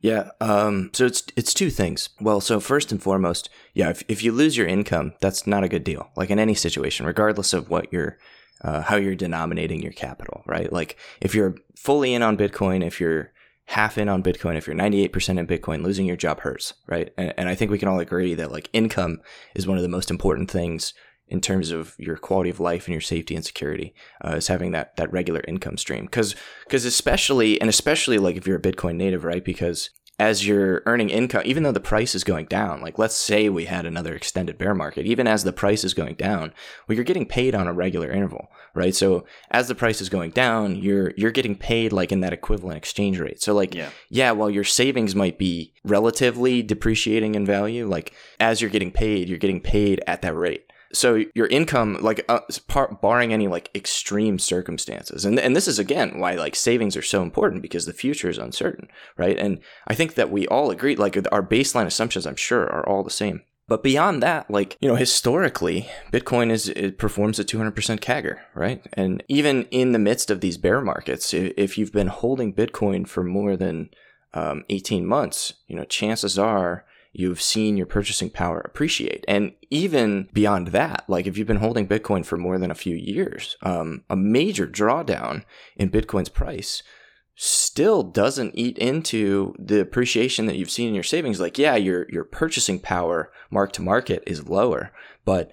yeah. 0.01 0.29
Um, 0.39 0.91
so 0.93 1.05
it's 1.05 1.23
it's 1.35 1.53
two 1.53 1.69
things. 1.69 2.07
Well, 2.21 2.39
so 2.39 2.61
first 2.61 2.91
and 2.91 3.03
foremost, 3.03 3.49
yeah, 3.73 3.89
if, 3.89 4.01
if 4.07 4.23
you 4.23 4.31
lose 4.31 4.55
your 4.55 4.65
income, 4.65 5.13
that's 5.19 5.45
not 5.45 5.65
a 5.65 5.67
good 5.67 5.83
deal. 5.83 6.09
Like 6.15 6.29
in 6.29 6.39
any 6.39 6.53
situation, 6.53 7.05
regardless 7.05 7.51
of 7.51 7.69
what 7.69 7.91
your 7.91 8.17
uh, 8.61 8.81
how 8.81 8.95
you're 8.95 9.15
denominating 9.15 9.81
your 9.81 9.91
capital, 9.91 10.43
right? 10.45 10.71
Like 10.71 10.97
if 11.21 11.33
you're 11.33 11.55
fully 11.75 12.13
in 12.13 12.21
on 12.21 12.37
Bitcoin, 12.37 12.85
if 12.85 12.99
you're 12.99 13.31
half 13.65 13.97
in 13.97 14.09
on 14.09 14.23
Bitcoin, 14.23 14.57
if 14.57 14.65
you're 14.65 14.75
98% 14.75 15.37
in 15.37 15.47
Bitcoin, 15.47 15.83
losing 15.83 16.05
your 16.05 16.17
job 16.17 16.41
hurts, 16.41 16.73
right? 16.87 17.13
And, 17.17 17.33
and 17.37 17.49
I 17.49 17.55
think 17.55 17.69
we 17.69 17.77
can 17.77 17.87
all 17.87 17.99
agree 17.99 18.33
that 18.33 18.51
like 18.51 18.69
income 18.73 19.21
is 19.55 19.67
one 19.67 19.77
of 19.77 19.83
the 19.83 19.89
most 19.89 20.09
important 20.09 20.49
things 20.49 20.93
in 21.29 21.39
terms 21.39 21.71
of 21.71 21.95
your 21.99 22.17
quality 22.17 22.49
of 22.49 22.59
life 22.59 22.85
and 22.87 22.93
your 22.93 23.01
safety 23.01 23.35
and 23.35 23.45
security 23.45 23.93
uh, 24.25 24.35
is 24.35 24.47
having 24.47 24.71
that 24.71 24.95
that 24.97 25.11
regular 25.11 25.41
income 25.47 25.77
stream 25.77 26.05
because 26.05 26.35
because 26.65 26.85
especially 26.85 27.59
and 27.61 27.69
especially 27.69 28.17
like 28.17 28.35
if 28.35 28.47
you're 28.47 28.57
a 28.57 28.61
bitcoin 28.61 28.95
native 28.95 29.23
right 29.23 29.45
because 29.45 29.91
as 30.19 30.45
you're 30.45 30.83
earning 30.85 31.09
income, 31.09 31.41
even 31.45 31.63
though 31.63 31.71
the 31.71 31.79
price 31.79 32.13
is 32.13 32.25
going 32.25 32.45
down, 32.45 32.81
like 32.81 32.99
let's 32.99 33.15
say 33.15 33.47
we 33.47 33.65
had 33.65 33.85
another 33.85 34.13
extended 34.13 34.57
bear 34.57 34.75
market, 34.75 35.05
even 35.05 35.25
as 35.27 35.45
the 35.45 35.53
price 35.53 35.85
is 35.85 35.93
going 35.93 36.15
down, 36.15 36.53
well, 36.87 36.95
you're 36.95 37.05
getting 37.05 37.25
paid 37.25 37.55
on 37.55 37.67
a 37.67 37.73
regular 37.73 38.11
interval, 38.11 38.49
right? 38.75 38.93
So 38.93 39.25
as 39.49 39.69
the 39.69 39.75
price 39.75 40.01
is 40.01 40.09
going 40.09 40.31
down, 40.31 40.75
you're 40.75 41.13
you're 41.15 41.31
getting 41.31 41.55
paid 41.55 41.93
like 41.93 42.11
in 42.11 42.19
that 42.19 42.33
equivalent 42.33 42.77
exchange 42.77 43.19
rate. 43.19 43.41
So 43.41 43.53
like, 43.53 43.73
yeah, 43.73 43.91
yeah 44.09 44.31
while 44.31 44.49
your 44.49 44.65
savings 44.65 45.15
might 45.15 45.39
be 45.39 45.73
relatively 45.85 46.61
depreciating 46.61 47.35
in 47.35 47.45
value, 47.45 47.87
like 47.87 48.13
as 48.41 48.61
you're 48.61 48.69
getting 48.69 48.91
paid, 48.91 49.29
you're 49.29 49.37
getting 49.37 49.61
paid 49.61 50.03
at 50.05 50.21
that 50.21 50.35
rate. 50.35 50.65
So 50.91 51.23
your 51.35 51.47
income, 51.47 51.97
like 52.01 52.25
uh, 52.27 52.39
barring 53.01 53.31
any 53.31 53.47
like 53.47 53.69
extreme 53.75 54.39
circumstances, 54.39 55.23
and 55.23 55.39
and 55.39 55.55
this 55.55 55.67
is 55.67 55.77
again 55.77 56.19
why 56.19 56.33
like 56.33 56.55
savings 56.55 56.97
are 56.97 57.01
so 57.01 57.21
important 57.21 57.61
because 57.61 57.85
the 57.85 57.93
future 57.93 58.29
is 58.29 58.37
uncertain, 58.37 58.87
right? 59.15 59.37
And 59.37 59.59
I 59.87 59.93
think 59.93 60.15
that 60.15 60.31
we 60.31 60.47
all 60.47 60.71
agree, 60.71 60.95
like 60.95 61.17
our 61.31 61.43
baseline 61.43 61.85
assumptions, 61.85 62.25
I'm 62.25 62.35
sure, 62.35 62.63
are 62.63 62.87
all 62.87 63.03
the 63.03 63.09
same. 63.11 63.43
But 63.69 63.83
beyond 63.83 64.23
that, 64.23 64.49
like, 64.49 64.77
you 64.81 64.89
know, 64.89 64.95
historically, 64.95 65.87
Bitcoin 66.11 66.49
is, 66.49 66.69
it 66.69 66.97
performs 66.97 67.37
a 67.37 67.45
200% 67.45 67.99
CAGR, 67.99 68.39
right? 68.55 68.83
And 68.93 69.23
even 69.27 69.65
in 69.65 69.91
the 69.91 69.99
midst 69.99 70.31
of 70.31 70.41
these 70.41 70.57
bear 70.57 70.81
markets, 70.81 71.35
if 71.35 71.77
you've 71.77 71.93
been 71.93 72.07
holding 72.07 72.51
Bitcoin 72.51 73.07
for 73.07 73.23
more 73.23 73.55
than 73.55 73.91
um, 74.33 74.65
18 74.69 75.05
months, 75.05 75.53
you 75.67 75.75
know, 75.75 75.85
chances 75.85 76.39
are 76.39 76.83
you've 77.11 77.41
seen 77.41 77.77
your 77.77 77.85
purchasing 77.85 78.29
power 78.29 78.59
appreciate. 78.59 79.25
And 79.27 79.53
even 79.69 80.29
beyond 80.33 80.67
that, 80.69 81.05
like 81.07 81.27
if 81.27 81.37
you've 81.37 81.47
been 81.47 81.57
holding 81.57 81.87
Bitcoin 81.87 82.25
for 82.25 82.37
more 82.37 82.57
than 82.59 82.71
a 82.71 82.75
few 82.75 82.95
years, 82.95 83.57
um, 83.63 84.03
a 84.09 84.15
major 84.15 84.67
drawdown 84.67 85.43
in 85.75 85.89
Bitcoin's 85.89 86.29
price 86.29 86.83
still 87.35 88.03
doesn't 88.03 88.53
eat 88.53 88.77
into 88.77 89.53
the 89.57 89.79
appreciation 89.79 90.45
that 90.45 90.57
you've 90.57 90.69
seen 90.69 90.89
in 90.89 90.93
your 90.93 91.03
savings. 91.03 91.39
Like, 91.39 91.57
yeah, 91.57 91.75
your 91.75 92.05
your 92.09 92.25
purchasing 92.25 92.79
power 92.79 93.31
mark 93.49 93.71
to 93.73 93.81
market 93.81 94.23
is 94.27 94.49
lower, 94.49 94.91
but 95.25 95.51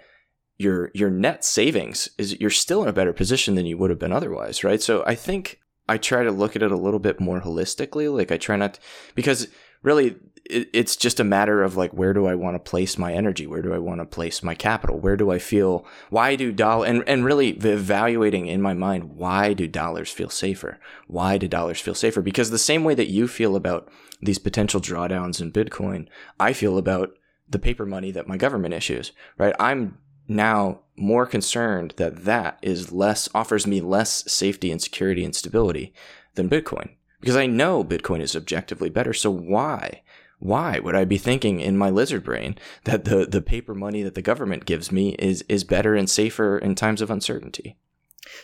your 0.58 0.90
your 0.94 1.10
net 1.10 1.44
savings 1.44 2.08
is 2.18 2.38
you're 2.40 2.50
still 2.50 2.82
in 2.82 2.88
a 2.88 2.92
better 2.92 3.12
position 3.12 3.54
than 3.54 3.66
you 3.66 3.78
would 3.78 3.90
have 3.90 3.98
been 3.98 4.12
otherwise, 4.12 4.64
right? 4.64 4.82
So 4.82 5.04
I 5.06 5.14
think 5.14 5.60
I 5.88 5.98
try 5.98 6.24
to 6.24 6.32
look 6.32 6.56
at 6.56 6.62
it 6.62 6.72
a 6.72 6.76
little 6.76 6.98
bit 6.98 7.20
more 7.20 7.40
holistically. 7.40 8.12
Like 8.12 8.32
I 8.32 8.36
try 8.36 8.56
not 8.56 8.74
to, 8.74 8.80
because 9.14 9.48
really 9.82 10.16
it, 10.50 10.68
it's 10.72 10.96
just 10.96 11.20
a 11.20 11.24
matter 11.24 11.62
of 11.62 11.76
like 11.76 11.92
where 11.92 12.12
do 12.12 12.26
I 12.26 12.34
want 12.34 12.54
to 12.54 12.70
place 12.70 12.98
my 12.98 13.12
energy? 13.12 13.46
Where 13.46 13.62
do 13.62 13.72
I 13.72 13.78
want 13.78 14.00
to 14.00 14.06
place 14.06 14.42
my 14.42 14.54
capital? 14.54 14.98
Where 14.98 15.16
do 15.16 15.30
I 15.30 15.38
feel? 15.38 15.86
Why 16.10 16.36
do 16.36 16.52
dollar 16.52 16.86
and 16.86 17.04
and 17.06 17.24
really 17.24 17.50
evaluating 17.50 18.46
in 18.46 18.62
my 18.62 18.74
mind 18.74 19.16
why 19.16 19.52
do 19.52 19.66
dollars 19.66 20.10
feel 20.10 20.30
safer? 20.30 20.78
Why 21.06 21.38
do 21.38 21.48
dollars 21.48 21.80
feel 21.80 21.94
safer? 21.94 22.22
Because 22.22 22.50
the 22.50 22.58
same 22.58 22.84
way 22.84 22.94
that 22.94 23.10
you 23.10 23.28
feel 23.28 23.56
about 23.56 23.88
these 24.20 24.38
potential 24.38 24.80
drawdowns 24.80 25.40
in 25.40 25.52
Bitcoin, 25.52 26.08
I 26.40 26.52
feel 26.52 26.78
about 26.78 27.10
the 27.48 27.58
paper 27.58 27.86
money 27.86 28.10
that 28.10 28.28
my 28.28 28.36
government 28.36 28.74
issues. 28.74 29.12
Right? 29.38 29.54
I'm 29.60 29.98
now 30.28 30.80
more 30.96 31.26
concerned 31.26 31.94
that 31.96 32.24
that 32.24 32.58
is 32.62 32.92
less 32.92 33.28
offers 33.34 33.66
me 33.66 33.80
less 33.80 34.30
safety 34.30 34.70
and 34.70 34.82
security 34.82 35.24
and 35.24 35.36
stability 35.36 35.94
than 36.34 36.48
Bitcoin 36.48 36.90
because 37.20 37.36
I 37.36 37.46
know 37.46 37.82
Bitcoin 37.82 38.20
is 38.20 38.36
objectively 38.36 38.88
better. 38.88 39.12
So 39.12 39.30
why? 39.30 40.02
Why 40.38 40.78
would 40.78 40.94
I 40.94 41.04
be 41.04 41.18
thinking 41.18 41.60
in 41.60 41.78
my 41.78 41.90
lizard 41.90 42.22
brain 42.22 42.56
that 42.84 43.04
the, 43.04 43.26
the 43.26 43.40
paper 43.40 43.74
money 43.74 44.02
that 44.02 44.14
the 44.14 44.22
government 44.22 44.66
gives 44.66 44.92
me 44.92 45.10
is, 45.18 45.42
is 45.48 45.64
better 45.64 45.94
and 45.94 46.08
safer 46.10 46.58
in 46.58 46.74
times 46.74 47.00
of 47.00 47.10
uncertainty? 47.10 47.76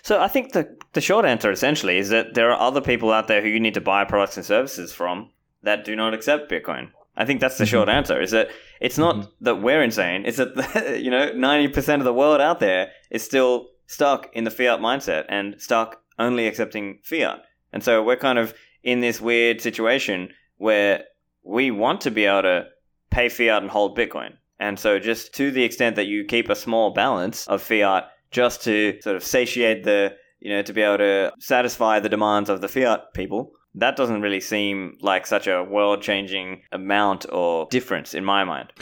So 0.03 0.21
I 0.21 0.29
think 0.29 0.53
the 0.53 0.77
the 0.93 1.01
short 1.01 1.25
answer 1.25 1.51
essentially 1.51 1.99
is 1.99 2.09
that 2.11 2.35
there 2.35 2.51
are 2.51 2.61
other 2.61 2.81
people 2.81 3.13
out 3.13 3.29
there 3.29 3.43
who 3.43 3.49
you 3.49 3.61
need 3.61 3.75
to 3.75 3.81
buy 3.81 4.05
products 4.05 4.37
and 4.37 4.47
services 4.47 4.93
from 4.93 5.31
that 5.63 5.85
do 5.85 5.97
not 5.97 6.15
accept 6.15 6.51
Bitcoin. 6.51 6.91
I 7.17 7.25
think 7.25 7.41
that's 7.41 7.59
the 7.59 7.65
mm-hmm. 7.65 7.71
short 7.71 7.89
answer. 7.89 8.21
Is 8.21 8.31
that 8.31 8.49
it's 8.81 8.99
not 8.99 9.17
mm-hmm. 9.17 9.45
that 9.45 9.57
we're 9.57 9.83
insane. 9.83 10.25
It's 10.25 10.39
that 10.39 11.01
you 11.03 11.11
know 11.11 11.33
ninety 11.33 11.73
percent 11.73 12.01
of 12.01 12.05
the 12.05 12.15
world 12.15 12.41
out 12.41 12.61
there 12.61 12.91
is 13.11 13.23
still 13.23 13.69
stuck 13.87 14.29
in 14.33 14.45
the 14.45 14.51
fiat 14.51 14.81
mindset 14.81 15.27
and 15.29 15.61
stuck 15.61 16.01
only 16.19 16.47
accepting 16.47 16.99
fiat. 17.03 17.41
And 17.73 17.83
so 17.83 18.03
we're 18.03 18.17
kind 18.17 18.39
of 18.39 18.55
in 18.83 19.01
this 19.01 19.21
weird 19.21 19.61
situation 19.61 20.29
where 20.57 21.05
we 21.45 21.71
want 21.71 22.01
to 22.03 22.11
be 22.11 22.25
able 22.25 22.43
to 22.43 22.67
pay 23.11 23.29
fiat 23.29 23.63
and 23.63 23.71
hold 23.71 23.97
Bitcoin. 23.97 24.35
And 24.59 24.79
so, 24.79 24.99
just 24.99 25.35
to 25.35 25.51
the 25.51 25.65
extent 25.65 25.97
that 25.97 26.07
you 26.07 26.25
keep 26.25 26.49
a 26.49 26.55
small 26.55 26.93
balance 26.93 27.47
of 27.49 27.63
fiat 27.63 28.09
just 28.31 28.63
to 28.65 28.99
sort 29.03 29.17
of 29.17 29.25
satiate 29.25 29.85
the, 29.85 30.15
you 30.41 30.51
know, 30.51 30.63
to 30.63 30.73
be 30.73 30.83
able 30.83 30.99
to 30.99 31.33
satisfy 31.39 32.01
the 32.01 32.09
demands 32.09 32.49
of 32.49 32.61
the 32.61 32.69
fiat 32.69 33.13
people, 33.13 33.53
that 33.75 33.97
doesn't 33.97 34.23
really 34.23 34.41
seem 34.41 34.97
like 35.01 35.27
such 35.27 35.47
a 35.47 35.65
world 35.65 36.03
changing 36.03 36.63
amount 36.73 37.27
or 37.33 37.67
difference 37.71 38.15
in 38.15 38.25
my 38.25 38.45
mind. 38.45 38.73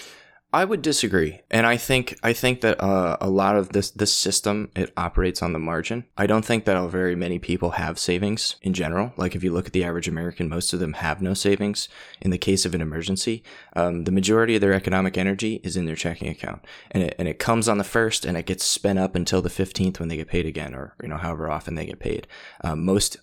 I 0.53 0.65
would 0.65 0.83
disagree, 0.83 1.43
and 1.49 1.65
I 1.65 1.77
think 1.77 2.19
I 2.25 2.33
think 2.33 2.61
that 2.63 2.83
uh, 2.83 3.17
a 3.21 3.31
lot 3.31 3.55
of 3.55 3.69
this 3.69 3.91
this 3.93 4.13
system 4.13 4.71
it 4.75 4.93
operates 4.97 5.43
on 5.43 5.53
the 5.53 5.61
margin. 5.61 6.07
I 6.17 6.27
don't 6.27 6.45
think 6.45 6.65
that 6.65 6.91
very 6.91 7.15
many 7.15 7.39
people 7.39 7.73
have 7.73 8.01
savings 8.01 8.57
in 8.61 8.75
general. 8.75 9.13
Like 9.17 9.37
if 9.37 9.45
you 9.45 9.53
look 9.53 9.67
at 9.67 9.73
the 9.73 9.85
average 9.85 10.09
American, 10.09 10.49
most 10.49 10.73
of 10.73 10.81
them 10.81 10.95
have 10.95 11.23
no 11.23 11.35
savings 11.35 11.89
in 12.21 12.33
the 12.33 12.39
case 12.39 12.65
of 12.65 12.75
an 12.75 12.81
emergency. 12.81 13.45
Um, 13.77 14.05
the 14.05 14.13
majority 14.13 14.57
of 14.57 14.61
their 14.61 14.73
economic 14.73 15.17
energy 15.17 15.61
is 15.63 15.77
in 15.77 15.85
their 15.85 15.95
checking 15.95 16.29
account, 16.29 16.65
and 16.91 17.05
it 17.05 17.15
and 17.17 17.29
it 17.29 17.39
comes 17.39 17.69
on 17.69 17.79
the 17.79 17.85
first, 17.85 18.25
and 18.25 18.37
it 18.37 18.47
gets 18.47 18.65
spent 18.65 18.99
up 18.99 19.15
until 19.15 19.43
the 19.43 19.51
fifteenth 19.51 20.01
when 20.01 20.09
they 20.09 20.17
get 20.17 20.29
paid 20.29 20.47
again, 20.47 20.75
or 20.75 20.97
you 21.01 21.09
know 21.09 21.19
however 21.19 21.49
often 21.49 21.77
they 21.77 21.87
get 21.87 22.01
paid. 22.01 22.27
Um, 22.65 22.85
most 22.85 23.19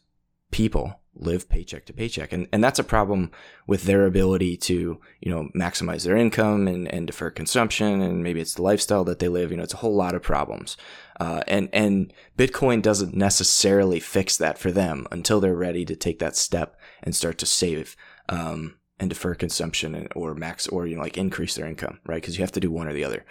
people 0.51 1.01
live 1.19 1.49
paycheck 1.49 1.85
to 1.85 1.93
paycheck. 1.93 2.31
And, 2.31 2.47
and 2.51 2.63
that's 2.63 2.79
a 2.79 2.83
problem 2.83 3.31
with 3.65 3.83
their 3.83 4.05
ability 4.05 4.57
to, 4.57 5.01
you 5.19 5.31
know, 5.31 5.49
maximize 5.55 6.03
their 6.03 6.15
income 6.15 6.67
and, 6.67 6.87
and 6.93 7.07
defer 7.07 7.29
consumption. 7.31 8.01
And 8.01 8.23
maybe 8.23 8.39
it's 8.39 8.55
the 8.55 8.61
lifestyle 8.61 9.03
that 9.05 9.19
they 9.19 9.27
live. 9.27 9.51
You 9.51 9.57
know, 9.57 9.63
it's 9.63 9.73
a 9.73 9.77
whole 9.77 9.95
lot 9.95 10.15
of 10.15 10.21
problems. 10.21 10.77
Uh, 11.19 11.41
and, 11.47 11.69
and 11.73 12.13
Bitcoin 12.37 12.81
doesn't 12.81 13.15
necessarily 13.15 13.99
fix 13.99 14.37
that 14.37 14.57
for 14.57 14.71
them 14.71 15.07
until 15.11 15.39
they're 15.39 15.55
ready 15.55 15.85
to 15.85 15.95
take 15.95 16.19
that 16.19 16.35
step 16.35 16.79
and 17.03 17.15
start 17.15 17.37
to 17.39 17.45
save, 17.45 17.95
um, 18.29 18.75
and 18.99 19.09
defer 19.09 19.35
consumption 19.35 19.95
and, 19.95 20.07
or 20.15 20.35
max 20.35 20.67
or, 20.67 20.87
you 20.87 20.95
know, 20.95 21.01
like 21.01 21.17
increase 21.17 21.55
their 21.55 21.67
income, 21.67 21.99
right? 22.05 22.23
Cause 22.23 22.37
you 22.37 22.43
have 22.43 22.51
to 22.53 22.59
do 22.59 22.71
one 22.71 22.87
or 22.87 22.93
the 22.93 23.03
other. 23.03 23.25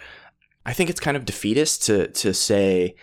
I 0.65 0.73
think 0.73 0.89
it's 0.89 0.99
kind 0.99 1.15
of 1.15 1.25
defeatist 1.25 1.83
to, 1.83 2.07
to 2.09 2.33
say, 2.33 2.95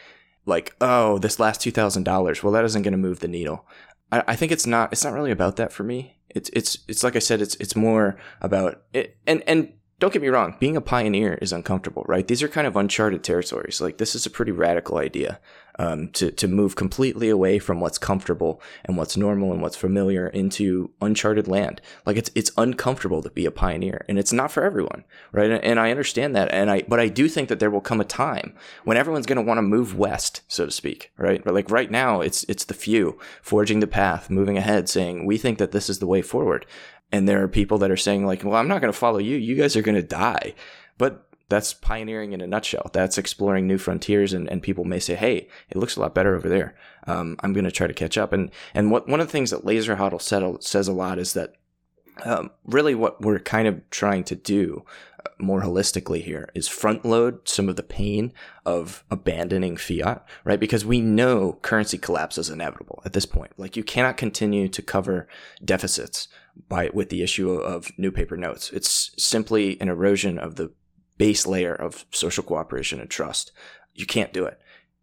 like, 0.47 0.77
oh, 0.83 1.17
this 1.17 1.41
last 1.41 1.63
two 1.63 1.71
thousand 1.71 2.03
dollars. 2.03 2.43
Well, 2.43 2.53
that 2.53 2.67
isn't 2.67 2.83
going 2.83 2.93
to 2.93 2.99
move 2.99 3.21
the 3.21 3.29
needle. 3.29 3.67
I, 4.15 4.23
I 4.29 4.37
think 4.37 4.53
it's 4.53 4.67
not 4.67 4.93
it's 4.93 5.05
not 5.05 5.13
really 5.13 5.31
about 5.31 5.57
that 5.57 5.73
for 5.73 5.83
me. 5.83 6.19
It's 6.31 6.51
it's 6.53 6.79
it's 6.89 7.03
like 7.03 7.17
I 7.17 7.21
said, 7.21 7.41
it's 7.43 7.57
it's 7.57 7.77
more 7.77 8.17
about 8.41 8.83
it 8.93 9.17
and 9.27 9.43
and 9.47 9.73
don't 10.01 10.13
get 10.13 10.23
me 10.23 10.29
wrong, 10.29 10.57
being 10.59 10.77
a 10.77 10.81
pioneer 10.81 11.35
is 11.35 11.53
uncomfortable, 11.53 12.05
right? 12.09 12.27
These 12.27 12.43
are 12.43 12.49
kind 12.49 12.67
of 12.67 12.77
uncharted 12.77 13.23
territories. 13.23 13.81
Like 13.81 13.99
this 13.99 14.15
is 14.15 14.27
a 14.27 14.31
pretty 14.31 14.53
radical 14.53 14.99
idea 14.99 15.41
um, 15.79 16.09
to 16.09 16.31
to 16.31 16.49
move 16.49 16.77
completely 16.77 17.29
away 17.29 17.59
from 17.59 17.81
what's 17.81 17.99
comfortable 17.99 18.61
and 18.85 18.97
what's 18.97 19.17
normal 19.17 19.53
and 19.53 19.61
what's 19.61 19.77
familiar 19.77 20.29
into 20.29 20.91
uncharted 21.01 21.49
land. 21.49 21.81
Like 22.07 22.17
it's 22.17 22.31
it's 22.35 22.53
uncomfortable 22.57 23.23
to 23.23 23.31
be 23.31 23.47
a 23.47 23.51
pioneer, 23.51 24.05
and 24.09 24.19
it's 24.19 24.33
not 24.33 24.53
for 24.53 24.63
everyone, 24.63 25.05
right? 25.33 25.51
And, 25.51 25.65
and 25.65 25.81
I 25.81 25.91
understand 25.91 26.35
that, 26.37 26.53
and 26.53 26.71
I 26.71 26.83
but 26.89 27.01
I 27.01 27.09
do 27.09 27.29
think 27.29 27.49
that 27.49 27.61
there 27.61 27.71
will 27.71 27.81
come 27.81 28.01
a 28.01 28.05
time 28.05 28.55
when 28.85 28.97
everyone's 28.97 29.27
going 29.27 29.37
to 29.37 29.43
want 29.43 29.59
to 29.59 29.63
move 29.63 29.97
west, 29.97 30.43
so 30.49 30.67
to 30.67 30.71
speak, 30.71 31.13
right? 31.19 31.43
But 31.45 31.55
like 31.55 31.71
right 31.71 31.91
now, 31.91 32.21
it's 32.21 32.45
it's 32.45 32.65
the 32.65 32.75
few 32.75 33.19
forging 33.43 33.81
the 33.81 33.87
path, 33.87 34.31
moving 34.31 34.57
ahead, 34.57 34.89
saying 34.89 35.27
we 35.27 35.39
think 35.39 35.59
that 35.59 35.73
this 35.73 35.91
is 35.91 35.99
the 35.99 36.07
way 36.07 36.23
forward 36.23 36.67
and 37.13 37.29
there 37.29 37.43
are 37.43 37.49
people 37.49 37.79
that 37.79 37.91
are 37.91 37.97
saying 37.97 38.27
like 38.27 38.43
well 38.45 38.57
i'm 38.57 38.67
not 38.67 38.81
going 38.81 38.93
to 38.93 38.99
follow 38.99 39.19
you 39.19 39.37
you 39.37 39.55
guys 39.55 39.77
are 39.77 39.83
going 39.83 39.95
to 39.95 40.03
die 40.03 40.55
but 40.99 41.29
that's 41.49 41.75
pioneering 41.75 42.33
in 42.33 42.41
a 42.41 42.47
nutshell 42.47 42.91
that's 42.93 43.19
exploring 43.19 43.67
new 43.67 43.79
frontiers 43.79 44.33
and, 44.33 44.49
and 44.51 44.63
people 44.63 44.85
may 44.85 44.99
say 44.99 45.15
hey 45.15 45.49
it 45.71 45.77
looks 45.77 45.97
a 45.97 46.01
lot 46.01 46.15
better 46.15 46.35
over 46.35 46.49
there 46.49 46.75
um, 47.07 47.37
i'm 47.41 47.53
going 47.53 47.65
to 47.65 47.71
try 47.71 47.87
to 47.87 47.95
catch 47.95 48.17
up 48.17 48.33
and 48.33 48.51
and 48.75 48.91
what 48.91 49.09
one 49.09 49.21
of 49.21 49.27
the 49.27 49.33
things 49.33 49.51
that 49.51 49.65
laser 49.65 49.97
hodl 49.97 50.21
said, 50.21 50.63
says 50.63 50.89
a 50.89 50.93
lot 50.93 51.19
is 51.19 51.33
that 51.33 51.55
um, 52.23 52.51
really 52.65 52.95
what 52.95 53.21
we're 53.21 53.39
kind 53.39 53.67
of 53.67 53.89
trying 53.91 54.25
to 54.25 54.35
do 54.35 54.85
uh, 55.25 55.31
more 55.39 55.63
holistically 55.63 56.23
here 56.23 56.49
is 56.55 56.69
front 56.69 57.05
load 57.05 57.49
some 57.49 57.69
of 57.69 57.77
the 57.77 57.83
pain 57.83 58.33
of 58.65 59.05
abandoning 59.11 59.77
fiat, 59.77 60.25
right? 60.45 60.61
Because 60.61 60.85
we 60.85 61.01
know 61.01 61.59
currency 61.63 61.99
collapse 61.99 62.39
is 62.39 62.51
inevitable 62.51 63.03
at 63.05 63.13
this 63.13 63.27
point. 63.27 63.53
Like 63.57 63.77
you 63.77 63.83
cannot 63.83 64.17
continue 64.17 64.69
to 64.69 64.83
cover 64.83 65.29
deficits 65.65 66.29
by 66.69 66.91
with 66.95 67.09
the 67.09 67.23
issue 67.23 67.51
of 67.51 67.91
new 67.99 68.13
paper 68.13 68.37
notes. 68.37 68.71
It's 68.71 69.11
simply 69.19 69.81
an 69.81 69.89
erosion 69.89 70.39
of 70.39 70.55
the 70.55 70.73
base 71.17 71.47
layer 71.47 71.75
of 71.75 72.05
social 72.11 72.45
cooperation 72.45 73.01
and 73.01 73.11
trust. 73.11 73.53
You 73.95 74.07
can't 74.07 74.33
do 74.33 74.45
it. 74.45 74.61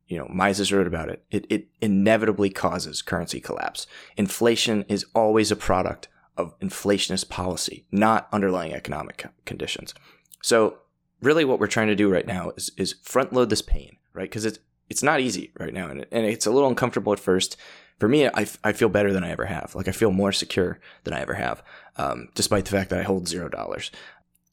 You 0.07 0.17
know, 0.17 0.27
Mises 0.29 0.73
wrote 0.73 0.87
about 0.87 1.09
it. 1.09 1.23
It, 1.31 1.45
it 1.49 1.67
inevitably 1.79 2.49
causes 2.49 3.01
currency 3.01 3.39
collapse. 3.39 3.87
Inflation 4.17 4.83
is 4.89 5.05
always 5.15 5.51
a 5.51 5.55
product 5.55 6.09
of 6.35 6.57
inflationist 6.59 7.29
policy, 7.29 7.85
not 7.91 8.27
underlying 8.31 8.73
economic 8.73 9.25
conditions. 9.45 9.93
So 10.41 10.79
really 11.21 11.45
what 11.45 11.59
we're 11.59 11.67
trying 11.67 11.87
to 11.87 11.95
do 11.95 12.09
right 12.11 12.27
now 12.27 12.51
is, 12.57 12.71
is 12.77 12.95
front 13.01 13.31
load 13.31 13.49
this 13.49 13.61
pain, 13.61 13.97
right? 14.13 14.29
Because 14.29 14.43
it's, 14.43 14.59
it's 14.89 15.03
not 15.03 15.21
easy 15.21 15.51
right 15.57 15.73
now. 15.73 15.87
And, 15.87 16.05
and 16.11 16.25
it's 16.25 16.45
a 16.45 16.51
little 16.51 16.67
uncomfortable 16.67 17.13
at 17.13 17.19
first 17.19 17.55
for 18.01 18.09
me, 18.09 18.25
I, 18.25 18.47
I 18.63 18.73
feel 18.73 18.89
better 18.89 19.13
than 19.13 19.23
I 19.23 19.29
ever 19.29 19.45
have. 19.45 19.75
Like 19.75 19.87
I 19.87 19.91
feel 19.91 20.09
more 20.09 20.31
secure 20.31 20.79
than 21.03 21.13
I 21.13 21.21
ever 21.21 21.35
have, 21.35 21.61
um, 21.97 22.29
despite 22.33 22.65
the 22.65 22.71
fact 22.71 22.89
that 22.89 22.97
I 22.97 23.03
hold 23.03 23.27
zero 23.27 23.47
dollars. 23.47 23.91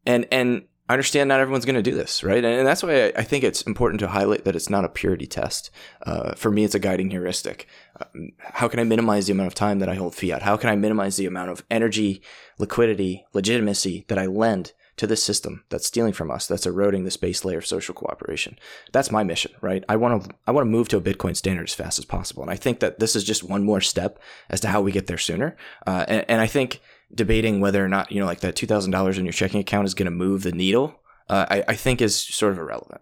And 0.05 0.27
and 0.31 0.65
I 0.89 0.95
understand 0.95 1.29
not 1.29 1.41
everyone's 1.41 1.67
going 1.67 1.75
to 1.75 1.83
do 1.83 1.95
this, 1.95 2.25
right? 2.25 2.43
And, 2.43 2.67
that's 2.67 2.83
why 2.83 3.07
I, 3.07 3.13
I, 3.17 3.23
think 3.23 3.45
it's 3.45 3.63
important 3.63 4.01
to 4.01 4.09
highlight 4.09 4.45
that 4.45 4.57
it's 4.57 4.71
not 4.71 4.85
a 4.85 4.89
purity 4.89 5.27
test. 5.27 5.71
Uh, 6.07 6.35
for 6.35 6.51
me, 6.51 6.65
it's 6.65 6.75
a 6.75 6.79
guiding 6.79 7.11
heuristic. 7.11 7.67
Um, 8.01 8.33
how 8.39 8.69
can 8.69 8.81
I 8.81 8.85
minimize 8.85 9.27
the 9.27 9.33
amount 9.33 9.49
of 9.49 9.55
time 9.55 9.81
that 9.81 9.89
I 9.89 9.97
hold 9.97 10.15
fiat? 10.15 10.43
How 10.43 10.57
can 10.57 10.71
I 10.71 10.77
minimize 10.77 11.17
the 11.17 11.27
amount 11.27 11.51
of 11.51 11.63
energy, 11.71 12.23
liquidity, 12.59 13.27
legitimacy 13.35 14.07
that 14.09 14.19
I 14.19 14.27
lend 14.27 14.73
to 14.99 15.07
this 15.07 15.23
system 15.23 15.65
that's 15.69 15.87
stealing 15.87 16.13
from 16.13 16.31
us, 16.31 16.47
that's 16.47 16.67
eroding 16.67 17.05
this 17.05 17.17
base 17.17 17.45
layer 17.45 17.59
of 17.59 17.67
social 17.67 17.95
cooperation. 17.95 18.59
That's 18.93 19.11
my 19.11 19.23
mission, 19.23 19.53
right? 19.61 19.85
I 19.89 19.97
want 19.97 20.25
to 20.25 20.31
I 20.47 20.51
want 20.51 20.67
to 20.67 20.71
move 20.71 20.89
to 20.89 20.97
a 20.97 21.01
Bitcoin 21.01 21.37
standard 21.37 21.69
as 21.69 21.75
fast 21.75 21.99
as 21.99 22.05
possible, 22.05 22.43
and 22.43 22.51
I 22.51 22.57
think 22.57 22.81
that 22.81 22.99
this 22.99 23.17
is 23.17 23.25
just 23.25 23.45
one 23.45 23.65
more 23.65 23.81
step 23.81 24.19
as 24.51 24.61
to 24.61 24.69
how 24.69 24.81
we 24.81 24.93
get 24.93 25.07
there 25.07 25.19
sooner. 25.19 25.57
Uh, 25.87 26.05
and, 26.09 26.25
and 26.29 26.41
I 26.41 26.47
think 26.47 26.81
debating 27.15 27.61
whether 27.61 27.85
or 27.85 27.89
not 27.89 28.13
you 28.13 28.21
know 28.21 28.27
like 28.27 28.41
that 28.41 28.57
two 28.57 28.67
thousand 28.67 28.91
dollars 28.91 29.19
in 29.19 29.25
your 29.25 29.33
checking 29.33 29.61
account 29.61 29.87
is 29.87 29.95
going 29.95 30.07
to 30.07 30.11
move 30.11 30.43
the 30.43 30.53
needle, 30.53 31.01
uh, 31.29 31.47
I, 31.49 31.65
I 31.69 31.75
think 31.75 32.01
is 32.01 32.17
sort 32.17 32.53
of 32.53 32.59
irrelevant. 32.59 33.01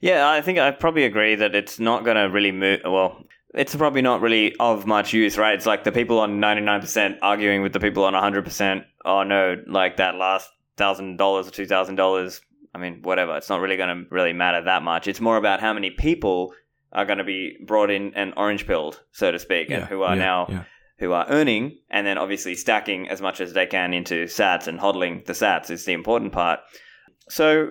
Yeah, 0.00 0.30
I 0.30 0.40
think 0.40 0.58
I 0.58 0.70
probably 0.70 1.04
agree 1.04 1.34
that 1.34 1.54
it's 1.54 1.78
not 1.78 2.04
going 2.04 2.16
to 2.16 2.32
really 2.32 2.52
move. 2.52 2.80
Well, 2.84 3.24
it's 3.54 3.74
probably 3.74 4.02
not 4.02 4.20
really 4.20 4.54
of 4.56 4.86
much 4.86 5.12
use, 5.12 5.36
right? 5.36 5.54
It's 5.54 5.66
like 5.66 5.84
the 5.84 5.92
people 5.92 6.20
on 6.20 6.40
99% 6.40 7.18
arguing 7.20 7.62
with 7.62 7.72
the 7.72 7.80
people 7.80 8.04
on 8.04 8.14
100%. 8.14 8.84
Oh, 9.04 9.22
no, 9.24 9.56
like 9.66 9.96
that 9.96 10.14
last 10.14 10.48
$1,000 10.78 11.20
or 11.20 11.42
$2,000. 11.42 12.40
I 12.74 12.78
mean, 12.78 13.02
whatever. 13.02 13.36
It's 13.36 13.48
not 13.48 13.60
really 13.60 13.76
going 13.76 14.04
to 14.04 14.14
really 14.14 14.32
matter 14.32 14.62
that 14.64 14.82
much. 14.82 15.08
It's 15.08 15.20
more 15.20 15.36
about 15.36 15.60
how 15.60 15.72
many 15.72 15.90
people 15.90 16.54
are 16.92 17.04
going 17.04 17.18
to 17.18 17.24
be 17.24 17.56
brought 17.66 17.90
in 17.90 18.14
and 18.14 18.32
orange 18.36 18.66
pilled, 18.66 19.02
so 19.12 19.30
to 19.30 19.38
speak, 19.38 19.68
yeah, 19.68 19.78
and 19.78 19.84
who 19.86 20.02
are 20.02 20.16
yeah, 20.16 20.22
now. 20.22 20.46
Yeah. 20.48 20.64
Who 21.00 21.12
are 21.12 21.26
earning 21.28 21.78
and 21.90 22.06
then 22.06 22.18
obviously 22.18 22.54
stacking 22.54 23.08
as 23.08 23.20
much 23.20 23.40
as 23.40 23.52
they 23.52 23.66
can 23.66 23.92
into 23.92 24.24
sats 24.24 24.66
and 24.66 24.78
hodling 24.78 25.24
the 25.24 25.32
sats 25.32 25.70
is 25.70 25.84
the 25.84 25.92
important 25.92 26.32
part. 26.32 26.60
So 27.28 27.70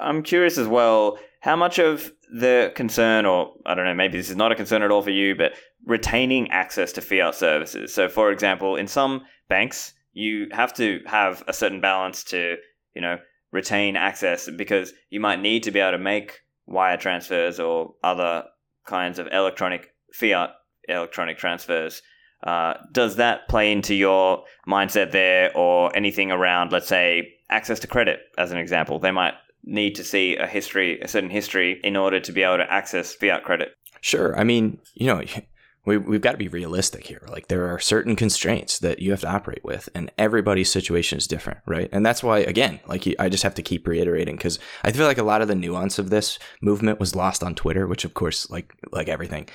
I'm 0.00 0.22
curious 0.22 0.58
as 0.58 0.68
well 0.68 1.18
how 1.40 1.56
much 1.56 1.78
of 1.78 2.12
the 2.32 2.72
concern, 2.74 3.26
or 3.26 3.54
I 3.66 3.74
don't 3.74 3.84
know, 3.84 3.94
maybe 3.94 4.16
this 4.16 4.30
is 4.30 4.36
not 4.36 4.52
a 4.52 4.54
concern 4.54 4.82
at 4.82 4.90
all 4.90 5.02
for 5.02 5.10
you, 5.10 5.34
but 5.34 5.52
retaining 5.84 6.50
access 6.50 6.92
to 6.92 7.00
fiat 7.00 7.34
services. 7.34 7.92
So, 7.92 8.08
for 8.08 8.30
example, 8.30 8.76
in 8.76 8.86
some 8.86 9.22
banks, 9.48 9.92
you 10.12 10.46
have 10.52 10.72
to 10.74 11.00
have 11.06 11.42
a 11.48 11.52
certain 11.52 11.80
balance 11.80 12.22
to, 12.24 12.56
you 12.94 13.02
know, 13.02 13.18
retain 13.50 13.96
access 13.96 14.48
because 14.56 14.92
you 15.10 15.20
might 15.20 15.40
need 15.40 15.64
to 15.64 15.70
be 15.70 15.80
able 15.80 15.98
to 15.98 16.02
make 16.02 16.40
wire 16.66 16.96
transfers 16.96 17.58
or 17.58 17.94
other 18.02 18.44
kinds 18.86 19.18
of 19.18 19.26
electronic 19.32 19.88
fiat 20.12 20.50
electronic 20.88 21.38
transfers. 21.38 22.02
Uh, 22.42 22.74
does 22.90 23.16
that 23.16 23.48
play 23.48 23.70
into 23.70 23.94
your 23.94 24.44
mindset 24.66 25.12
there 25.12 25.56
or 25.56 25.94
anything 25.96 26.30
around, 26.30 26.72
let's 26.72 26.88
say, 26.88 27.34
access 27.50 27.78
to 27.80 27.86
credit, 27.86 28.20
as 28.38 28.50
an 28.50 28.58
example? 28.58 28.98
They 28.98 29.12
might 29.12 29.34
need 29.64 29.94
to 29.96 30.04
see 30.04 30.36
a 30.36 30.46
history, 30.46 31.00
a 31.00 31.08
certain 31.08 31.30
history, 31.30 31.80
in 31.84 31.96
order 31.96 32.20
to 32.20 32.32
be 32.32 32.42
able 32.42 32.58
to 32.58 32.72
access 32.72 33.14
fiat 33.14 33.44
credit? 33.44 33.74
Sure. 34.00 34.36
I 34.38 34.44
mean, 34.44 34.78
you 34.94 35.06
know, 35.06 35.22
we, 35.84 35.98
we've 35.98 36.20
got 36.20 36.32
to 36.32 36.38
be 36.38 36.48
realistic 36.48 37.06
here. 37.06 37.22
Like, 37.28 37.48
there 37.48 37.68
are 37.68 37.78
certain 37.78 38.16
constraints 38.16 38.78
that 38.80 39.00
you 39.00 39.10
have 39.10 39.20
to 39.22 39.30
operate 39.30 39.64
with, 39.64 39.88
and 39.94 40.10
everybody's 40.18 40.70
situation 40.70 41.18
is 41.18 41.26
different, 41.26 41.60
right? 41.66 41.88
And 41.92 42.04
that's 42.04 42.22
why, 42.22 42.38
again, 42.38 42.80
like, 42.86 43.06
I 43.18 43.28
just 43.28 43.42
have 43.42 43.54
to 43.54 43.62
keep 43.62 43.86
reiterating 43.86 44.36
because 44.36 44.58
I 44.84 44.92
feel 44.92 45.06
like 45.06 45.18
a 45.18 45.24
lot 45.24 45.42
of 45.42 45.48
the 45.48 45.54
nuance 45.54 45.98
of 45.98 46.10
this 46.10 46.38
movement 46.60 47.00
was 47.00 47.16
lost 47.16 47.42
on 47.42 47.54
Twitter, 47.54 47.86
which, 47.86 48.04
of 48.04 48.14
course, 48.14 48.48
like, 48.50 48.72
like 48.92 49.08
everything, 49.08 49.48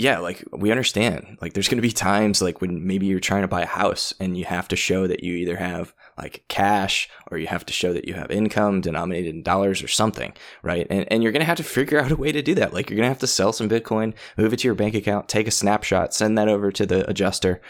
yeah, 0.00 0.18
like 0.18 0.42
we 0.50 0.70
understand. 0.70 1.36
Like 1.42 1.52
there's 1.52 1.68
going 1.68 1.76
to 1.76 1.82
be 1.82 1.92
times 1.92 2.40
like 2.40 2.62
when 2.62 2.86
maybe 2.86 3.04
you're 3.04 3.20
trying 3.20 3.42
to 3.42 3.48
buy 3.48 3.60
a 3.60 3.66
house 3.66 4.14
and 4.18 4.34
you 4.34 4.46
have 4.46 4.66
to 4.68 4.76
show 4.76 5.06
that 5.06 5.22
you 5.22 5.34
either 5.34 5.56
have 5.56 5.92
like 6.16 6.42
cash 6.48 7.10
or 7.30 7.36
you 7.36 7.46
have 7.48 7.66
to 7.66 7.74
show 7.74 7.92
that 7.92 8.08
you 8.08 8.14
have 8.14 8.30
income 8.30 8.80
denominated 8.80 9.34
in 9.34 9.42
dollars 9.42 9.82
or 9.82 9.88
something, 9.88 10.32
right? 10.62 10.86
And 10.88 11.06
and 11.12 11.22
you're 11.22 11.32
going 11.32 11.40
to 11.40 11.46
have 11.46 11.58
to 11.58 11.64
figure 11.64 12.00
out 12.00 12.10
a 12.10 12.16
way 12.16 12.32
to 12.32 12.40
do 12.40 12.54
that. 12.54 12.72
Like 12.72 12.88
you're 12.88 12.96
going 12.96 13.04
to 13.04 13.10
have 13.10 13.18
to 13.18 13.26
sell 13.26 13.52
some 13.52 13.68
Bitcoin, 13.68 14.14
move 14.38 14.54
it 14.54 14.60
to 14.60 14.68
your 14.68 14.74
bank 14.74 14.94
account, 14.94 15.28
take 15.28 15.46
a 15.46 15.50
snapshot, 15.50 16.14
send 16.14 16.38
that 16.38 16.48
over 16.48 16.72
to 16.72 16.86
the 16.86 17.08
adjuster. 17.08 17.60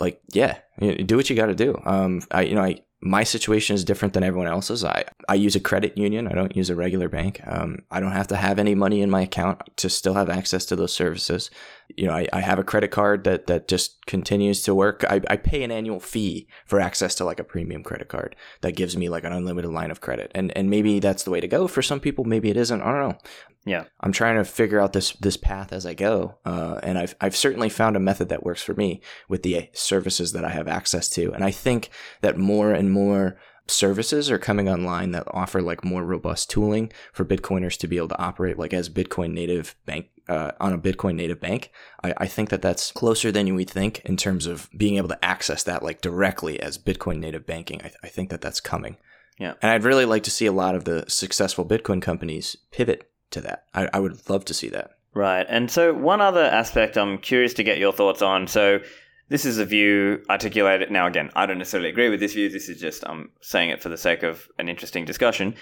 Like, 0.00 0.20
yeah, 0.32 0.58
do 0.80 1.16
what 1.16 1.30
you 1.30 1.36
got 1.36 1.46
to 1.46 1.54
do. 1.54 1.80
Um, 1.84 2.20
I, 2.32 2.42
you 2.42 2.54
know, 2.56 2.62
I, 2.62 2.82
my 3.00 3.24
situation 3.24 3.74
is 3.74 3.84
different 3.84 4.14
than 4.14 4.24
everyone 4.24 4.48
else's. 4.48 4.84
I, 4.84 5.04
I 5.28 5.34
use 5.34 5.54
a 5.54 5.60
credit 5.60 5.96
union. 5.96 6.26
I 6.26 6.32
don't 6.32 6.56
use 6.56 6.70
a 6.70 6.74
regular 6.74 7.08
bank. 7.08 7.40
Um, 7.46 7.80
I 7.90 8.00
don't 8.00 8.12
have 8.12 8.28
to 8.28 8.36
have 8.36 8.58
any 8.58 8.74
money 8.74 9.02
in 9.02 9.10
my 9.10 9.22
account 9.22 9.60
to 9.76 9.88
still 9.90 10.14
have 10.14 10.30
access 10.30 10.64
to 10.66 10.76
those 10.76 10.94
services. 10.94 11.50
You 11.88 12.06
know, 12.06 12.14
I, 12.14 12.26
I 12.32 12.40
have 12.40 12.58
a 12.58 12.64
credit 12.64 12.90
card 12.90 13.24
that, 13.24 13.46
that 13.46 13.68
just 13.68 14.04
continues 14.06 14.62
to 14.62 14.74
work. 14.74 15.04
I, 15.08 15.20
I 15.28 15.36
pay 15.36 15.62
an 15.62 15.70
annual 15.70 16.00
fee 16.00 16.48
for 16.66 16.80
access 16.80 17.14
to 17.16 17.24
like 17.24 17.40
a 17.40 17.44
premium 17.44 17.82
credit 17.82 18.08
card 18.08 18.36
that 18.60 18.76
gives 18.76 18.96
me 18.96 19.08
like 19.08 19.24
an 19.24 19.32
unlimited 19.32 19.70
line 19.70 19.90
of 19.90 20.00
credit. 20.00 20.30
And, 20.34 20.56
and 20.56 20.68
maybe 20.68 21.00
that's 21.00 21.22
the 21.22 21.30
way 21.30 21.40
to 21.40 21.48
go 21.48 21.68
for 21.68 21.82
some 21.82 22.00
people. 22.00 22.24
Maybe 22.24 22.50
it 22.50 22.56
isn't. 22.56 22.82
I 22.82 22.84
don't 22.84 23.08
know. 23.08 23.18
Yeah. 23.64 23.84
I'm 24.00 24.12
trying 24.12 24.36
to 24.36 24.44
figure 24.44 24.80
out 24.80 24.92
this, 24.92 25.12
this 25.12 25.36
path 25.36 25.72
as 25.72 25.86
I 25.86 25.94
go. 25.94 26.38
Uh, 26.44 26.78
and 26.82 26.98
I've, 26.98 27.14
I've 27.20 27.36
certainly 27.36 27.68
found 27.68 27.96
a 27.96 28.00
method 28.00 28.28
that 28.28 28.44
works 28.44 28.62
for 28.62 28.74
me 28.74 29.00
with 29.28 29.42
the 29.42 29.68
services 29.72 30.32
that 30.32 30.44
I 30.44 30.50
have 30.50 30.68
access 30.68 31.08
to. 31.10 31.32
And 31.32 31.44
I 31.44 31.50
think 31.50 31.90
that 32.20 32.38
more 32.38 32.72
and 32.72 32.92
more 32.92 33.36
services 33.68 34.30
are 34.30 34.38
coming 34.38 34.68
online 34.68 35.10
that 35.10 35.26
offer 35.32 35.60
like 35.60 35.84
more 35.84 36.04
robust 36.04 36.50
tooling 36.50 36.92
for 37.12 37.24
Bitcoiners 37.24 37.76
to 37.78 37.88
be 37.88 37.96
able 37.96 38.08
to 38.08 38.18
operate 38.18 38.58
like 38.58 38.72
as 38.72 38.88
Bitcoin 38.88 39.32
native 39.32 39.74
bank 39.84 40.06
uh, 40.28 40.52
on 40.60 40.72
a 40.72 40.78
Bitcoin 40.78 41.14
native 41.14 41.40
bank. 41.40 41.70
I, 42.02 42.14
I 42.18 42.26
think 42.26 42.50
that 42.50 42.62
that's 42.62 42.92
closer 42.92 43.30
than 43.30 43.46
you 43.46 43.54
would 43.54 43.70
think 43.70 44.00
in 44.04 44.16
terms 44.16 44.46
of 44.46 44.68
being 44.76 44.96
able 44.96 45.08
to 45.08 45.24
access 45.24 45.62
that 45.64 45.82
like 45.82 46.00
directly 46.00 46.60
as 46.60 46.78
Bitcoin 46.78 47.18
native 47.18 47.46
banking. 47.46 47.80
I, 47.80 47.88
th- 47.88 47.94
I 48.02 48.08
think 48.08 48.30
that 48.30 48.40
that's 48.40 48.60
coming. 48.60 48.96
Yeah. 49.38 49.54
And 49.62 49.70
I'd 49.70 49.84
really 49.84 50.06
like 50.06 50.22
to 50.24 50.30
see 50.30 50.46
a 50.46 50.52
lot 50.52 50.74
of 50.74 50.84
the 50.84 51.04
successful 51.08 51.64
Bitcoin 51.64 52.00
companies 52.00 52.56
pivot 52.70 53.10
to 53.30 53.40
that. 53.42 53.64
I, 53.74 53.88
I 53.92 54.00
would 54.00 54.28
love 54.28 54.44
to 54.46 54.54
see 54.54 54.68
that. 54.70 54.92
Right. 55.14 55.46
And 55.48 55.70
so, 55.70 55.94
one 55.94 56.20
other 56.20 56.44
aspect 56.44 56.98
I'm 56.98 57.18
curious 57.18 57.54
to 57.54 57.62
get 57.62 57.78
your 57.78 57.92
thoughts 57.92 58.20
on. 58.20 58.46
So, 58.46 58.80
this 59.28 59.44
is 59.44 59.58
a 59.58 59.64
view 59.64 60.22
articulated. 60.30 60.90
Now, 60.90 61.06
again, 61.06 61.30
I 61.34 61.46
don't 61.46 61.58
necessarily 61.58 61.88
agree 61.88 62.10
with 62.10 62.20
this 62.20 62.34
view. 62.34 62.48
This 62.48 62.68
is 62.68 62.80
just 62.80 63.02
I'm 63.06 63.30
saying 63.40 63.70
it 63.70 63.82
for 63.82 63.88
the 63.88 63.96
sake 63.96 64.22
of 64.22 64.48
an 64.58 64.68
interesting 64.68 65.04
discussion. 65.04 65.54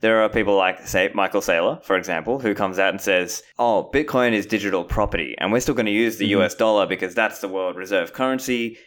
There 0.00 0.22
are 0.22 0.28
people 0.28 0.56
like, 0.56 0.86
say, 0.86 1.10
Michael 1.14 1.42
Saylor, 1.42 1.82
for 1.84 1.96
example, 1.96 2.38
who 2.38 2.54
comes 2.54 2.78
out 2.78 2.90
and 2.90 3.00
says, 3.00 3.42
"Oh, 3.58 3.90
Bitcoin 3.92 4.32
is 4.32 4.46
digital 4.46 4.84
property, 4.84 5.34
and 5.38 5.52
we're 5.52 5.60
still 5.60 5.74
going 5.74 5.86
to 5.86 5.92
use 5.92 6.16
the 6.16 6.30
mm-hmm. 6.30 6.42
US 6.42 6.54
dollar 6.54 6.86
because 6.86 7.14
that's 7.14 7.40
the 7.40 7.48
world 7.48 7.76
reserve 7.76 8.12
currency." 8.12 8.78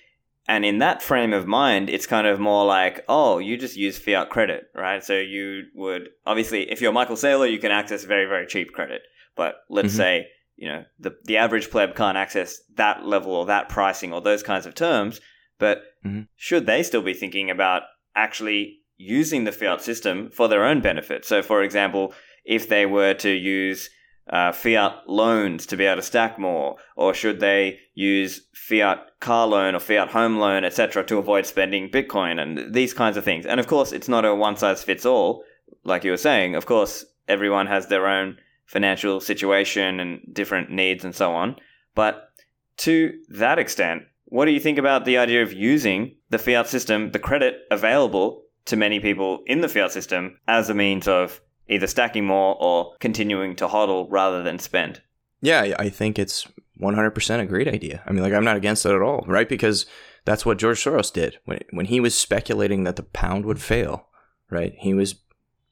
And 0.45 0.65
in 0.65 0.79
that 0.79 1.01
frame 1.01 1.31
of 1.31 1.47
mind, 1.47 1.89
it's 1.89 2.05
kind 2.05 2.27
of 2.27 2.37
more 2.37 2.65
like, 2.65 3.05
oh, 3.07 3.37
you 3.37 3.55
just 3.55 3.77
use 3.77 3.97
fiat 3.97 4.29
credit, 4.29 4.65
right? 4.75 5.01
So 5.01 5.17
you 5.17 5.63
would 5.73 6.09
obviously, 6.25 6.69
if 6.69 6.81
you're 6.81 6.91
Michael 6.91 7.15
Saylor, 7.15 7.49
you 7.49 7.59
can 7.59 7.71
access 7.71 8.03
very, 8.03 8.25
very 8.25 8.45
cheap 8.45 8.73
credit. 8.73 9.03
But 9.37 9.55
let's 9.69 9.89
mm-hmm. 9.89 9.97
say 9.97 10.27
you 10.55 10.67
know 10.67 10.83
the 10.99 11.15
the 11.25 11.37
average 11.37 11.69
pleb 11.69 11.95
can't 11.95 12.17
access 12.17 12.61
that 12.75 13.05
level 13.05 13.33
or 13.33 13.45
that 13.45 13.69
pricing 13.69 14.13
or 14.13 14.21
those 14.21 14.43
kinds 14.43 14.65
of 14.65 14.75
terms 14.75 15.19
but 15.59 15.83
mm-hmm. 16.05 16.21
should 16.35 16.65
they 16.65 16.83
still 16.83 17.01
be 17.01 17.13
thinking 17.13 17.49
about 17.49 17.83
actually 18.15 18.79
using 18.97 19.43
the 19.43 19.51
fiat 19.51 19.81
system 19.81 20.29
for 20.31 20.47
their 20.47 20.63
own 20.63 20.81
benefit. 20.81 21.25
So 21.25 21.41
for 21.41 21.63
example 21.63 22.13
if 22.45 22.67
they 22.67 22.85
were 22.85 23.13
to 23.13 23.29
use 23.29 23.89
uh, 24.29 24.51
fiat 24.51 24.95
loans 25.07 25.65
to 25.65 25.77
be 25.77 25.85
able 25.85 25.97
to 25.97 26.01
stack 26.01 26.39
more 26.39 26.77
or 26.95 27.13
should 27.13 27.39
they 27.39 27.79
use 27.93 28.41
fiat 28.53 28.99
car 29.19 29.47
loan 29.47 29.75
or 29.75 29.79
fiat 29.79 30.09
home 30.09 30.37
loan 30.37 30.63
etc 30.63 31.03
to 31.03 31.17
avoid 31.17 31.45
spending 31.45 31.89
bitcoin 31.89 32.39
and 32.39 32.73
these 32.73 32.93
kinds 32.93 33.17
of 33.17 33.23
things. 33.23 33.45
And 33.45 33.59
of 33.59 33.67
course 33.67 33.91
it's 33.91 34.07
not 34.07 34.25
a 34.25 34.33
one 34.33 34.57
size 34.57 34.83
fits 34.83 35.05
all 35.05 35.43
like 35.83 36.03
you 36.03 36.11
were 36.11 36.17
saying. 36.17 36.55
Of 36.55 36.65
course 36.65 37.05
everyone 37.27 37.67
has 37.67 37.87
their 37.87 38.07
own 38.07 38.37
financial 38.65 39.19
situation 39.19 39.99
and 39.99 40.21
different 40.31 40.71
needs 40.71 41.03
and 41.03 41.15
so 41.15 41.33
on. 41.33 41.55
But 41.95 42.29
to 42.77 43.13
that 43.29 43.59
extent, 43.59 44.03
what 44.25 44.45
do 44.45 44.51
you 44.51 44.59
think 44.59 44.77
about 44.77 45.05
the 45.05 45.17
idea 45.17 45.43
of 45.43 45.53
using 45.53 46.15
the 46.29 46.39
fiat 46.39 46.67
system, 46.67 47.11
the 47.11 47.19
credit 47.19 47.61
available 47.69 48.42
to 48.65 48.75
many 48.75 48.99
people 48.99 49.43
in 49.45 49.61
the 49.61 49.69
fiat 49.69 49.91
system, 49.91 50.39
as 50.47 50.69
a 50.69 50.73
means 50.73 51.07
of 51.07 51.41
either 51.67 51.87
stacking 51.87 52.25
more 52.25 52.55
or 52.59 52.95
continuing 52.99 53.55
to 53.57 53.67
hodl 53.67 54.07
rather 54.09 54.43
than 54.43 54.59
spend? 54.59 55.01
Yeah, 55.41 55.75
I 55.77 55.89
think 55.89 56.17
it's 56.17 56.47
100% 56.81 57.39
a 57.39 57.45
great 57.45 57.67
idea. 57.67 58.01
I 58.05 58.11
mean, 58.11 58.23
like, 58.23 58.33
I'm 58.33 58.45
not 58.45 58.57
against 58.57 58.85
it 58.85 58.93
at 58.93 59.01
all, 59.01 59.25
right? 59.27 59.47
Because 59.47 59.85
that's 60.25 60.45
what 60.45 60.57
George 60.57 60.83
Soros 60.83 61.11
did 61.11 61.39
when, 61.45 61.59
when 61.71 61.85
he 61.87 61.99
was 61.99 62.15
speculating 62.15 62.83
that 62.83 62.95
the 62.95 63.03
pound 63.03 63.45
would 63.45 63.61
fail, 63.61 64.07
right? 64.49 64.73
He 64.77 64.93
was 64.93 65.15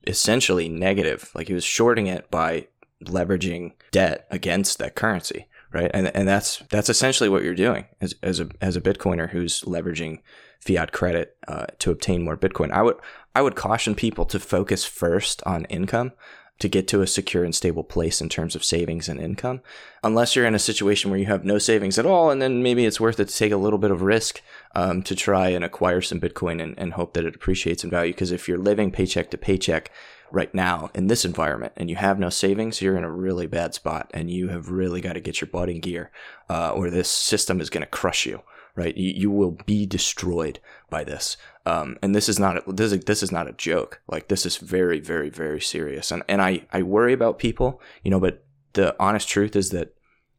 essentially 0.05 0.67
negative. 0.67 1.31
Like, 1.33 1.47
he 1.47 1.53
was 1.53 1.63
shorting 1.63 2.07
it 2.07 2.29
by 2.29 2.67
leveraging 3.05 3.73
debt 3.91 4.27
against 4.29 4.77
that 4.79 4.95
currency, 4.95 5.47
right? 5.73 5.91
And 5.93 6.15
and 6.15 6.27
that's 6.27 6.57
that's 6.69 6.89
essentially 6.89 7.29
what 7.29 7.43
you're 7.43 7.55
doing 7.55 7.85
as 7.99 8.15
as 8.21 8.39
a 8.39 8.49
as 8.61 8.75
a 8.75 8.81
Bitcoiner 8.81 9.29
who's 9.29 9.61
leveraging 9.61 10.19
fiat 10.62 10.91
credit 10.91 11.36
uh, 11.47 11.66
to 11.80 11.91
obtain 11.91 12.24
more 12.24 12.38
Bitcoin. 12.38 12.72
I 12.72 12.82
would 12.82 12.97
I 13.36 13.41
would 13.41 13.55
caution 13.55 13.95
people 13.95 14.26
to 14.26 14.39
focus 14.39 14.86
first 14.86 15.41
on 15.45 15.66
income 15.66 16.12
to 16.59 16.70
get 16.70 16.88
to 16.88 17.01
a 17.01 17.07
secure 17.07 17.43
and 17.43 17.55
stable 17.55 17.84
place 17.84 18.22
in 18.22 18.30
terms 18.30 18.55
of 18.55 18.64
savings 18.64 19.09
and 19.09 19.20
income. 19.20 19.62
Unless 20.03 20.36
you're 20.36 20.45
in 20.45 20.53
a 20.53 20.59
situation 20.59 21.09
where 21.09 21.20
you 21.20 21.26
have 21.26 21.43
no 21.43 21.57
savings 21.57 21.97
at 21.97 22.05
all, 22.05 22.30
and 22.30 22.39
then 22.39 22.62
maybe 22.62 22.86
it's 22.86 22.99
worth 22.99 23.20
it 23.20 23.30
to 23.30 23.36
take 23.36 23.51
a 23.51 23.57
little 23.57 23.80
bit 23.80 23.89
of 23.89 24.03
risk 24.03 24.41
um, 24.76 25.01
to 25.03 25.16
try 25.16 25.49
and 25.49 25.64
acquire 25.64 26.01
some 26.01 26.20
Bitcoin 26.20 26.62
and, 26.62 26.78
and 26.78 26.93
hope 26.93 27.14
that 27.14 27.26
it 27.26 27.36
appreciates 27.36 27.84
in 27.84 27.89
value. 27.89 28.14
Because 28.14 28.32
if 28.32 28.47
you're 28.47 28.59
living 28.59 28.91
paycheck 28.91 29.32
to 29.32 29.39
paycheck, 29.39 29.89
right 30.32 30.53
now 30.55 30.89
in 30.95 31.07
this 31.07 31.26
environment 31.26 31.74
and 31.76 31.89
you 31.89 31.95
have 31.95 32.20
no 32.20 32.30
savings, 32.30 32.82
you're 32.82 32.97
in 32.97 33.03
a 33.03 33.12
really 33.12 33.47
bad 33.47 33.74
spot 33.74 34.09
and 34.14 34.32
you 34.32 34.47
have 34.47 34.70
really 34.70 35.01
got 35.01 35.14
to 35.14 35.20
get 35.20 35.41
your 35.41 35.47
butt 35.47 35.70
in 35.70 35.80
gear 35.80 36.12
uh, 36.49 36.72
or 36.72 36.89
this 36.89 37.09
system 37.09 37.59
is 37.59 37.70
going 37.70 37.82
to 37.82 37.89
crush 37.89 38.26
you. 38.26 38.41
Right? 38.76 38.95
You, 38.95 39.13
you 39.15 39.32
will 39.32 39.57
be 39.65 39.86
destroyed 39.86 40.59
by 40.89 41.03
this. 41.03 41.38
Um, 41.65 41.97
and 42.01 42.15
this 42.15 42.28
is 42.30 42.39
not 42.39 42.63
this 42.76 42.91
is 42.91 43.03
this 43.05 43.24
is 43.24 43.32
not 43.32 43.47
a 43.47 43.53
joke. 43.53 44.01
Like 44.07 44.28
this 44.28 44.45
is 44.45 44.57
very 44.57 44.99
very 44.99 45.30
very 45.30 45.61
serious. 45.61 46.11
And 46.11 46.24
and 46.28 46.41
I 46.41 46.65
I 46.72 46.82
worry 46.84 47.13
about 47.13 47.39
people, 47.39 47.82
you 48.03 48.11
know. 48.11 48.19
But 48.19 48.43
the 48.74 48.95
honest 48.99 49.28
truth 49.28 49.55
is 49.55 49.69
that 49.72 49.93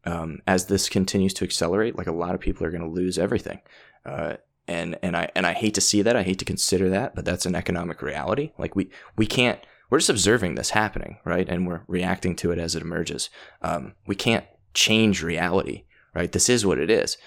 um, 0.04 0.40
as 0.46 0.66
this 0.66 0.88
continues 0.88 1.34
to 1.34 1.44
accelerate, 1.44 1.96
like 1.96 2.06
a 2.08 2.12
lot 2.12 2.34
of 2.34 2.40
people 2.40 2.66
are 2.66 2.70
going 2.70 2.82
to 2.82 2.88
lose 2.88 3.18
everything. 3.18 3.60
Uh, 4.04 4.34
and 4.68 4.98
and 5.02 5.16
I 5.16 5.28
and 5.34 5.46
I 5.46 5.52
hate 5.52 5.74
to 5.74 5.80
see 5.80 6.02
that. 6.02 6.16
I 6.16 6.22
hate 6.22 6.38
to 6.38 6.44
consider 6.44 6.88
that, 6.90 7.14
but 7.14 7.24
that's 7.24 7.46
an 7.46 7.54
economic 7.54 8.02
reality. 8.02 8.52
Like 8.58 8.76
we 8.76 8.90
we 9.16 9.26
can't. 9.26 9.60
We're 9.90 9.98
just 9.98 10.10
observing 10.10 10.54
this 10.54 10.70
happening, 10.70 11.18
right? 11.24 11.46
And 11.46 11.66
we're 11.66 11.82
reacting 11.86 12.34
to 12.36 12.50
it 12.50 12.58
as 12.58 12.74
it 12.74 12.82
emerges. 12.82 13.28
Um, 13.60 13.92
we 14.06 14.14
can't 14.14 14.46
change 14.72 15.22
reality, 15.22 15.84
right? 16.14 16.32
This 16.32 16.48
is 16.48 16.64
what 16.64 16.78
it 16.78 16.90
is. 16.90 17.18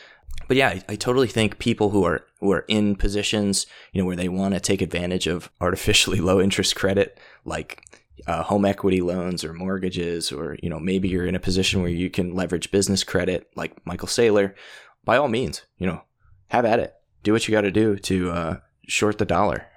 But 0.48 0.58
yeah, 0.58 0.70
I, 0.70 0.84
I 0.90 0.96
totally 0.96 1.28
think 1.28 1.60
people 1.60 1.90
who 1.90 2.04
are 2.06 2.26
who 2.40 2.52
are 2.52 2.66
in 2.68 2.96
positions, 2.96 3.66
you 3.92 4.02
know, 4.02 4.06
where 4.06 4.16
they 4.16 4.30
want 4.30 4.54
to 4.54 4.60
take 4.60 4.82
advantage 4.82 5.28
of 5.28 5.50
artificially 5.62 6.20
low 6.20 6.40
interest 6.40 6.76
credit, 6.76 7.20
like 7.44 7.84
uh, 8.28 8.44
home 8.44 8.66
equity 8.66 9.02
loans 9.02 9.44
or 9.44 9.54
mortgages, 9.54 10.32
or 10.32 10.58
you 10.62 10.70
know, 10.70 10.80
maybe 10.80 11.08
you're 11.08 11.26
in 11.26 11.36
a 11.36 11.40
position 11.40 11.82
where 11.82 11.92
you 11.92 12.10
can 12.10 12.36
leverage 12.36 12.72
business 12.72 13.04
credit, 13.04 13.50
like 13.56 13.74
Michael 13.86 14.08
Saylor. 14.08 14.54
By 15.04 15.18
all 15.18 15.28
means, 15.28 15.64
you 15.78 15.86
know, 15.86 16.02
have 16.48 16.66
at 16.66 16.80
it. 16.80 16.96
Do 17.24 17.34
what 17.34 17.48
you 17.48 17.52
got 17.52 17.62
to 17.62 17.72
do 17.72 17.98
to 17.98 18.32
uh, 18.32 18.58
short 18.88 19.18
the 19.18 19.26
dollar. 19.26 19.68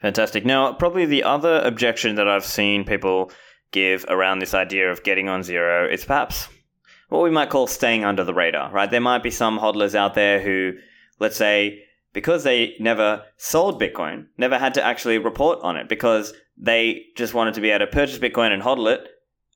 Fantastic. 0.00 0.44
Now, 0.44 0.72
probably 0.74 1.06
the 1.06 1.22
other 1.22 1.60
objection 1.60 2.16
that 2.16 2.28
I've 2.28 2.44
seen 2.44 2.84
people 2.84 3.30
give 3.70 4.04
around 4.08 4.38
this 4.38 4.54
idea 4.54 4.90
of 4.90 5.02
getting 5.02 5.28
on 5.28 5.42
zero 5.42 5.88
is 5.90 6.04
perhaps 6.04 6.48
what 7.08 7.22
we 7.22 7.30
might 7.30 7.50
call 7.50 7.66
staying 7.66 8.04
under 8.04 8.24
the 8.24 8.34
radar, 8.34 8.70
right? 8.72 8.90
There 8.90 9.00
might 9.00 9.22
be 9.22 9.30
some 9.30 9.58
hodlers 9.58 9.94
out 9.94 10.14
there 10.14 10.40
who, 10.40 10.72
let's 11.18 11.36
say, 11.36 11.82
because 12.12 12.44
they 12.44 12.74
never 12.80 13.24
sold 13.36 13.80
Bitcoin, 13.80 14.26
never 14.38 14.58
had 14.58 14.74
to 14.74 14.84
actually 14.84 15.18
report 15.18 15.58
on 15.62 15.76
it 15.76 15.88
because 15.88 16.32
they 16.56 17.04
just 17.16 17.34
wanted 17.34 17.54
to 17.54 17.60
be 17.60 17.70
able 17.70 17.84
to 17.86 17.92
purchase 17.92 18.18
Bitcoin 18.18 18.52
and 18.52 18.62
hodl 18.62 18.92
it 18.92 19.06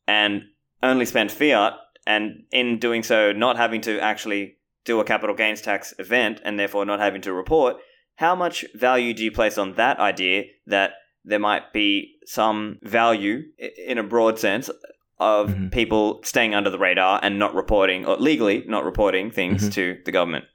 and 0.07 0.43
only 0.83 1.07
spend 1.07 1.31
fiat, 1.31 1.75
and 2.07 2.45
in 2.53 2.79
doing 2.79 3.03
so, 3.03 3.33
not 3.33 3.57
having 3.57 3.81
to 3.83 4.01
actually 4.01 4.57
do 4.85 4.99
a 5.01 5.05
capital 5.05 5.37
gains 5.37 5.61
tax 5.61 5.93
event 5.99 6.41
and 6.45 6.59
therefore 6.59 6.85
not 6.85 7.01
having 7.01 7.21
to 7.23 7.33
report. 7.33 7.77
How 8.17 8.35
much 8.35 8.65
value 8.75 9.15
do 9.15 9.23
you 9.25 9.31
place 9.31 9.59
on 9.59 9.75
that 9.75 9.99
idea 9.99 10.45
that 10.67 10.93
there 11.25 11.39
might 11.39 11.73
be 11.73 12.17
some 12.25 12.79
value 12.83 13.43
in 13.59 13.99
a 13.99 14.03
broad 14.03 14.39
sense 14.39 14.71
of 15.21 15.51
mm-hmm. 15.51 15.69
people 15.69 16.21
staying 16.25 16.55
under 16.55 16.71
the 16.71 16.79
radar 16.79 17.21
and 17.23 17.39
not 17.39 17.55
reporting, 17.55 18.07
or 18.07 18.17
legally 18.17 18.65
not 18.67 18.85
reporting 18.85 19.31
things 19.31 19.63
mm-hmm. 19.63 19.71
to 19.71 19.99
the 20.05 20.13
government? 20.13 20.47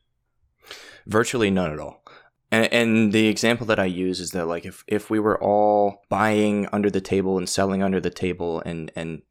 Virtually 1.05 1.51
none 1.51 1.71
at 1.71 1.79
all. 1.79 2.03
And, 2.51 2.71
and 2.71 3.13
the 3.13 3.27
example 3.27 3.65
that 3.67 3.79
I 3.79 3.85
use 3.85 4.19
is 4.19 4.31
that 4.31 4.47
like 4.47 4.65
if, 4.65 4.83
if 4.87 5.09
we 5.09 5.19
were 5.19 5.41
all 5.41 6.03
buying 6.09 6.67
under 6.71 6.89
the 6.89 7.01
table 7.01 7.37
and 7.37 7.49
selling 7.49 7.83
under 7.83 7.99
the 7.99 8.09
table 8.09 8.61
and 8.65 8.91
and 8.95 9.21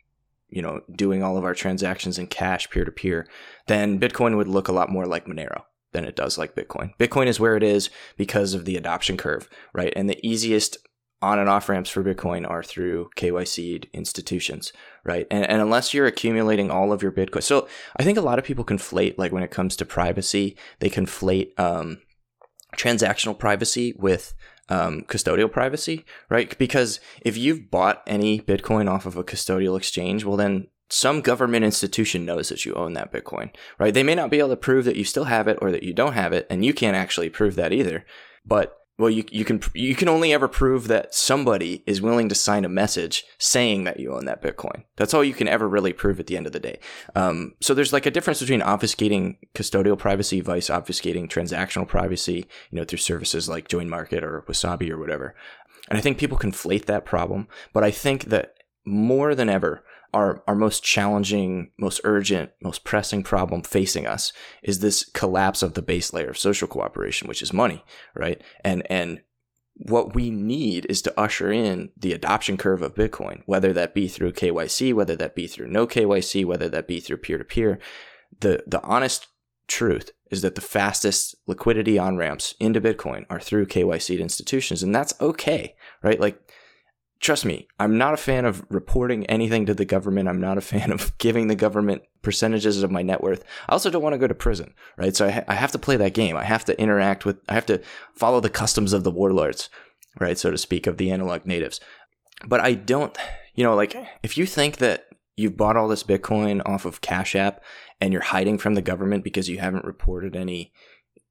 you 0.49 0.63
know 0.63 0.81
doing 0.95 1.23
all 1.23 1.37
of 1.37 1.45
our 1.45 1.55
transactions 1.55 2.19
in 2.19 2.27
cash 2.27 2.69
peer 2.71 2.85
to 2.85 2.93
peer, 2.93 3.27
then 3.67 3.99
Bitcoin 3.99 4.37
would 4.37 4.49
look 4.49 4.69
a 4.69 4.73
lot 4.73 4.91
more 4.91 5.07
like 5.07 5.27
Monero 5.27 5.63
than 5.93 6.05
it 6.05 6.17
does 6.17 6.37
like 6.37 6.55
Bitcoin. 6.55 6.93
Bitcoin 6.99 7.27
is 7.27 7.41
where 7.41 7.57
it 7.57 7.63
is 7.63 7.89
because 8.17 8.53
of 8.53 8.65
the 8.65 8.77
adoption 8.77 9.17
curve, 9.17 9.49
right? 9.73 9.93
And 9.97 10.11
the 10.11 10.27
easiest 10.27 10.77
on 11.25 11.39
and 11.39 11.49
off 11.49 11.69
ramps 11.69 11.91
for 11.91 12.05
Bitcoin 12.05 12.49
are 12.49 12.63
through 12.63 13.11
KYC 13.17 13.93
institutions, 13.93 14.73
right? 15.05 15.27
And, 15.31 15.49
and 15.49 15.63
unless 15.63 15.95
you're 15.95 16.07
accumulating 16.07 16.71
all 16.71 16.93
of 16.93 17.03
your 17.03 17.13
Bitcoin, 17.13 17.43
so 17.43 17.67
I 17.97 18.05
think 18.05 18.19
a 18.19 18.23
lot 18.23 18.39
of 18.39 18.45
people 18.45 18.65
conflate, 18.65 19.17
like 19.17 19.33
when 19.33 19.43
it 19.43 19.51
comes 19.51 19.75
to 19.77 19.85
privacy, 19.85 20.57
they 20.81 20.91
conflate 20.91 21.59
um, 21.59 22.03
transactional 22.77 23.39
privacy 23.39 23.95
with 23.97 24.35
um, 24.69 25.03
custodial 25.03 25.51
privacy, 25.51 26.05
right? 26.29 26.57
Because 26.59 27.01
if 27.23 27.37
you've 27.37 27.71
bought 27.71 28.03
any 28.07 28.41
Bitcoin 28.41 28.89
off 28.89 29.07
of 29.07 29.17
a 29.17 29.25
custodial 29.25 29.77
exchange, 29.77 30.25
well, 30.25 30.37
then 30.37 30.69
some 30.91 31.23
government 31.23 31.65
institution 31.65 32.25
knows 32.25 32.51
that 32.51 32.65
you 32.65 32.75
own 32.75 32.93
that 32.93 33.13
Bitcoin, 33.13 33.51
right? 33.79 33.95
They 33.95 34.03
may 34.03 34.15
not 34.15 34.31
be 34.31 34.39
able 34.39 34.51
to 34.51 34.57
prove 34.57 34.85
that 34.85 34.97
you 34.97 35.05
still 35.05 35.25
have 35.25 35.49
it 35.49 35.59
or 35.61 35.71
that 35.71 35.83
you 35.83 35.93
don't 35.93 36.13
have 36.13 36.33
it, 36.33 36.47
and 36.51 36.65
you 36.65 36.75
can't 36.75 36.97
actually 36.97 37.31
prove 37.31 37.57
that 37.57 37.73
either. 37.73 38.05
But 38.45 38.77
well, 38.97 39.11
you 39.11 39.25
you 39.33 39.45
can 39.45 39.61
you 39.75 39.97
can 39.97 40.09
only 40.09 40.33
ever 40.33 40.47
prove 40.47 40.87
that 40.87 41.15
somebody 41.15 41.83
is 41.85 42.01
willing 42.01 42.29
to 42.29 42.35
sign 42.35 42.65
a 42.65 42.69
message 42.69 43.25
saying 43.39 43.85
that 43.85 43.99
you 43.99 44.15
own 44.15 44.25
that 44.27 44.41
Bitcoin. 44.41 44.85
That's 44.97 45.13
all 45.13 45.25
you 45.25 45.35
can 45.35 45.49
ever 45.49 45.69
really 45.69 45.93
prove 45.93 46.21
at 46.21 46.29
the 46.29 46.37
end 46.37 46.47
of 46.47 46.53
the 46.53 46.61
day. 46.61 46.79
Um, 47.17 47.55
so 47.61 47.75
there's 47.75 47.93
like 47.93 48.07
a 48.07 48.11
difference 48.11 48.39
between 48.39 48.61
obfuscating 48.61 49.37
custodial 49.55 49.99
privacy 49.99 50.41
vice 50.41 50.69
obfuscating 50.69 51.29
transactional 51.29 51.89
privacy, 51.89 52.47
you 52.71 52.79
know, 52.79 52.85
through 52.85 52.99
services 52.99 53.49
like 53.49 53.67
Join 53.67 53.89
Market 53.89 54.23
or 54.23 54.45
Wasabi 54.49 54.91
or 54.91 54.99
whatever. 54.99 55.35
And 55.89 55.99
I 55.99 56.01
think 56.01 56.17
people 56.17 56.39
conflate 56.39 56.85
that 56.85 57.05
problem, 57.05 57.49
but 57.73 57.83
I 57.83 57.91
think 57.91 58.27
that 58.27 58.55
more 58.87 59.35
than 59.35 59.49
ever, 59.49 59.83
our, 60.15 60.43
our 60.47 60.55
most 60.55 60.85
challenging, 60.85 61.73
most 61.79 62.01
urgent, 62.05 62.51
most 62.63 62.85
pressing 62.85 63.23
problem 63.23 63.63
facing 63.63 64.07
us 64.07 64.33
is 64.63 64.79
this 64.79 65.05
collapse 65.05 65.63
of 65.63 65.75
the 65.75 65.83
base 65.83 66.13
layer 66.13 66.31
of 66.31 66.39
social 66.39 66.69
cooperation, 66.69 67.29
which 67.29 67.43
is 67.43 67.53
money, 67.53 67.85
right? 68.15 68.41
And 68.63 68.87
and 68.89 69.21
what 69.77 70.15
we 70.15 70.31
need 70.31 70.87
is 70.89 71.03
to 71.03 71.21
usher 71.21 71.51
in 71.51 71.91
the 71.97 72.13
adoption 72.13 72.57
curve 72.57 72.81
of 72.81 72.95
Bitcoin, 72.95 73.43
whether 73.47 73.73
that 73.73 73.93
be 73.93 74.07
through 74.07 74.33
KYC, 74.33 74.95
whether 74.95 75.17
that 75.17 75.35
be 75.35 75.49
through 75.49 75.67
no 75.67 75.85
KYC, 75.85 76.45
whether 76.45 76.69
that 76.69 76.87
be 76.87 77.01
through 77.01 77.17
peer 77.17 77.39
to 77.39 77.45
peer. 77.45 77.81
The 78.41 78.63
the 78.67 78.83
honest 78.83 79.27
truth 79.67 80.13
is 80.31 80.43
that 80.43 80.55
the 80.55 80.61
fastest 80.61 81.35
liquidity 81.49 81.99
on 81.99 82.17
ramps 82.17 82.55
into 82.61 82.81
Bitcoin 82.81 83.25
are 83.29 83.41
through 83.41 83.67
KYC 83.67 84.21
institutions, 84.21 84.83
and 84.83 84.95
that's 84.95 85.15
okay, 85.21 85.75
right? 86.03 86.21
Like 86.21 86.41
trust 87.25 87.47
me, 87.47 87.67
I'm 87.81 87.97
not 87.97 88.13
a 88.13 88.19
fan 88.19 88.45
of 88.45 88.67
reporting 88.69 89.25
anything 89.27 89.65
to 89.65 89.75
the 89.75 89.87
government. 89.87 90.29
I'm 90.29 90.43
not 90.43 90.59
a 90.59 90.61
fan 90.73 90.93
of 90.93 91.17
giving 91.19 91.49
the 91.49 91.55
government 91.57 92.03
percentages 92.23 92.83
of 92.83 92.91
my 92.91 93.03
net 93.03 93.23
worth. 93.23 93.43
I 93.67 93.73
also 93.73 93.91
don't 93.91 94.03
want 94.03 94.13
to 94.13 94.19
go 94.19 94.29
to 94.29 94.35
prison, 94.35 94.75
right? 94.99 95.17
So 95.17 95.27
I, 95.27 95.31
ha- 95.31 95.45
I 95.49 95.55
have 95.55 95.73
to 95.73 95.79
play 95.79 95.97
that 95.97 96.15
game. 96.15 96.37
I 96.37 96.45
have 96.45 96.67
to 96.67 96.79
interact 96.79 97.25
with, 97.25 97.39
I 97.49 97.55
have 97.55 97.67
to 97.67 97.81
follow 98.15 98.41
the 98.41 98.51
customs 98.51 98.93
of 98.93 99.05
the 99.05 99.11
warlords, 99.11 99.71
right? 100.21 100.39
So 100.39 100.51
to 100.51 100.59
speak, 100.59 100.87
of 100.87 100.99
the 100.99 101.11
analog 101.11 101.47
natives. 101.47 101.81
But 102.47 102.61
I 102.61 102.75
don't, 102.75 103.17
you 103.55 103.65
know, 103.65 103.75
like 103.75 103.97
if 104.23 104.37
you 104.37 104.45
think 104.45 104.77
that 104.77 105.07
you've 105.35 105.57
bought 105.57 105.79
all 105.79 105.89
this 105.89 106.05
Bitcoin 106.05 106.61
off 106.67 106.85
of 106.85 107.01
Cash 107.01 107.35
App 107.35 107.63
and 108.03 108.13
you're 108.13 108.23
hiding 108.23 108.59
from 108.59 108.75
the 108.75 108.83
government 108.83 109.25
because 109.25 109.49
you 109.49 109.59
haven't 109.59 109.87
reported 109.87 110.37
any 110.37 110.73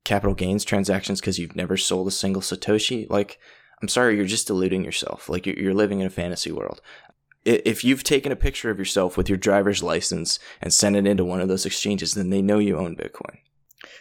capital 0.05 0.33
gains 0.33 0.65
transactions 0.65 1.21
because 1.21 1.37
you've 1.37 1.55
never 1.55 1.77
sold 1.77 2.07
a 2.07 2.11
single 2.11 2.41
Satoshi, 2.41 3.07
like, 3.11 3.37
I'm 3.83 3.89
sorry, 3.89 4.15
you're 4.15 4.25
just 4.25 4.47
deluding 4.47 4.85
yourself. 4.85 5.27
Like 5.27 5.45
you're 5.45 5.73
living 5.73 5.99
in 5.99 6.07
a 6.07 6.09
fantasy 6.09 6.53
world. 6.53 6.79
If 7.43 7.83
you've 7.83 8.01
taken 8.01 8.31
a 8.31 8.37
picture 8.37 8.69
of 8.69 8.79
yourself 8.79 9.17
with 9.17 9.27
your 9.27 9.37
driver's 9.37 9.83
license 9.83 10.39
and 10.61 10.71
sent 10.71 10.95
it 10.95 11.05
into 11.05 11.25
one 11.25 11.41
of 11.41 11.49
those 11.49 11.65
exchanges, 11.65 12.13
then 12.13 12.29
they 12.29 12.41
know 12.41 12.59
you 12.59 12.77
own 12.77 12.95
Bitcoin. 12.95 13.39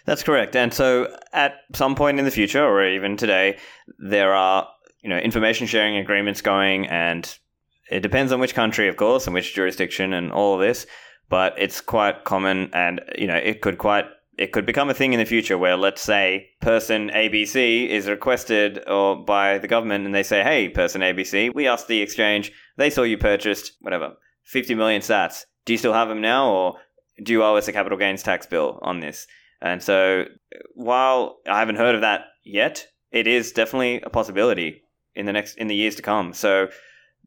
That's 0.04 0.22
correct. 0.22 0.54
And 0.54 0.72
so 0.72 1.12
at 1.32 1.54
some 1.74 1.96
point 1.96 2.20
in 2.20 2.24
the 2.24 2.30
future, 2.30 2.64
or 2.64 2.86
even 2.86 3.16
today, 3.16 3.58
there 3.98 4.32
are 4.32 4.68
you 5.02 5.10
know 5.10 5.18
information 5.18 5.66
sharing 5.66 5.96
agreements 5.96 6.42
going, 6.42 6.86
and 6.86 7.36
it 7.90 8.04
depends 8.04 8.30
on 8.30 8.38
which 8.38 8.54
country, 8.54 8.86
of 8.86 8.96
course, 8.96 9.26
and 9.26 9.34
which 9.34 9.52
jurisdiction, 9.52 10.12
and 10.12 10.30
all 10.30 10.54
of 10.54 10.60
this. 10.60 10.86
But 11.28 11.54
it's 11.58 11.80
quite 11.80 12.22
common, 12.22 12.70
and 12.72 13.00
you 13.18 13.26
know 13.26 13.34
it 13.34 13.62
could 13.62 13.78
quite 13.78 14.04
it 14.38 14.52
could 14.52 14.64
become 14.64 14.88
a 14.88 14.94
thing 14.94 15.12
in 15.12 15.18
the 15.18 15.26
future 15.26 15.58
where 15.58 15.76
let's 15.76 16.00
say 16.00 16.48
person 16.60 17.10
ABC 17.10 17.88
is 17.88 18.08
requested 18.08 18.82
or 18.88 19.22
by 19.24 19.58
the 19.58 19.68
government 19.68 20.06
and 20.06 20.14
they 20.14 20.22
say, 20.22 20.42
"Hey, 20.42 20.68
person 20.68 21.02
ABC, 21.02 21.50
we 21.54 21.68
asked 21.68 21.88
the 21.88 22.00
exchange, 22.00 22.50
they 22.76 22.90
saw 22.90 23.02
you 23.02 23.18
purchased 23.18 23.72
whatever 23.80 24.14
50 24.44 24.74
million 24.74 25.02
sats. 25.02 25.44
Do 25.64 25.72
you 25.72 25.78
still 25.78 25.92
have 25.92 26.08
them 26.08 26.20
now 26.20 26.50
or 26.50 26.76
do 27.22 27.32
you 27.32 27.42
owe 27.42 27.56
us 27.56 27.68
a 27.68 27.72
capital 27.72 27.98
gains 27.98 28.22
tax 28.22 28.46
bill 28.46 28.78
on 28.82 29.00
this?" 29.00 29.26
And 29.60 29.82
so 29.82 30.24
while 30.74 31.38
I 31.46 31.58
haven't 31.58 31.76
heard 31.76 31.94
of 31.94 32.00
that 32.00 32.22
yet, 32.42 32.86
it 33.10 33.26
is 33.26 33.52
definitely 33.52 34.00
a 34.02 34.10
possibility 34.10 34.82
in 35.14 35.26
the 35.26 35.32
next 35.32 35.56
in 35.56 35.68
the 35.68 35.76
years 35.76 35.96
to 35.96 36.02
come. 36.02 36.32
So 36.32 36.68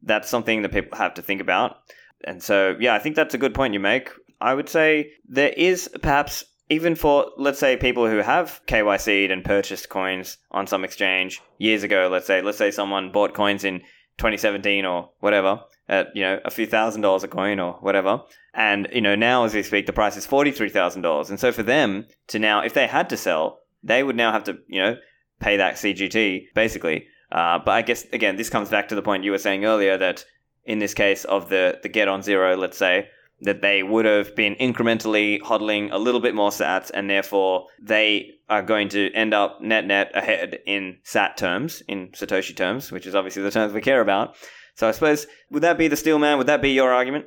that's 0.01 0.30
something 0.30 0.64
that 0.64 0.72
people 0.72 0.97
have 0.97 1.14
to 1.14 1.22
think 1.22 1.39
about. 1.39 1.78
And 2.24 2.41
so 2.41 2.76
yeah, 2.80 2.95
I 2.95 2.99
think 2.99 3.16
that's 3.16 3.36
a 3.36 3.39
good 3.39 3.53
point 3.53 3.76
you 3.76 3.80
make. 3.80 4.10
I 4.41 4.53
would 4.53 4.70
say 4.70 5.12
there 5.30 5.53
is 5.56 5.89
perhaps 6.01 6.43
even 6.70 6.95
for 6.95 7.32
let's 7.38 7.59
say 7.59 7.78
people 7.78 8.09
who 8.09 8.18
have 8.18 8.61
KYC'd 8.68 9.32
and 9.32 9.43
purchased 9.43 9.89
coins 9.89 10.38
on 10.51 10.68
some 10.68 10.84
exchange 10.84 11.41
years 11.57 11.84
ago, 11.84 12.09
let's 12.11 12.28
say 12.28 12.41
let's 12.41 12.57
say 12.57 12.72
someone 12.72 13.11
bought 13.11 13.34
coins 13.34 13.63
in 13.63 13.80
2017 14.18 14.86
or 14.86 15.11
whatever 15.20 15.61
at 15.88 16.07
you 16.16 16.24
know 16.24 16.39
a 16.43 16.51
few 16.51 16.66
thousand 16.66 17.01
dollars 17.01 17.24
a 17.24 17.28
coin 17.28 17.59
or 17.59 17.74
whatever, 17.74 18.22
and 18.53 18.88
you 18.91 19.01
know 19.01 19.16
now 19.16 19.43
as 19.43 19.53
we 19.53 19.63
speak 19.63 19.86
the 19.86 19.93
price 19.93 20.18
is 20.18 20.26
forty 20.26 20.51
three 20.51 20.70
thousand 20.70 21.01
dollars, 21.01 21.30
and 21.30 21.39
so 21.39 21.51
for 21.51 21.63
them 21.63 22.05
to 22.28 22.39
now 22.39 22.61
if 22.61 22.74
they 22.74 22.88
had 22.88 23.09
to 23.09 23.18
sell, 23.18 23.59
they 23.84 24.03
would 24.03 24.16
now 24.16 24.32
have 24.32 24.43
to 24.45 24.57
you 24.68 24.82
know 24.82 24.97
pay 25.39 25.57
that 25.57 25.76
CGT 25.76 26.47
basically. 26.53 27.07
Uh, 27.32 27.59
but 27.59 27.72
I 27.72 27.82
guess 27.82 28.05
again 28.11 28.38
this 28.38 28.49
comes 28.49 28.70
back 28.70 28.88
to 28.89 28.95
the 28.95 29.01
point 29.01 29.24
you 29.24 29.32
were 29.32 29.38
saying 29.38 29.66
earlier 29.66 29.97
that 29.97 30.26
in 30.63 30.80
this 30.80 30.93
case 30.93 31.26
of 31.26 31.49
the 31.49 31.80
the 31.84 31.89
get 31.89 32.07
on 32.07 32.24
zero, 32.24 32.55
let's 32.55 32.78
say 32.78 33.09
that 33.41 33.61
they 33.61 33.83
would 33.83 34.05
have 34.05 34.36
been 34.36 34.55
incrementally 34.55 35.41
hodling 35.41 35.91
a 35.91 35.97
little 35.97 36.21
bit 36.21 36.36
more 36.36 36.49
sats, 36.49 36.89
and 36.93 37.09
therefore 37.09 37.67
they 37.81 38.31
are 38.49 38.61
going 38.61 38.89
to 38.89 39.11
end 39.13 39.33
up 39.33 39.61
net 39.61 39.86
net 39.86 40.11
ahead 40.13 40.59
in 40.65 40.97
sat 41.03 41.38
terms, 41.38 41.83
in 41.88 42.09
Satoshi 42.09 42.55
terms, 42.55 42.91
which 42.91 43.05
is 43.05 43.15
obviously 43.15 43.43
the 43.43 43.51
terms 43.51 43.73
we 43.73 43.81
care 43.81 44.01
about. 44.01 44.36
So 44.75 44.88
I 44.88 44.91
suppose 44.91 45.27
would 45.51 45.63
that 45.63 45.77
be 45.77 45.88
the 45.88 45.97
steel 45.97 46.19
man? 46.19 46.38
Would 46.38 46.47
that 46.47 46.61
be 46.61 46.71
your 46.71 46.93
argument? 46.93 47.25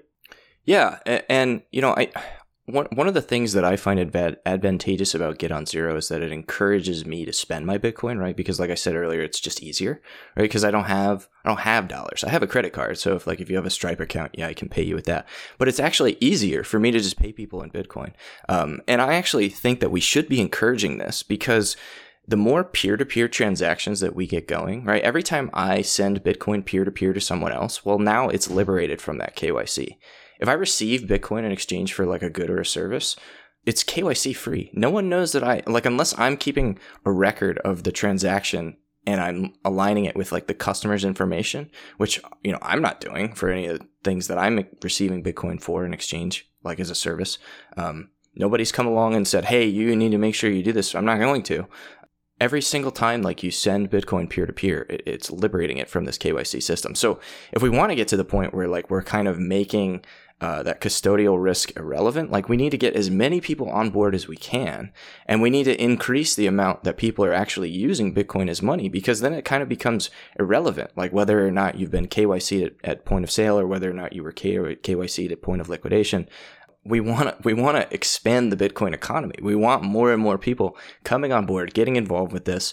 Yeah, 0.65 0.99
and, 1.31 1.63
you 1.71 1.81
know, 1.81 1.95
I 1.97 2.11
one 2.69 2.87
one 2.93 3.09
of 3.09 3.15
the 3.15 3.23
things 3.23 3.55
that 3.55 3.65
I 3.65 3.77
find 3.77 3.99
adva- 3.99 4.37
advantageous 4.45 5.15
about 5.15 5.39
Get 5.39 5.51
on 5.51 5.67
Zero 5.67 5.97
is 5.97 6.09
that 6.09 6.23
it 6.23 6.33
encourages 6.33 7.07
me 7.07 7.25
to 7.25 7.33
spend 7.33 7.67
my 7.67 7.79
Bitcoin, 7.79 8.21
right? 8.21 8.37
Because 8.37 8.61
like 8.61 8.71
I 8.71 8.75
said 8.75 8.95
earlier, 8.95 9.23
it's 9.23 9.41
just 9.41 9.63
easier, 9.63 10.03
right? 10.37 10.43
Because 10.43 10.65
I 10.65 10.71
don't 10.71 10.85
have 10.85 11.29
I 11.45 11.49
don't 11.49 11.61
have 11.61 11.89
dollars. 11.89 12.25
I 12.25 12.31
have 12.31 12.43
a 12.43 12.47
credit 12.47 12.73
card, 12.73 12.99
so 12.99 13.17
if 13.17 13.27
like 13.27 13.41
if 13.41 13.49
you 13.49 13.57
have 13.57 13.67
a 13.67 13.71
Stripe 13.71 14.01
account, 14.01 14.35
yeah, 14.37 14.47
I 14.47 14.55
can 14.55 14.69
pay 14.69 14.83
you 14.83 14.95
with 14.95 15.07
that. 15.07 15.27
But 15.57 15.69
it's 15.69 15.81
actually 15.81 16.19
easier 16.21 16.63
for 16.63 16.79
me 16.79 16.91
to 16.91 16.99
just 16.99 17.19
pay 17.19 17.33
people 17.33 17.63
in 17.63 17.71
Bitcoin. 17.71 18.13
Um, 18.49 18.83
and 18.87 19.01
I 19.01 19.15
actually 19.15 19.49
think 19.49 19.81
that 19.81 19.91
we 19.91 20.01
should 20.01 20.29
be 20.29 20.41
encouraging 20.41 20.99
this 20.99 21.23
because 21.23 21.77
the 22.27 22.37
more 22.37 22.63
peer-to-peer 22.63 23.27
transactions 23.27 24.01
that 24.01 24.15
we 24.15 24.27
get 24.27 24.47
going, 24.47 24.85
right? 24.85 25.03
Every 25.03 25.23
time 25.23 25.49
I 25.55 25.81
send 25.81 26.23
Bitcoin 26.23 26.63
peer-to-peer 26.63 27.15
to 27.15 27.21
someone 27.23 27.53
else, 27.53 27.87
well, 27.87 27.99
now 27.99 28.29
it's 28.29 28.51
liberated 28.51 29.01
from 29.01 29.17
that 29.17 29.35
KYC. 29.35 29.97
If 30.39 30.49
I 30.49 30.53
receive 30.53 31.03
Bitcoin 31.03 31.45
in 31.45 31.53
exchange 31.53 31.93
for 31.93 32.07
like 32.07 32.23
a 32.23 32.31
good 32.31 32.51
or 32.51 32.61
a 32.61 32.67
service, 32.67 33.17
it's 33.67 33.85
KYC 33.85 34.35
free. 34.35 34.71
No 34.73 34.91
one 34.91 35.09
knows 35.09 35.33
that 35.33 35.45
I 35.45 35.63
like 35.67 35.87
unless 35.87 36.19
I'm 36.19 36.37
keeping 36.37 36.79
a 37.05 37.13
record 37.13 37.59
of 37.59 37.83
the 37.83 37.93
transaction 37.93 38.77
and 39.07 39.21
I'm 39.21 39.55
aligning 39.65 40.05
it 40.05 40.17
with 40.17 40.33
like 40.33 40.49
the 40.49 40.55
customer's 40.55 41.05
information, 41.05 41.71
which 41.97 42.21
you 42.43 42.53
know 42.53 42.59
I'm 42.63 42.83
not 42.83 43.01
doing 43.01 43.35
for 43.35 43.51
any 43.51 43.67
of 43.67 43.79
the 43.79 43.87
things 44.05 44.29
that 44.29 44.39
I'm 44.39 44.67
receiving 44.83 45.23
Bitcoin 45.23 45.61
for 45.61 45.85
in 45.85 45.95
exchange, 45.95 46.49
like 46.63 46.79
as 46.79 46.91
a 46.91 46.95
service. 46.95 47.39
Um, 47.77 48.11
nobody's 48.35 48.73
come 48.73 48.87
along 48.87 49.15
and 49.15 49.27
said, 49.27 49.47
"Hey, 49.47 49.67
you 49.67 49.97
need 49.97 50.11
to 50.11 50.19
make 50.19 50.35
sure 50.35 50.51
you 50.51 50.63
do 50.63 50.73
this." 50.73 50.95
I'm 50.95 51.05
not 51.05 51.19
going 51.19 51.43
to. 51.45 51.67
Every 52.41 52.63
single 52.63 52.93
time, 52.93 53.23
like 53.23 53.43
you 53.43 53.51
send 53.51 53.91
Bitcoin 53.91 54.31
peer 54.31 54.47
to 54.47 54.53
peer, 54.53 54.87
it's 54.89 55.31
liberating 55.31 55.79
it 55.79 55.89
from 55.89 56.05
this 56.05 56.19
KYC 56.19 56.63
system. 56.63 56.95
So 56.95 57.19
if 57.53 57.63
we 57.63 57.69
want 57.69 57.91
to 57.91 57.97
get 57.97 58.09
to 58.09 58.17
the 58.17 58.25
point 58.25 58.55
where 58.55 58.69
like 58.69 58.91
we're 58.91 59.03
kind 59.03 59.27
of 59.27 59.41
making 59.41 60.05
uh, 60.41 60.63
that 60.63 60.81
custodial 60.81 61.43
risk 61.43 61.77
irrelevant. 61.77 62.31
Like 62.31 62.49
we 62.49 62.57
need 62.57 62.71
to 62.71 62.79
get 62.79 62.95
as 62.95 63.11
many 63.11 63.41
people 63.41 63.69
on 63.71 63.91
board 63.91 64.15
as 64.15 64.29
we 64.29 64.37
can, 64.37 64.93
and 65.27 65.43
we 65.43 65.51
need 65.51 65.65
to 65.65 65.83
increase 65.83 66.35
the 66.35 66.47
amount 66.47 66.85
that 66.85 66.97
people 66.97 67.25
are 67.25 67.33
actually 67.33 67.71
using 67.71 68.15
Bitcoin 68.15 68.49
as 68.49 68.63
money 68.63 68.89
because 68.89 69.21
then 69.21 69.33
it 69.33 69.45
kind 69.45 69.63
of 69.63 69.69
becomes 69.69 70.11
irrelevant. 70.39 70.91
Like 70.97 71.13
whether 71.13 71.45
or 71.45 71.51
not 71.51 71.77
you've 71.79 71.91
been 71.91 72.07
KYC 72.07 72.67
at, 72.67 72.73
at 72.85 73.05
point 73.05 73.25
of 73.25 73.31
sale 73.31 73.59
or 73.59 73.67
whether 73.67 73.91
or 73.91 73.95
not 73.95 74.13
you 74.13 74.23
were 74.23 74.33
KYC 74.33 75.31
at 75.31 75.43
point 75.43 75.61
of 75.61 75.69
liquidation. 75.69 76.29
We 76.85 77.01
want 77.01 77.29
to 77.29 77.37
we 77.43 77.53
want 77.53 77.77
to 77.77 77.93
expand 77.93 78.53
the 78.53 78.69
Bitcoin 78.69 78.95
economy. 78.95 79.35
We 79.43 79.57
want 79.57 79.83
more 79.83 80.13
and 80.13 80.23
more 80.23 80.39
people 80.39 80.77
coming 81.03 81.33
on 81.33 81.45
board, 81.45 81.75
getting 81.75 81.97
involved 81.97 82.33
with 82.33 82.45
this, 82.45 82.73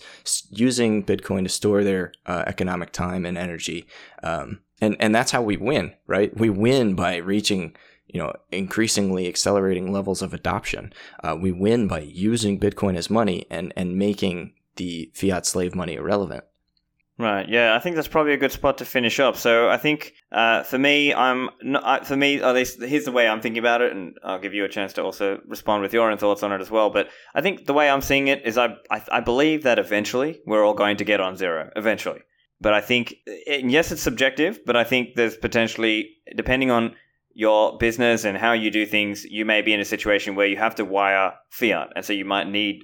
using 0.51 1.03
Bitcoin 1.03 1.43
to 1.43 1.49
store 1.49 1.83
their 1.83 2.13
uh, 2.27 2.43
economic 2.45 2.91
time 2.91 3.25
and 3.25 3.37
energy. 3.37 3.87
Um, 4.21 4.59
and 4.81 4.95
and 4.99 5.13
that's 5.13 5.31
how 5.31 5.41
we 5.41 5.57
win 5.57 5.93
right 6.07 6.35
we 6.37 6.49
win 6.49 6.95
by 6.95 7.17
reaching 7.17 7.75
you 8.07 8.19
know 8.19 8.33
increasingly 8.51 9.27
accelerating 9.27 9.91
levels 9.91 10.21
of 10.21 10.33
adoption 10.33 10.91
uh, 11.23 11.35
we 11.39 11.51
win 11.51 11.87
by 11.87 11.99
using 11.99 12.59
bitcoin 12.59 12.95
as 12.95 13.09
money 13.09 13.45
and 13.49 13.73
and 13.75 13.97
making 13.97 14.53
the 14.75 15.11
fiat 15.13 15.45
slave 15.45 15.75
money 15.75 15.95
irrelevant 15.95 16.43
Right. 17.17 17.47
Yeah, 17.47 17.73
I 17.73 17.79
think 17.79 17.95
that's 17.95 18.09
probably 18.09 18.33
a 18.33 18.37
good 18.37 18.51
spot 18.51 18.79
to 18.79 18.85
finish 18.85 19.21
up. 19.21 19.37
So 19.37 19.69
I 19.69 19.77
think 19.77 20.13
uh, 20.33 20.63
for 20.63 20.77
me, 20.77 21.13
I'm 21.13 21.49
not, 21.63 22.05
for 22.05 22.17
me 22.17 22.41
at 22.41 22.53
least 22.53 22.81
here's 22.81 23.05
the 23.05 23.13
way 23.13 23.25
I'm 23.25 23.39
thinking 23.39 23.59
about 23.59 23.81
it, 23.81 23.93
and 23.93 24.17
I'll 24.21 24.39
give 24.39 24.53
you 24.53 24.65
a 24.65 24.69
chance 24.69 24.91
to 24.93 25.03
also 25.03 25.39
respond 25.47 25.81
with 25.81 25.93
your 25.93 26.11
own 26.11 26.17
thoughts 26.17 26.43
on 26.43 26.51
it 26.51 26.59
as 26.59 26.69
well. 26.69 26.89
But 26.89 27.07
I 27.33 27.39
think 27.39 27.67
the 27.67 27.73
way 27.73 27.89
I'm 27.89 28.01
seeing 28.01 28.27
it 28.27 28.45
is 28.45 28.57
I 28.57 28.75
I, 28.91 29.01
I 29.09 29.19
believe 29.21 29.63
that 29.63 29.79
eventually 29.79 30.41
we're 30.45 30.65
all 30.65 30.73
going 30.73 30.97
to 30.97 31.05
get 31.05 31.21
on 31.21 31.37
zero. 31.37 31.71
Eventually, 31.77 32.19
but 32.61 32.73
I 32.73 32.81
think, 32.81 33.15
yes, 33.47 33.91
it's 33.91 34.01
subjective, 34.01 34.59
but 34.65 34.75
I 34.75 34.83
think 34.83 35.15
there's 35.15 35.37
potentially, 35.37 36.11
depending 36.35 36.71
on 36.71 36.95
your 37.33 37.77
business 37.77 38.23
and 38.23 38.37
how 38.37 38.53
you 38.53 38.71
do 38.71 38.85
things, 38.85 39.25
you 39.25 39.45
may 39.45 39.61
be 39.61 39.73
in 39.73 39.79
a 39.79 39.85
situation 39.85 40.35
where 40.35 40.47
you 40.47 40.57
have 40.57 40.75
to 40.75 40.85
wire 40.85 41.33
fiat. 41.49 41.89
And 41.95 42.05
so 42.05 42.13
you 42.13 42.25
might 42.25 42.47
need 42.47 42.83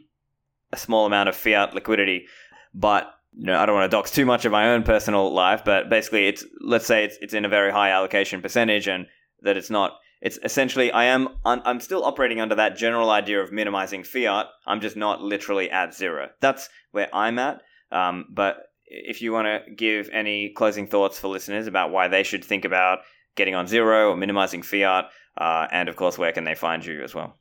a 0.73 0.77
small 0.77 1.05
amount 1.05 1.29
of 1.29 1.35
fiat 1.35 1.73
liquidity. 1.73 2.25
But 2.73 3.13
you 3.33 3.45
know, 3.45 3.57
I 3.57 3.65
don't 3.65 3.75
want 3.75 3.89
to 3.89 3.95
dox 3.95 4.11
too 4.11 4.25
much 4.25 4.45
of 4.45 4.51
my 4.51 4.69
own 4.69 4.83
personal 4.83 5.33
life, 5.33 5.63
but 5.63 5.89
basically, 5.89 6.27
it's 6.27 6.45
let's 6.59 6.85
say 6.85 7.05
it's 7.05 7.17
it's 7.21 7.33
in 7.33 7.45
a 7.45 7.49
very 7.49 7.71
high 7.71 7.91
allocation 7.91 8.41
percentage, 8.41 8.87
and 8.87 9.07
that 9.41 9.57
it's 9.57 9.69
not. 9.69 9.93
It's 10.21 10.37
essentially 10.43 10.91
I 10.91 11.05
am 11.05 11.29
I'm 11.45 11.79
still 11.79 12.03
operating 12.03 12.41
under 12.41 12.55
that 12.55 12.77
general 12.77 13.09
idea 13.09 13.41
of 13.41 13.51
minimizing 13.51 14.03
fiat. 14.03 14.47
I'm 14.67 14.81
just 14.81 14.97
not 14.97 15.21
literally 15.21 15.71
at 15.71 15.95
zero. 15.95 16.29
That's 16.41 16.69
where 16.91 17.07
I'm 17.13 17.39
at. 17.39 17.61
Um, 17.91 18.25
but 18.29 18.57
if 18.91 19.21
you 19.21 19.31
want 19.31 19.47
to 19.47 19.71
give 19.71 20.09
any 20.11 20.49
closing 20.49 20.87
thoughts 20.87 21.17
for 21.17 21.29
listeners 21.29 21.67
about 21.67 21.91
why 21.91 22.07
they 22.07 22.23
should 22.23 22.43
think 22.43 22.65
about 22.65 22.99
getting 23.35 23.55
on 23.55 23.65
zero 23.67 24.11
or 24.11 24.17
minimizing 24.17 24.61
fiat, 24.61 25.09
uh, 25.37 25.67
and 25.71 25.89
of 25.89 25.95
course, 25.95 26.17
where 26.17 26.31
can 26.31 26.43
they 26.43 26.55
find 26.55 26.85
you 26.85 27.01
as 27.01 27.15
well? 27.15 27.37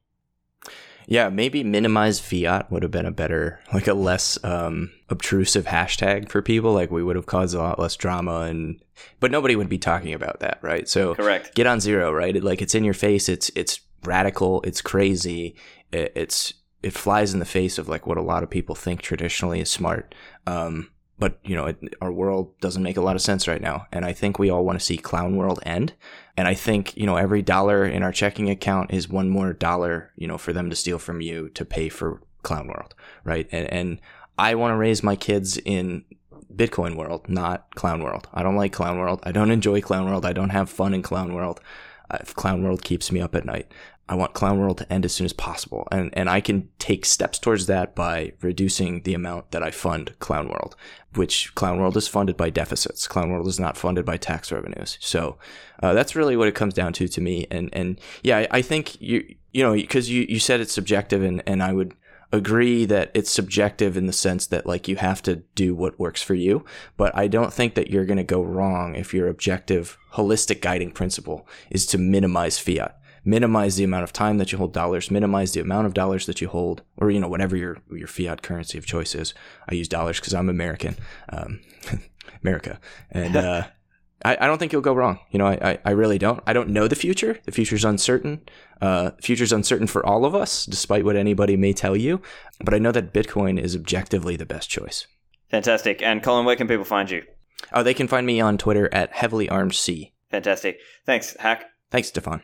Yeah, 1.06 1.28
maybe 1.28 1.64
minimize 1.64 2.20
fiat 2.20 2.70
would 2.70 2.84
have 2.84 2.92
been 2.92 3.06
a 3.06 3.10
better, 3.10 3.58
like 3.72 3.88
a 3.88 3.94
less 3.94 4.38
um, 4.44 4.92
obtrusive 5.08 5.64
hashtag 5.64 6.28
for 6.28 6.40
people. 6.40 6.72
Like 6.72 6.92
we 6.92 7.02
would 7.02 7.16
have 7.16 7.26
caused 7.26 7.54
a 7.54 7.58
lot 7.58 7.80
less 7.80 7.96
drama, 7.96 8.42
and 8.42 8.80
but 9.18 9.32
nobody 9.32 9.56
would 9.56 9.68
be 9.68 9.78
talking 9.78 10.14
about 10.14 10.38
that, 10.40 10.58
right? 10.62 10.88
So 10.88 11.16
correct. 11.16 11.54
Get 11.56 11.66
on 11.66 11.80
zero, 11.80 12.12
right? 12.12 12.36
It, 12.36 12.44
like 12.44 12.62
it's 12.62 12.76
in 12.76 12.84
your 12.84 12.94
face. 12.94 13.28
It's 13.28 13.50
it's 13.56 13.80
radical. 14.04 14.62
It's 14.62 14.80
crazy. 14.80 15.56
It, 15.90 16.12
it's 16.14 16.54
it 16.82 16.92
flies 16.92 17.34
in 17.34 17.40
the 17.40 17.44
face 17.44 17.76
of 17.78 17.88
like 17.88 18.06
what 18.06 18.18
a 18.18 18.22
lot 18.22 18.42
of 18.42 18.50
people 18.50 18.74
think 18.74 19.02
traditionally 19.02 19.60
is 19.60 19.70
smart. 19.70 20.14
Um, 20.46 20.90
but 21.20 21.38
you 21.44 21.54
know, 21.54 21.66
it, 21.66 21.78
our 22.00 22.10
world 22.10 22.58
doesn't 22.60 22.82
make 22.82 22.96
a 22.96 23.02
lot 23.02 23.14
of 23.14 23.22
sense 23.22 23.46
right 23.46 23.60
now. 23.60 23.86
And 23.92 24.04
I 24.04 24.12
think 24.12 24.38
we 24.38 24.50
all 24.50 24.64
want 24.64 24.80
to 24.80 24.84
see 24.84 24.96
clown 24.96 25.36
world 25.36 25.60
end. 25.64 25.92
And 26.36 26.48
I 26.48 26.54
think, 26.54 26.96
you 26.96 27.06
know, 27.06 27.16
every 27.16 27.42
dollar 27.42 27.84
in 27.84 28.02
our 28.02 28.10
checking 28.10 28.48
account 28.48 28.92
is 28.92 29.08
one 29.08 29.28
more 29.28 29.52
dollar, 29.52 30.10
you 30.16 30.26
know, 30.26 30.38
for 30.38 30.54
them 30.54 30.70
to 30.70 30.76
steal 30.76 30.98
from 30.98 31.20
you 31.20 31.50
to 31.50 31.64
pay 31.64 31.90
for 31.90 32.22
clown 32.42 32.66
world. 32.66 32.94
Right. 33.22 33.46
And, 33.52 33.70
and 33.70 34.00
I 34.38 34.54
want 34.54 34.72
to 34.72 34.76
raise 34.76 35.02
my 35.02 35.14
kids 35.14 35.58
in 35.58 36.04
Bitcoin 36.56 36.96
world, 36.96 37.28
not 37.28 37.74
clown 37.74 38.02
world. 38.02 38.26
I 38.32 38.42
don't 38.42 38.56
like 38.56 38.72
clown 38.72 38.98
world. 38.98 39.20
I 39.22 39.32
don't 39.32 39.50
enjoy 39.50 39.82
clown 39.82 40.06
world. 40.06 40.24
I 40.24 40.32
don't 40.32 40.50
have 40.50 40.70
fun 40.70 40.94
in 40.94 41.02
clown 41.02 41.34
world. 41.34 41.60
Uh, 42.10 42.18
if 42.20 42.34
clown 42.34 42.62
world 42.62 42.82
keeps 42.82 43.12
me 43.12 43.20
up 43.20 43.34
at 43.34 43.44
night. 43.44 43.70
I 44.10 44.16
want 44.16 44.34
Clown 44.34 44.58
World 44.58 44.78
to 44.78 44.92
end 44.92 45.04
as 45.04 45.12
soon 45.12 45.24
as 45.24 45.32
possible. 45.32 45.86
And, 45.92 46.10
and 46.14 46.28
I 46.28 46.40
can 46.40 46.68
take 46.80 47.06
steps 47.06 47.38
towards 47.38 47.66
that 47.66 47.94
by 47.94 48.32
reducing 48.42 49.02
the 49.02 49.14
amount 49.14 49.52
that 49.52 49.62
I 49.62 49.70
fund 49.70 50.18
Clown 50.18 50.48
World, 50.48 50.74
which 51.14 51.54
Clown 51.54 51.78
World 51.78 51.96
is 51.96 52.08
funded 52.08 52.36
by 52.36 52.50
deficits. 52.50 53.06
Clown 53.06 53.30
World 53.30 53.46
is 53.46 53.60
not 53.60 53.76
funded 53.76 54.04
by 54.04 54.16
tax 54.16 54.50
revenues. 54.50 54.98
So 55.00 55.38
uh, 55.80 55.94
that's 55.94 56.16
really 56.16 56.36
what 56.36 56.48
it 56.48 56.56
comes 56.56 56.74
down 56.74 56.92
to 56.94 57.06
to 57.06 57.20
me. 57.20 57.46
And, 57.52 57.70
and 57.72 58.00
yeah, 58.24 58.38
I, 58.38 58.48
I 58.50 58.62
think 58.62 59.00
you, 59.00 59.36
you 59.52 59.62
know, 59.62 59.74
because 59.74 60.10
you, 60.10 60.26
you 60.28 60.40
said 60.40 60.60
it's 60.60 60.72
subjective 60.72 61.22
and, 61.22 61.40
and 61.46 61.62
I 61.62 61.72
would 61.72 61.94
agree 62.32 62.84
that 62.84 63.10
it's 63.14 63.30
subjective 63.30 63.96
in 63.96 64.06
the 64.06 64.12
sense 64.12 64.46
that 64.46 64.66
like 64.66 64.86
you 64.88 64.96
have 64.96 65.20
to 65.22 65.36
do 65.54 65.74
what 65.74 65.98
works 65.98 66.22
for 66.22 66.34
you. 66.34 66.64
But 66.96 67.16
I 67.16 67.28
don't 67.28 67.52
think 67.52 67.74
that 67.74 67.90
you're 67.90 68.04
going 68.04 68.18
to 68.18 68.24
go 68.24 68.42
wrong 68.42 68.94
if 68.94 69.12
your 69.12 69.28
objective 69.28 69.98
holistic 70.12 70.60
guiding 70.60 70.92
principle 70.92 71.46
is 71.70 71.86
to 71.86 71.98
minimize 71.98 72.58
fiat 72.58 72.96
minimize 73.24 73.76
the 73.76 73.84
amount 73.84 74.04
of 74.04 74.12
time 74.12 74.38
that 74.38 74.52
you 74.52 74.58
hold 74.58 74.72
dollars, 74.72 75.10
minimize 75.10 75.52
the 75.52 75.60
amount 75.60 75.86
of 75.86 75.94
dollars 75.94 76.26
that 76.26 76.40
you 76.40 76.48
hold, 76.48 76.82
or 76.96 77.10
you 77.10 77.20
know 77.20 77.28
whatever 77.28 77.56
your 77.56 77.78
your 77.90 78.08
fiat 78.08 78.42
currency 78.42 78.78
of 78.78 78.86
choice 78.86 79.14
is. 79.14 79.34
I 79.68 79.74
use 79.74 79.88
dollars 79.88 80.20
because 80.20 80.34
I'm 80.34 80.48
American, 80.48 80.96
um, 81.28 81.60
America, 82.42 82.80
and 83.10 83.36
uh, 83.36 83.66
I, 84.24 84.36
I 84.40 84.46
don't 84.46 84.58
think 84.58 84.72
you'll 84.72 84.82
go 84.82 84.94
wrong. 84.94 85.18
You 85.30 85.38
know, 85.38 85.46
I, 85.46 85.78
I 85.84 85.90
really 85.92 86.18
don't. 86.18 86.42
I 86.46 86.52
don't 86.52 86.70
know 86.70 86.88
the 86.88 86.94
future. 86.94 87.38
The 87.44 87.52
future's 87.52 87.84
uncertain. 87.84 88.42
Uh, 88.80 89.10
future's 89.20 89.52
uncertain 89.52 89.86
for 89.86 90.04
all 90.04 90.24
of 90.24 90.34
us, 90.34 90.66
despite 90.66 91.04
what 91.04 91.16
anybody 91.16 91.56
may 91.56 91.72
tell 91.72 91.96
you. 91.96 92.20
But 92.62 92.74
I 92.74 92.78
know 92.78 92.92
that 92.92 93.12
Bitcoin 93.12 93.58
is 93.58 93.74
objectively 93.74 94.36
the 94.36 94.46
best 94.46 94.68
choice. 94.68 95.06
Fantastic. 95.50 96.02
And 96.02 96.22
Colin, 96.22 96.44
where 96.44 96.56
can 96.56 96.68
people 96.68 96.84
find 96.84 97.10
you? 97.10 97.22
Oh, 97.72 97.82
they 97.82 97.94
can 97.94 98.08
find 98.08 98.26
me 98.26 98.40
on 98.40 98.58
Twitter 98.58 98.92
at 98.92 99.12
heavily 99.12 99.48
armed 99.48 99.74
C. 99.74 100.12
Fantastic. 100.30 100.78
Thanks, 101.04 101.36
Hack. 101.40 101.64
Thanks, 101.90 102.08
Stephan. 102.08 102.42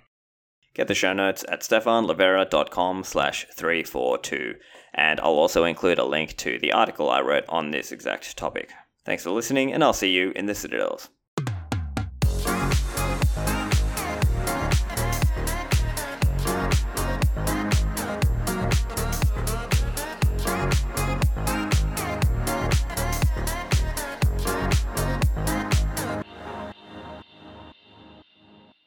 Get 0.75 0.89
the 0.89 0.95
show 0.95 1.15
notes 1.15 1.43
at 1.49 1.63
stephanlivera.com 1.63 3.05
slash 3.05 3.47
342, 3.55 4.57
and 4.93 5.19
I'll 5.21 5.33
also 5.33 5.65
include 5.65 5.99
a 5.99 6.05
link 6.05 6.37
to 6.39 6.59
the 6.59 6.73
article 6.73 7.09
I 7.09 7.23
wrote 7.23 7.45
on 7.49 7.71
this 7.71 7.93
exact 7.93 8.37
topic. 8.37 8.73
Thanks 9.07 9.23
for 9.23 9.31
listening, 9.31 9.73
and 9.73 9.83
I'll 9.83 9.95
see 9.95 10.11
you 10.11 10.33
in 10.37 10.45
the 10.45 10.55
Citadels. 10.55 11.09